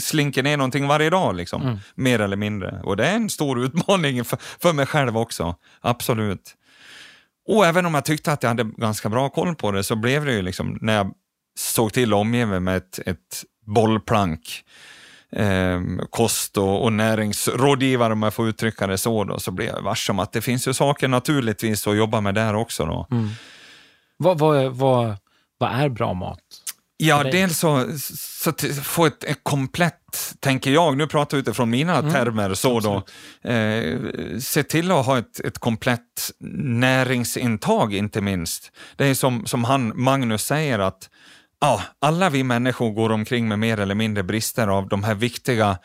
[0.00, 1.78] slinker ner någonting varje dag, liksom, mm.
[1.94, 2.80] mer eller mindre.
[2.84, 6.54] Och det är en stor utmaning för, för mig själv också, absolut.
[7.48, 10.24] Och även om jag tyckte att jag hade ganska bra koll på det så blev
[10.24, 11.12] det ju liksom, när jag
[11.58, 14.64] såg till att omge mig med ett, ett bollplank,
[15.32, 15.80] eh,
[16.10, 20.12] kost och, och näringsrådgivare om jag får uttrycka det så, då, så blev jag varse
[20.12, 22.86] om att det finns ju saker naturligtvis att jobba med där också.
[22.86, 23.06] Då.
[23.10, 23.28] Mm.
[24.16, 25.16] Vad, vad, vad,
[25.58, 26.40] vad är bra mat?
[26.96, 31.98] Ja, dels så, så få ett, ett, komplett, tänker jag, nu pratar jag utifrån mina
[31.98, 32.12] mm.
[32.12, 33.02] termer, så då,
[33.50, 33.98] eh,
[34.40, 38.72] se till att ha ett, ett komplett näringsintag inte minst.
[38.96, 41.10] Det är som, som han, Magnus säger att
[41.64, 45.78] ja, alla vi människor går omkring med mer eller mindre brister av de här viktiga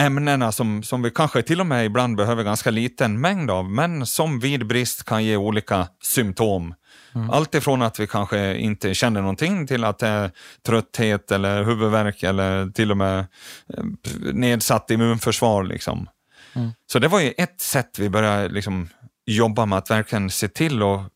[0.00, 4.06] ämnena som, som vi kanske till och med ibland behöver ganska liten mängd av, men
[4.06, 6.74] som vid brist kan ge olika symptom.
[7.14, 7.30] Mm.
[7.30, 10.30] Allt ifrån att vi kanske inte känner någonting till att det är
[10.66, 13.84] trötthet eller huvudvärk eller till och med eh,
[14.32, 15.64] nedsatt immunförsvar.
[15.64, 16.08] Liksom.
[16.54, 16.70] Mm.
[16.92, 18.88] Så det var ju ett sätt vi började liksom
[19.26, 21.08] jobba med att verkligen se till att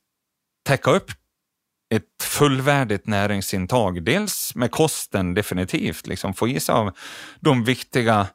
[0.67, 1.11] täcka upp
[1.95, 4.03] ett fullvärdigt näringsintag.
[4.03, 6.93] Dels med kosten definitivt, liksom få i sig av
[7.41, 8.27] de viktiga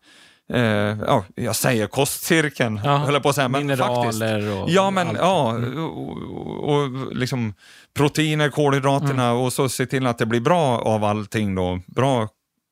[0.53, 3.47] eh, ja, jag säger kostcirkeln, ja, höll på att säga.
[3.47, 5.17] Men mineraler faktiskt, och Ja, men allt.
[5.17, 5.83] ja, mm.
[5.83, 7.53] och, och, liksom
[7.93, 9.37] proteiner, kolhydraterna mm.
[9.37, 11.79] och så se till att det blir bra av allting då.
[11.87, 12.21] Bra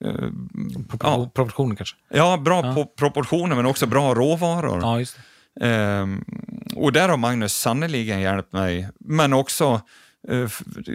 [0.05, 0.29] eh,
[0.99, 1.31] ja.
[1.33, 1.95] proportioner kanske?
[2.09, 2.85] Ja, bra ja.
[2.97, 4.79] proportioner men också bra råvaror.
[4.81, 5.17] Ja, just
[5.61, 6.07] eh,
[6.75, 9.81] och där har Magnus sannoliken hjälpt mig, men också
[10.27, 10.49] Eh,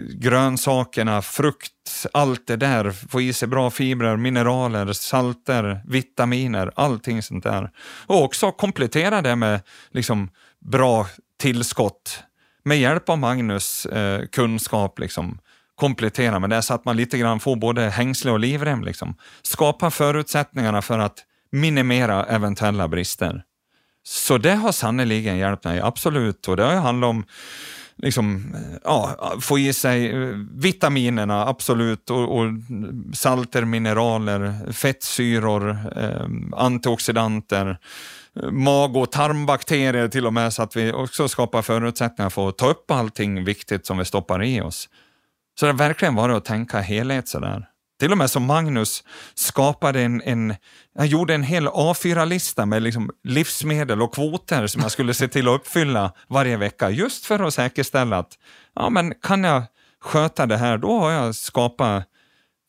[0.09, 7.43] grönsakerna, frukt, allt det där, få i sig bra fibrer, mineraler, salter, vitaminer, allting sånt
[7.43, 7.71] där.
[8.05, 9.61] Och också komplettera det med
[9.91, 10.29] liksom
[10.59, 11.07] bra
[11.39, 12.23] tillskott
[12.65, 14.99] med hjälp av Magnus eh, kunskap.
[14.99, 15.39] Liksom
[15.75, 18.83] komplettera med det så att man lite grann får både hängsle och livrem.
[18.83, 19.15] Liksom.
[19.41, 23.43] Skapa förutsättningarna för att minimera eventuella brister.
[24.03, 26.47] Så det har sannerligen hjälpt mig, absolut.
[26.47, 27.25] Och det har handlat om
[27.97, 32.45] liksom, eh, ja, få i sig eh, vitaminerna, absolut, och, och
[33.13, 37.77] salter, mineraler, fettsyror, eh, antioxidanter,
[38.41, 42.57] eh, mag och tarmbakterier till och med, så att vi också skapar förutsättningar för att
[42.57, 44.89] ta upp allting viktigt som vi stoppar i oss.
[45.59, 47.67] Så det har verkligen varit att tänka helhet sådär
[47.99, 49.03] till och med som Magnus
[49.33, 50.55] skapade en, en
[50.97, 55.47] han gjorde en hel A4-lista med liksom livsmedel och kvoter som jag skulle se till
[55.47, 58.33] att uppfylla varje vecka, just för att säkerställa att
[58.75, 59.63] ja, men kan jag
[60.01, 62.03] sköta det här, då har jag skapat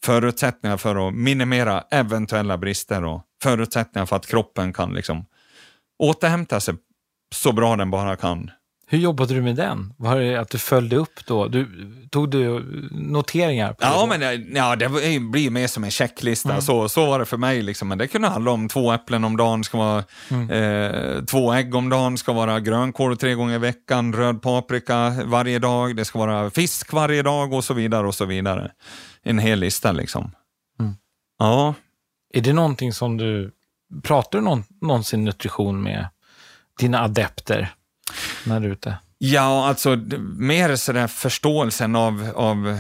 [0.05, 5.27] förutsättningar för att minimera eventuella brister och förutsättningar för att kroppen kan liksom
[5.99, 6.75] återhämta sig
[7.35, 8.51] så bra den bara kan.
[8.89, 9.93] Hur jobbade du med den?
[9.97, 11.49] Var det att du följde upp då?
[11.49, 11.69] Du,
[12.11, 13.73] tog du noteringar?
[13.73, 14.19] På ja, det?
[14.19, 14.89] men ja, det
[15.21, 16.51] blir mer som en checklista.
[16.51, 16.63] Mm.
[16.63, 17.63] Så, så var det för mig.
[17.63, 17.89] Liksom.
[17.89, 20.51] Men det kunde handla om två äpplen om dagen, ska vara, mm.
[20.51, 25.59] eh, två ägg om dagen, ska vara grönkål tre gånger i veckan, röd paprika varje
[25.59, 28.07] dag, det ska vara fisk varje dag och så vidare.
[28.07, 28.71] och så vidare.
[29.23, 30.31] En hel lista liksom.
[30.81, 30.95] Mm.
[31.39, 31.75] Ja.
[32.35, 33.53] Är det någonting som du,
[34.03, 36.09] pratar du någon, någonsin nutrition med
[36.79, 37.76] dina adepter?
[38.45, 38.99] När du är ute?
[39.19, 39.97] Ja, alltså
[40.37, 42.79] mer sådär förståelsen av, av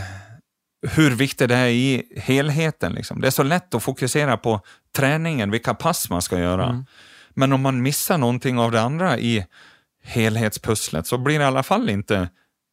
[0.86, 2.92] hur viktigt det är i helheten.
[2.92, 3.20] Liksom.
[3.20, 4.60] Det är så lätt att fokusera på
[4.96, 6.68] träningen, vilka pass man ska göra.
[6.68, 6.86] Mm.
[7.30, 9.46] Men om man missar någonting av det andra i
[10.04, 12.28] helhetspusslet så blir det i alla fall inte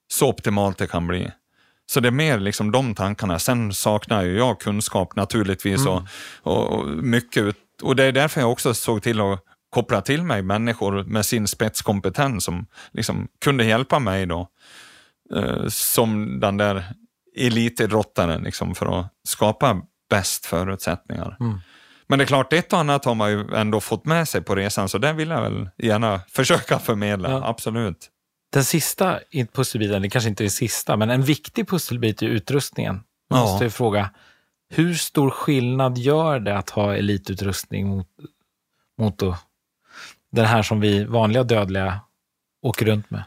[0.08, 1.32] så optimalt det kan bli.
[1.86, 3.40] Så det är mer liksom de tankarna.
[3.40, 5.94] Sen saknar ju jag kunskap naturligtvis mm.
[5.94, 6.04] och,
[6.42, 7.56] och, och, mycket.
[7.82, 9.44] Och det är därför jag också såg till att
[9.74, 14.48] koppla till mig människor med sin spetskompetens som liksom kunde hjälpa mig då.
[15.36, 16.86] Eh, som den där
[17.36, 21.38] elitidrottaren liksom, för att skapa bäst förutsättningar.
[21.40, 21.60] Mm.
[22.08, 24.56] Men det är klart, ett och annat har man ju ändå fått med sig på
[24.56, 27.42] resan, så det vill jag väl gärna försöka förmedla, ja.
[27.46, 28.10] absolut.
[28.54, 29.20] Den sista
[29.54, 32.96] pusselbiten, det kanske inte är den sista, men en viktig pusselbit är utrustningen.
[33.30, 33.46] Man ja.
[33.46, 34.10] måste ju fråga,
[34.70, 38.08] hur stor skillnad gör det att ha elitutrustning mot,
[39.00, 39.24] mot
[40.34, 42.00] den här som vi vanliga dödliga
[42.62, 43.24] åker runt med?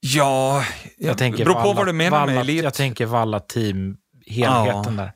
[0.00, 0.64] Ja,
[0.98, 2.64] jag tänker beror på vad du menar Valla, med elit.
[2.64, 3.96] Jag tänker Valla team,
[4.26, 5.02] helheten ja.
[5.02, 5.12] där.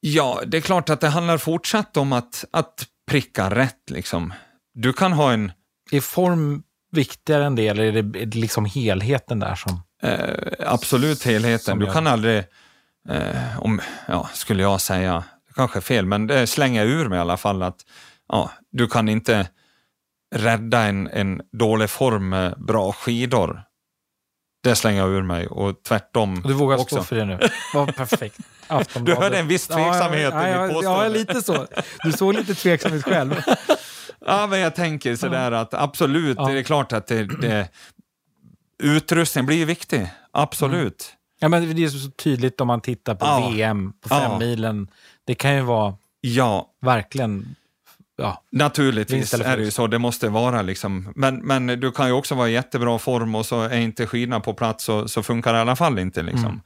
[0.00, 3.90] Ja, det är klart att det handlar fortsatt om att, att pricka rätt.
[3.90, 4.32] Liksom.
[4.74, 5.52] Du kan ha en...
[5.90, 6.62] Är form
[6.92, 9.82] viktigare än det, eller är det liksom helheten där som...
[10.02, 11.64] Eh, absolut helheten.
[11.64, 12.44] Som du kan aldrig,
[13.08, 17.36] eh, om, ja, skulle jag säga, kanske fel, men det slänger ur mig i alla
[17.36, 17.76] fall att
[18.28, 19.48] ja, du kan inte
[20.34, 23.62] rädda en, en dålig form med bra skidor.
[24.62, 26.42] Det slänger jag ur mig och tvärtom.
[26.44, 26.94] Du vågar också.
[26.94, 27.38] stå för det nu.
[27.74, 28.38] Vad perfekt.
[29.00, 31.66] Du hörde en viss tveksamhet ja, ja, i mitt Ja, lite så.
[32.04, 33.42] Du såg lite tveksam ut själv.
[34.26, 36.48] ja, men jag tänker sådär att absolut, ja.
[36.48, 37.68] det är klart att det, det,
[38.82, 40.10] utrustning blir viktig.
[40.32, 41.12] Absolut.
[41.12, 41.18] Mm.
[41.40, 43.48] Ja, men det är så tydligt om man tittar på ja.
[43.50, 44.88] VM, på femmilen.
[45.24, 46.70] Det kan ju vara ja.
[46.80, 47.54] verkligen
[48.18, 51.12] ja, Naturligtvis är det ju så, det måste vara liksom.
[51.16, 54.40] Men, men du kan ju också vara i jättebra form och så är inte skidorna
[54.40, 56.22] på plats så, så funkar det i alla fall inte.
[56.22, 56.44] Liksom.
[56.44, 56.60] Mm.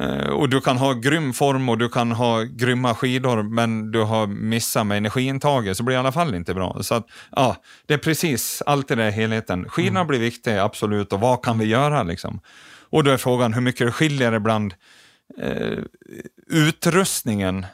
[0.00, 4.02] Uh, och du kan ha grym form och du kan ha grymma skidor men du
[4.02, 6.82] har missat med energiintaget så blir det i alla fall inte bra.
[6.82, 7.56] Så att, ja,
[7.86, 9.68] det är precis allt i den helheten.
[9.68, 10.08] Skidorna mm.
[10.08, 12.40] blir viktiga, absolut, och vad kan vi göra liksom?
[12.90, 14.74] Och då är frågan hur mycket det skiljer ibland
[15.42, 15.78] uh,
[16.46, 17.66] utrustningen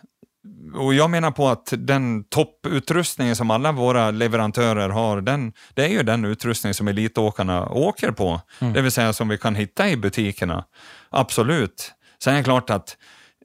[0.74, 5.88] och jag menar på att den topputrustningen som alla våra leverantörer har, den, det är
[5.88, 8.40] ju den utrustning som elitåkarna åker på.
[8.60, 8.72] Mm.
[8.72, 10.64] Det vill säga som vi kan hitta i butikerna.
[11.10, 11.92] Absolut.
[12.22, 12.96] Sen är det klart att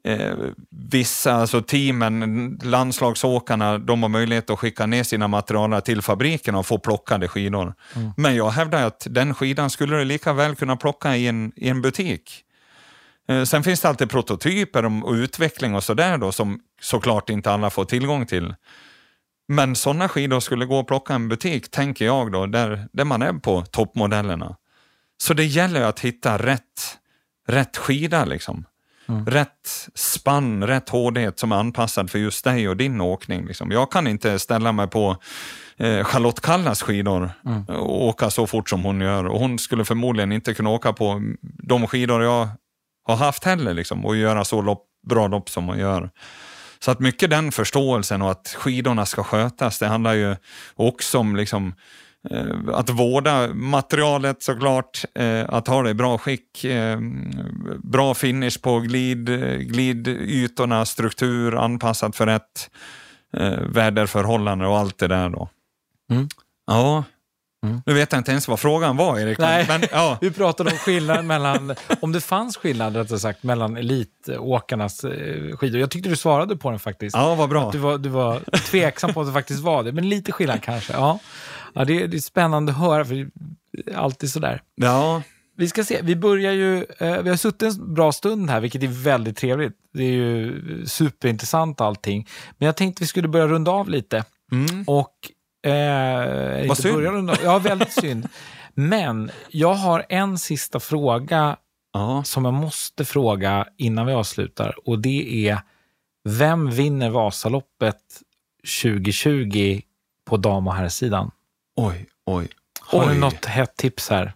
[0.04, 0.34] eh,
[0.70, 6.66] vissa, alltså teamen, landslagsåkarna, de har möjlighet att skicka ner sina materialer till fabriken och
[6.66, 7.74] få plockade skidor.
[7.96, 8.10] Mm.
[8.16, 11.68] Men jag hävdar att den skidan skulle du lika väl kunna plocka i en, i
[11.68, 12.44] en butik.
[13.28, 17.70] Eh, sen finns det alltid prototyper och utveckling och sådär då som såklart inte alla
[17.70, 18.54] får tillgång till.
[19.48, 23.04] Men sådana skidor skulle gå att plocka i en butik, tänker jag då, där, där
[23.04, 24.56] man är på toppmodellerna.
[25.22, 26.98] Så det gäller att hitta rätt,
[27.48, 28.64] rätt skida liksom.
[29.08, 29.26] Mm.
[29.26, 33.46] Rätt spann, rätt hårdhet som är anpassad för just dig och din åkning.
[33.46, 33.70] Liksom.
[33.70, 35.16] Jag kan inte ställa mig på
[35.76, 37.64] eh, Charlotte Kallas skidor mm.
[37.64, 39.26] och åka så fort som hon gör.
[39.26, 42.48] Och hon skulle förmodligen inte kunna åka på de skidor jag
[43.04, 46.10] har haft heller liksom, och göra så lopp, bra lopp som hon gör.
[46.78, 50.36] Så att mycket den förståelsen och att skidorna ska skötas, det handlar ju
[50.74, 51.74] också om liksom,
[52.30, 56.98] eh, att vårda materialet såklart, eh, att ha det i bra skick, eh,
[57.78, 59.26] bra finish på glid,
[59.60, 62.70] glidytorna, struktur anpassat för rätt
[63.66, 65.48] väderförhållanden och allt det där då.
[66.10, 66.28] Mm.
[66.66, 67.04] Ja,
[67.66, 67.82] Mm.
[67.86, 69.38] Nu vet jag inte ens vad frågan var, Erik.
[69.38, 70.18] Nej, men, ja.
[70.20, 75.80] vi pratade om skillnaden mellan, om det fanns skillnad rättare sagt, mellan elitåkarnas eh, skidor.
[75.80, 77.16] Jag tyckte du svarade på den faktiskt.
[77.16, 77.70] Ja, vad bra.
[77.70, 78.40] du, var, du var
[78.70, 80.92] tveksam på att det faktiskt var det, men lite skillnad kanske.
[80.92, 81.18] Ja,
[81.74, 83.30] ja det, det är spännande att höra, för det
[83.92, 84.62] är alltid sådär.
[84.74, 85.22] Ja.
[85.56, 86.00] vi ska se.
[86.02, 89.72] Vi börjar ju, eh, vi har suttit en bra stund här, vilket är väldigt trevligt.
[89.94, 92.28] Det är ju superintressant allting.
[92.58, 94.24] Men jag tänkte vi skulle börja runda av lite.
[94.52, 94.84] Mm.
[94.86, 95.12] Och...
[95.62, 97.30] Eh, Vad synd.
[97.44, 98.28] Ja, väldigt synd.
[98.74, 101.56] Men jag har en sista fråga
[101.94, 102.24] Ja.
[102.24, 104.74] som jag måste fråga innan vi avslutar.
[104.88, 105.58] Och det är,
[106.24, 107.96] vem vinner Vasaloppet
[108.82, 109.80] 2020
[110.24, 111.30] på dam och herrsidan?
[111.76, 112.48] Oj, oj.
[112.80, 113.14] Har Oj.
[113.14, 114.32] du något hett tips här?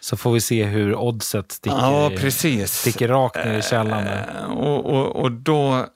[0.00, 2.72] Så får vi se hur oddset sticker, Ja, precis.
[2.72, 4.04] sticker rakt ner i källan.
[4.04, 4.30] där.
[4.40, 5.86] Eh, Och, och, och då,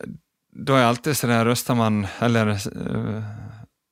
[0.52, 3.22] då är alltid sådär, röstar man, eller eh,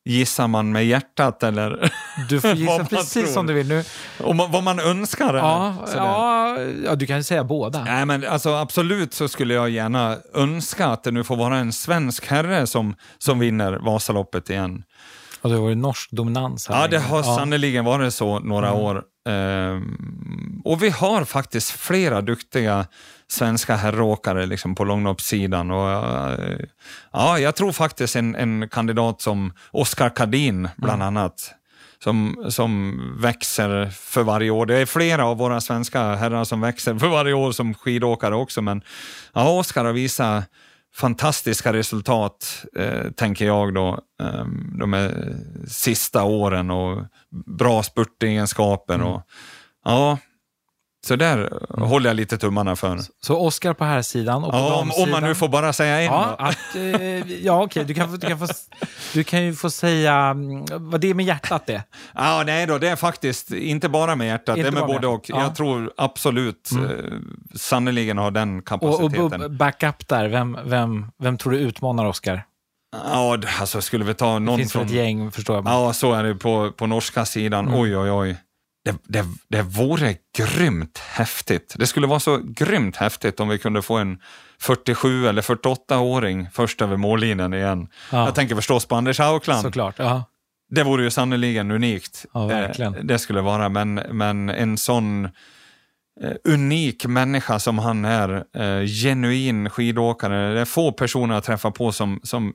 [0.05, 1.93] gissar man med hjärtat eller
[2.29, 3.27] Du får gissa precis tror.
[3.27, 3.85] som du vill nu.
[4.21, 5.35] och man, vad man önskar.
[5.35, 7.85] Ja, ja, ja, du kan ju säga båda.
[7.85, 11.73] Nej, men alltså, absolut så skulle jag gärna önska att det nu får vara en
[11.73, 14.83] svensk herre som, som vinner Vasaloppet igen.
[15.41, 16.69] Och det var ju norsk dominans.
[16.69, 18.81] här Ja, det har sannerligen varit så några Mm.
[18.81, 19.03] år.
[19.29, 22.87] Ehm, och vi har faktiskt flera duktiga
[23.33, 25.71] svenska herråkare liksom, på långloppssidan.
[25.71, 26.59] Och, eh,
[27.13, 31.17] ja, jag tror faktiskt en, en kandidat som Oskar Kadin, bland Mm.
[31.17, 31.55] annat,
[32.05, 34.67] som, som växer för varje år.
[34.67, 38.63] Det är flera av våra svenska herrar som växer för varje år som skidåkare också,
[38.63, 38.83] men
[39.35, 40.45] ja, Oskar har visat
[40.95, 44.45] fantastiska resultat, eh, tänker jag då, eh,
[44.79, 45.37] de här
[45.69, 47.03] sista åren och
[47.47, 48.95] bra spurtegenskaper.
[48.95, 49.07] Mm.
[49.07, 49.23] Och,
[49.85, 50.19] ja,
[51.07, 52.99] så där håller jag lite tummarna för.
[53.21, 55.99] Så Oscar på här sidan och på Ja, om, om man nu får bara säga
[56.01, 56.05] en.
[56.05, 57.85] Ja, att, eh, ja okej.
[57.85, 58.47] Du, kan, du, kan få,
[59.13, 61.83] du kan ju få säga mm, vad det är med hjärtat det.
[62.15, 64.93] Ja, nej då, det är faktiskt inte bara med hjärtat, Inte det är med bara
[64.93, 65.31] med både och.
[65.31, 65.43] Ja.
[65.43, 66.91] Jag tror absolut, mm.
[66.91, 66.97] eh,
[67.55, 69.43] sannerligen har den Och, och kapaciteten.
[69.43, 72.43] bu- backup där, vem, vem, vem tror du utmanar Oscar?
[73.13, 74.87] ja, alltså skulle vi ta Det någon finns väl från...
[74.87, 75.67] ett gäng, förstår jag.
[75.67, 77.67] Ja, så är det på, på norska sidan.
[77.69, 77.81] Mm.
[77.81, 78.37] Oj, oj, oj.
[78.85, 81.75] Det, det, det vore grymt häftigt.
[81.79, 84.19] Det skulle vara så grymt häftigt om vi kunde få en
[84.61, 87.89] 47 eller 48-åring först över mållinjen igen.
[88.13, 88.25] Ja.
[88.25, 89.63] Jag tänker förstås på Anders Haukland.
[89.63, 89.95] Såklart.
[89.99, 90.25] Ja.
[90.71, 92.27] Det vore ju sannerligen unikt.
[92.35, 92.95] Ja, verkligen.
[92.95, 98.87] Eh, Det skulle vara, men, men en sån eh, unik människa som han är, eh,
[98.87, 100.55] genuin skidåkare.
[100.55, 102.53] Det är få personer jag träffar på som, som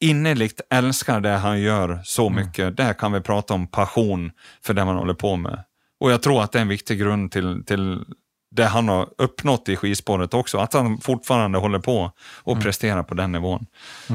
[0.00, 2.46] innerligt älskar det han gör så Mm.
[2.46, 2.76] mycket.
[2.76, 4.30] Där kan vi prata om passion
[4.62, 5.64] för det man håller på med.
[6.00, 8.04] Och jag tror att det är en viktig grund till, till
[8.50, 10.58] det han har uppnått i skidspåret också.
[10.58, 12.10] Att han fortfarande håller på
[12.42, 13.66] och presterar på den nivån.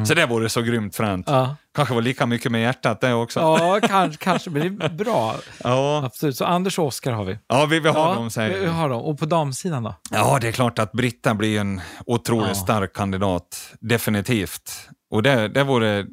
[0.07, 1.27] Så det vore så grymt fränt.
[1.29, 1.39] Mm.
[1.39, 1.55] Ja.
[1.75, 3.39] Kanske var lika mycket med hjärtat det också.
[3.39, 5.35] Ja, kanske, kanske, men det är bra.
[5.63, 6.37] Ja, Absolut.
[6.37, 7.37] Så Anders och Oskar har vi.
[7.47, 8.65] ja vi, vi har ja, dem säger vi.
[8.67, 9.01] har dem.
[9.01, 9.95] Och på damsidan då?
[10.11, 12.55] Ja, det är klart att Britta blir en otroligt Ja.
[12.55, 13.73] stark kandidat.
[13.79, 14.71] Definitivt.
[15.11, 16.05] Och det, det, vore,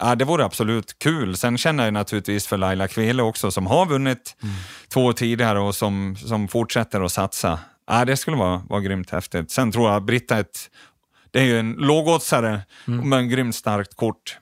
[0.00, 1.36] ja, det vore absolut kul.
[1.36, 4.54] Sen känner jag naturligtvis för Laila Kvele också, som har vunnit Mm.
[4.88, 7.58] två tidigare och som, som fortsätter att satsa.
[7.86, 9.50] Ja, det skulle vara, vara grymt häftigt.
[9.50, 10.70] Sen tror jag Britta ett,
[11.30, 13.08] det är ju en lågoddsare, Mm.
[13.08, 14.38] men grymt starkt kort.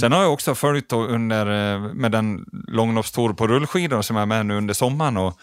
[0.00, 4.26] Sen har jag också följt under, eh, med den långloppstour på rullskidor som jag är
[4.26, 5.38] med nu under sommaren och,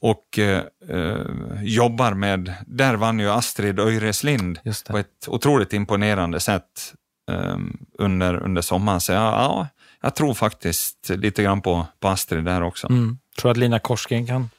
[0.00, 1.16] och eh, eh,
[1.62, 3.78] jobbar med, där vann ju Astrid
[4.86, 4.92] det.
[4.92, 6.94] på ett otroligt imponerande sätt
[7.98, 9.00] under, under sommaren.
[9.00, 9.66] Så ja, ja,
[10.02, 12.86] jag tror faktiskt lite grann på, på Astrid där också.
[12.86, 13.18] Mm.
[13.40, 14.50] Tror att Lina Korsgren kan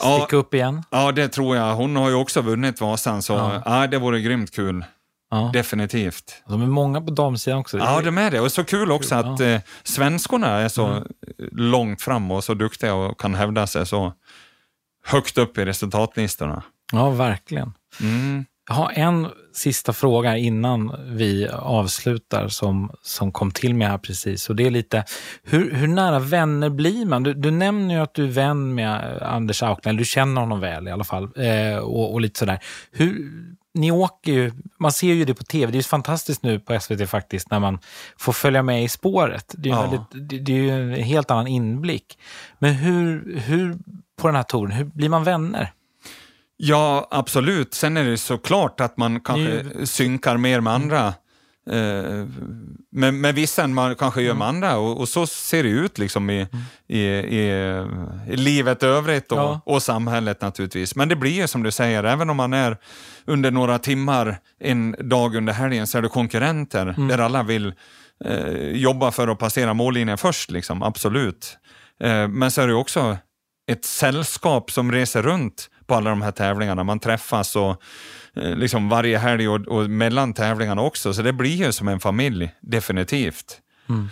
[0.00, 0.18] Ja.
[0.20, 0.82] sticka upp igen?
[0.90, 1.74] Ja, det tror jag.
[1.74, 3.62] Hon har ju också vunnit Vasan, så Ja.
[3.64, 3.86] ja.
[3.86, 4.84] det vore grymt kul.
[5.30, 5.50] Ja.
[5.52, 6.42] Definitivt.
[6.48, 7.78] De är många på damsidan också.
[7.78, 8.40] Ja, de är det.
[8.40, 11.04] Och så kul också att eh, svenskorna är så Mm.
[11.52, 14.12] långt fram och så duktiga och kan hävda sig så
[15.06, 16.62] högt upp i resultatlistorna.
[16.92, 17.72] ja, verkligen.
[18.00, 18.44] Mm.
[18.68, 24.50] Jag har en sista fråga innan vi avslutar som, som kom till mig här precis.
[24.50, 25.04] Och det är lite,
[25.42, 27.22] hur, hur nära vänner blir man?
[27.22, 30.88] Du, du nämner ju att du är vän med Anders Aukland, du känner honom väl
[30.88, 31.28] i alla fall.
[31.36, 32.58] Eh, och, och lite sådär.
[32.92, 33.30] Hur,
[33.74, 36.80] ni åker ju, man ser ju det på tv, det är ju fantastiskt nu på
[36.80, 37.78] SVT faktiskt när man
[38.18, 39.54] får följa med i spåret.
[39.58, 39.82] Det är ju, Ja.
[39.82, 42.18] väldigt, det, det är ju en helt annan inblick.
[42.58, 43.76] Men hur, hur
[44.20, 45.72] på den här touren, hur blir man vänner?
[46.56, 47.74] Ja, absolut.
[47.74, 51.14] Sen är det såklart att man kanske Nu- synkar mer med andra.
[51.70, 52.26] Eh,
[52.92, 54.76] med, med vissa än man kanske gör med andra.
[54.76, 56.46] Och, och så ser det ut liksom i,
[56.88, 57.48] i, i,
[58.30, 59.60] i livet övrigt och, Ja.
[59.66, 60.96] och samhället naturligtvis.
[60.96, 62.76] Men det blir ju som du säger, även om man är
[63.26, 67.72] under några timmar en dag under helgen så är det konkurrenter där alla vill
[68.24, 70.50] eh, jobba för att passera mållinjen först.
[70.50, 70.82] Liksom.
[70.82, 71.58] Absolut.
[72.00, 73.16] Eh, men så är det också
[73.70, 76.84] ett sällskap som reser runt på alla de här tävlingarna.
[76.84, 77.82] Man träffas och
[78.36, 81.14] eh, liksom varje helg och, och mellan tävlingarna också.
[81.14, 83.60] Så det blir ju som en familj, definitivt.
[83.88, 84.08] Mm.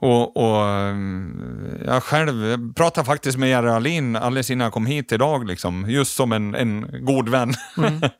[0.00, 5.12] Och, och mm, jag själv pratade faktiskt med Jerry Alin alldeles innan jag kom hit
[5.12, 7.54] idag, liksom, just som en, en god vän.
[7.76, 8.00] Mm.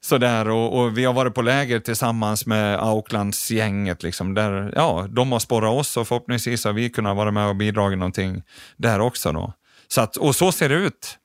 [0.00, 4.02] Sådär, och, och, vi har varit på läger tillsammans med Aucklands-gänget.
[4.02, 7.56] Liksom, där, ja, de har sporrat oss och förhoppningsvis har vi kunnat vara med och
[7.56, 8.42] bidragit någonting
[8.76, 9.32] där också.
[9.32, 9.52] Då.
[9.88, 11.18] Så att, och så ser det ut.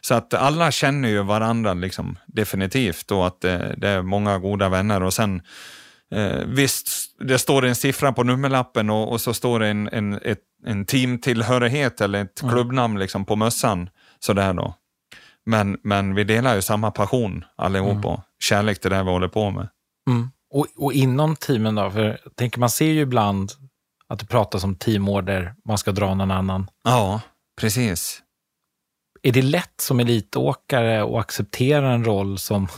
[0.00, 4.68] Så att alla känner ju varandra liksom, definitivt och att det, det är många goda
[4.68, 5.02] vänner.
[5.02, 5.42] Och sen
[6.14, 6.90] eh, visst,
[7.20, 10.86] det står en siffra på nummerlappen och, och så står det en, en, ett, en
[10.86, 12.54] teamtillhörighet eller ett mm.
[12.54, 13.90] klubbnamn liksom, på mössan.
[14.18, 14.74] Sådär då.
[15.46, 18.04] Men, men vi delar ju samma passion allihop mm.
[18.04, 19.68] och kärlek till det vi håller på med.
[20.10, 20.30] Mm.
[20.50, 21.90] Och, och inom teamen då?
[21.90, 23.52] För tänker, man ser ju ibland
[24.08, 26.70] att det pratas om teamorder, man ska dra någon annan.
[26.84, 27.20] Ja,
[27.60, 28.22] precis.
[29.22, 32.68] Är det lätt som elitåkare att acceptera en roll som,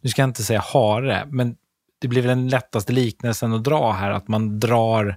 [0.00, 1.56] nu ska jag inte säga hare, men
[2.00, 5.16] det blir väl den lättaste liknelsen att dra här, att man drar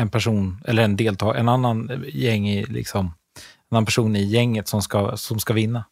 [0.00, 3.06] en person, eller en deltagare, en annan gäng i, liksom,
[3.70, 5.84] en annan person i gänget som ska, som ska vinna.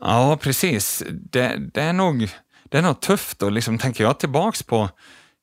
[0.00, 1.02] Ja, precis.
[1.10, 2.28] Det, det, är nog,
[2.64, 4.88] det är nog tufft och liksom tänker jag tillbaks på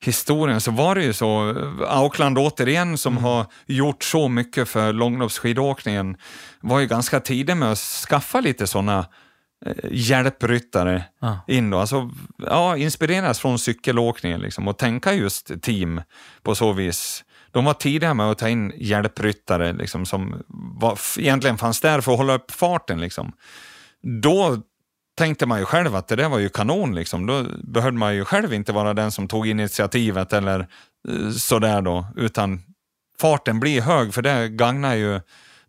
[0.07, 1.55] historien så var det ju så,
[1.87, 3.23] Auckland återigen som mm.
[3.23, 6.17] har gjort så mycket för långloppsskidåkningen
[6.61, 9.05] var ju ganska tidig med att skaffa lite sådana
[9.65, 11.35] eh, hjälpryttare ah.
[11.47, 11.79] in då.
[11.79, 16.01] Alltså, ja, inspireras från cykelåkningen liksom, och tänka just team
[16.43, 17.23] på så vis.
[17.51, 20.43] De var tidiga med att ta in hjälpryttare liksom, som
[20.79, 23.01] var, egentligen fanns där för att hålla upp farten.
[23.01, 23.31] Liksom.
[24.21, 24.61] Då
[25.15, 26.95] tänkte man ju själv att det där var ju kanon.
[26.95, 27.25] Liksom.
[27.25, 30.59] Då behövde man ju själv inte vara den som tog initiativet eller
[31.09, 32.61] eh, sådär då, utan
[33.19, 35.21] farten blir hög för det gagnar ju,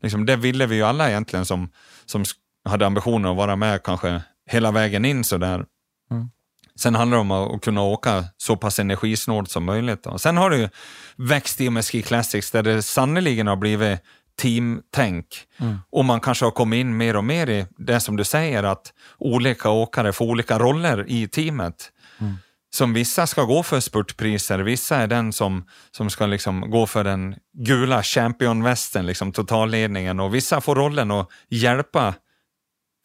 [0.02, 1.70] liksom, det ville vi ju alla egentligen som,
[2.06, 2.24] som
[2.68, 5.64] hade ambitionen att vara med kanske hela vägen in sådär.
[6.10, 6.30] Mm.
[6.78, 10.02] Sen handlar det om att kunna åka så pass energisnålt som möjligt.
[10.02, 10.18] Då.
[10.18, 10.68] Sen har det ju
[11.16, 14.00] växt i med Ski Classics där det sannoliken har blivit
[14.36, 15.26] teamtänk.
[15.58, 15.78] Mm.
[15.90, 18.92] Och man kanske har kommit in mer och mer i det som du säger, att
[19.18, 21.92] olika åkare får olika roller i teamet.
[22.20, 22.34] Mm.
[22.70, 27.04] Som vissa ska gå för spurtpriser, vissa är den som, som ska liksom gå för
[27.04, 32.14] den gula championvästen, liksom totalledningen och vissa får rollen att hjälpa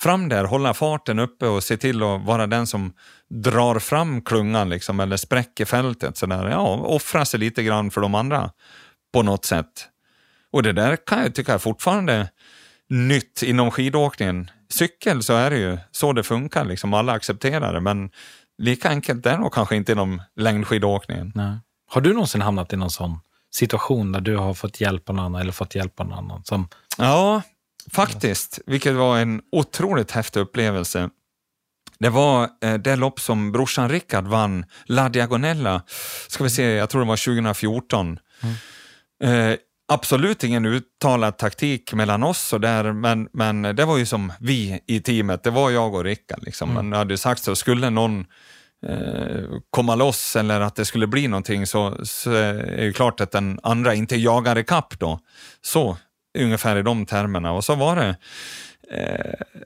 [0.01, 2.93] fram där, hålla farten uppe och se till att vara den som
[3.29, 6.17] drar fram klungan liksom, eller spräcker fältet.
[6.17, 6.49] Sådär.
[6.49, 8.51] Ja, offra sig lite grann för de andra
[9.13, 9.87] på något sätt.
[10.51, 12.29] Och det där kan jag tycka är fortfarande
[12.89, 14.51] nytt inom skidåkningen.
[14.69, 16.93] Cykel så är det ju så det funkar, liksom.
[16.93, 18.09] alla accepterar det, men
[18.57, 21.31] lika enkelt är det nog kanske inte inom längdskidåkningen.
[21.35, 21.57] Nej.
[21.87, 23.19] Har du någonsin hamnat i någon sån
[23.51, 26.43] situation där du har fått hjälpa någon annan eller fått hjälpa någon annan?
[26.43, 26.67] Som...
[26.97, 27.41] Ja,
[27.91, 31.09] faktiskt, vilket var en otroligt häftig upplevelse.
[31.99, 35.81] Det var eh, det lopp som brorsan Rickard vann, La Diagonella,
[36.27, 38.19] ska vi se, jag tror det var 2014.
[38.41, 38.55] Mm.
[39.51, 39.57] Eh,
[39.91, 44.79] absolut ingen uttalad taktik mellan oss och där, men, men det var ju som vi
[44.87, 46.43] i teamet, det var jag och Rickard.
[46.43, 46.69] Liksom.
[46.71, 46.89] Mm.
[46.89, 48.25] Man hade sagt så, skulle någon
[48.87, 53.31] eh, komma loss eller att det skulle bli någonting så, så är det klart att
[53.31, 55.19] den andra inte jagar ikapp då.
[55.61, 55.97] Så,
[56.39, 57.51] ungefär i de termerna.
[57.51, 58.15] Och så var det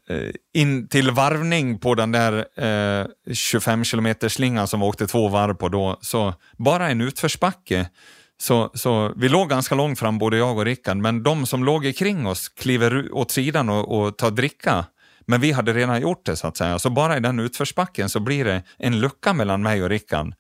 [0.09, 5.27] eh, in till varvning på den där eh, 25 km slingan som vi åkte två
[5.27, 7.89] varv på då, så bara en utförsbacke
[8.37, 11.95] så, så vi låg ganska långt fram, både jag och Rickard, men de som låg
[11.95, 14.85] kring oss kliver åt sidan och, och tar dricka.
[15.27, 16.79] Men vi hade redan gjort det så att säga.
[16.79, 20.33] Så bara i den utförsbacken så blir det en lucka mellan mig och Rickard.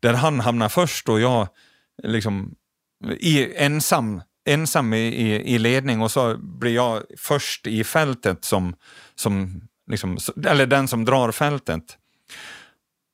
[0.00, 1.48] Där han hamnar först och jag
[2.02, 2.54] liksom
[3.18, 8.74] i, ensam, ensam i, i, i ledning och så blir jag först i fältet som,
[9.14, 11.98] som liksom, eller den som drar fältet.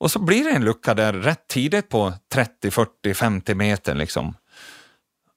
[0.00, 3.94] Och så blir det en lucka där rätt tidigt på 30, 40, 50 meter.
[3.94, 4.36] Liksom.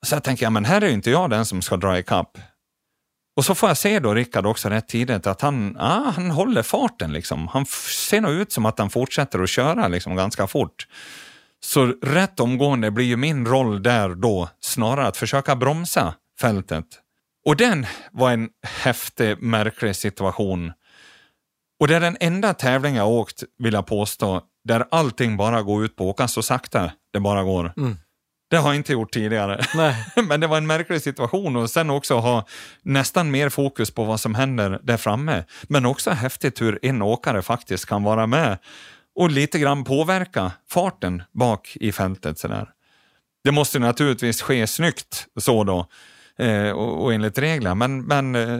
[0.05, 2.37] Så jag tänker, ja, men här är ju inte jag den som ska dra ikapp.
[3.35, 6.63] Och så får jag se då Rickard också rätt tidigt att han, ah, han håller
[6.63, 7.13] farten.
[7.13, 7.47] Liksom.
[7.47, 7.65] Han
[8.09, 10.87] ser nog ut som att han fortsätter att köra liksom, ganska fort.
[11.59, 16.85] Så rätt omgående blir ju min roll där då snarare att försöka bromsa fältet.
[17.45, 20.71] Och den var en häftig, märklig situation.
[21.79, 25.85] Och det är den enda tävling jag åkt, vill jag påstå, där allting bara går
[25.85, 27.73] ut på att åka så sakta det bara går.
[27.77, 27.97] Mm.
[28.49, 29.61] Det har jag inte gjort tidigare.
[30.27, 32.45] Men det var en märklig situation och sen också ha
[32.81, 35.43] nästan mer fokus på vad som händer där framme.
[35.63, 38.57] Men också häftigt hur en åkare faktiskt kan vara med
[39.15, 42.39] och lite grann påverka farten bak i fältet.
[42.39, 42.69] Sådär.
[43.43, 45.87] Det måste naturligtvis ske snyggt så då
[46.45, 48.59] eh, och, och enligt reglerna, men, men eh,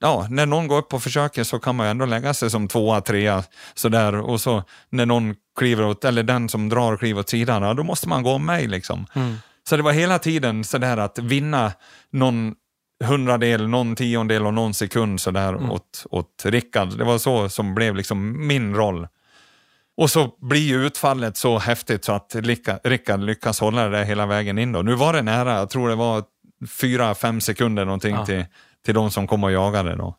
[0.00, 2.68] ja, när någon går upp på försöket så kan man ju ändå lägga sig som
[2.68, 3.44] tvåa, trea
[3.74, 7.74] sådär och så när någon kliver åt, eller den som drar kliver åt sidan, ja,
[7.74, 9.06] då måste man gå om mig liksom.
[9.14, 9.36] Mm.
[9.68, 11.72] Så det var hela tiden sådär att vinna
[12.10, 12.54] någon
[13.04, 15.70] hundradel, någon tiondel och någon sekund sådär mm.
[15.70, 16.98] åt, åt Rickard.
[16.98, 19.08] Det var så som blev liksom min roll.
[19.96, 22.36] Och så blir utfallet så häftigt så att
[22.84, 24.72] Rickard lyckas hålla det hela vägen in.
[24.72, 24.82] Då.
[24.82, 26.24] Nu var det nära, jag tror det var
[26.80, 28.26] fyra, fem sekunder någonting ja.
[28.26, 28.44] till,
[28.84, 29.96] till de som kom och jagade.
[29.96, 30.16] Då.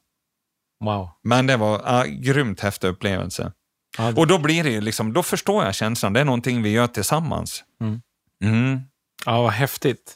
[0.84, 1.10] Wow.
[1.24, 3.52] Men det var ja, grymt häftig upplevelse.
[3.98, 4.22] Ja, det...
[4.22, 6.88] Och då blir det ju liksom, då förstår jag känslan, det är någonting vi gör
[6.88, 7.64] tillsammans.
[7.82, 8.02] Mm.
[8.44, 8.80] Mm.
[9.26, 10.16] Ja, vad häftigt.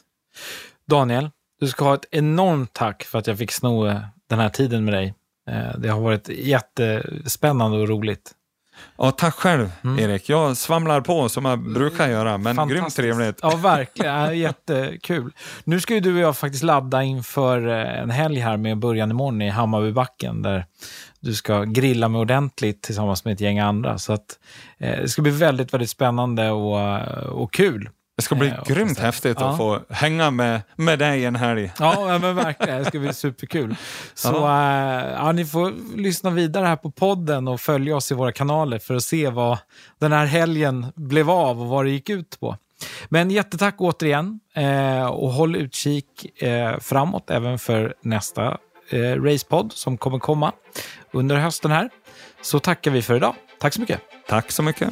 [0.86, 4.48] Daniel, du ska ha ett enormt tack för att jag fick sno eh, den här
[4.48, 5.14] tiden med dig.
[5.50, 8.32] Eh, det har varit jättespännande och roligt.
[8.96, 9.98] Ja, tack själv mm.
[9.98, 10.28] Erik.
[10.28, 13.38] Jag svamlar på som jag brukar göra, men grymt trevligt.
[13.42, 14.38] Ja, verkligen.
[14.38, 15.32] Jättekul.
[15.64, 19.10] Nu ska ju du och jag faktiskt ladda inför eh, en helg här med början
[19.10, 20.66] imorgon i Hammarbybacken där
[21.20, 23.98] du ska grilla med ordentligt tillsammans med ett gäng andra.
[23.98, 24.38] Så att,
[24.78, 27.00] eh, det ska bli väldigt, väldigt spännande och,
[27.42, 27.88] och kul.
[28.20, 29.50] Det ska bli eh, grymt häftigt ja.
[29.50, 31.72] att få hänga med, med dig en helg.
[31.78, 32.78] Ja, men verkligen.
[32.78, 33.76] Det ska bli superkul.
[34.14, 35.00] Så ja.
[35.00, 38.78] Äh, ja, ni får lyssna vidare här på podden och följa oss i våra kanaler
[38.78, 39.58] för att se vad
[39.98, 42.56] den här helgen blev av och vad det gick ut på.
[43.08, 48.58] Men jättetack återigen eh, och håll utkik eh, framåt även för nästa
[48.90, 50.52] eh, Racepodd som kommer komma
[51.12, 51.90] under hösten här.
[52.42, 53.34] Så tackar vi för idag.
[53.60, 54.00] Tack så mycket.
[54.28, 54.90] Tack så mycket.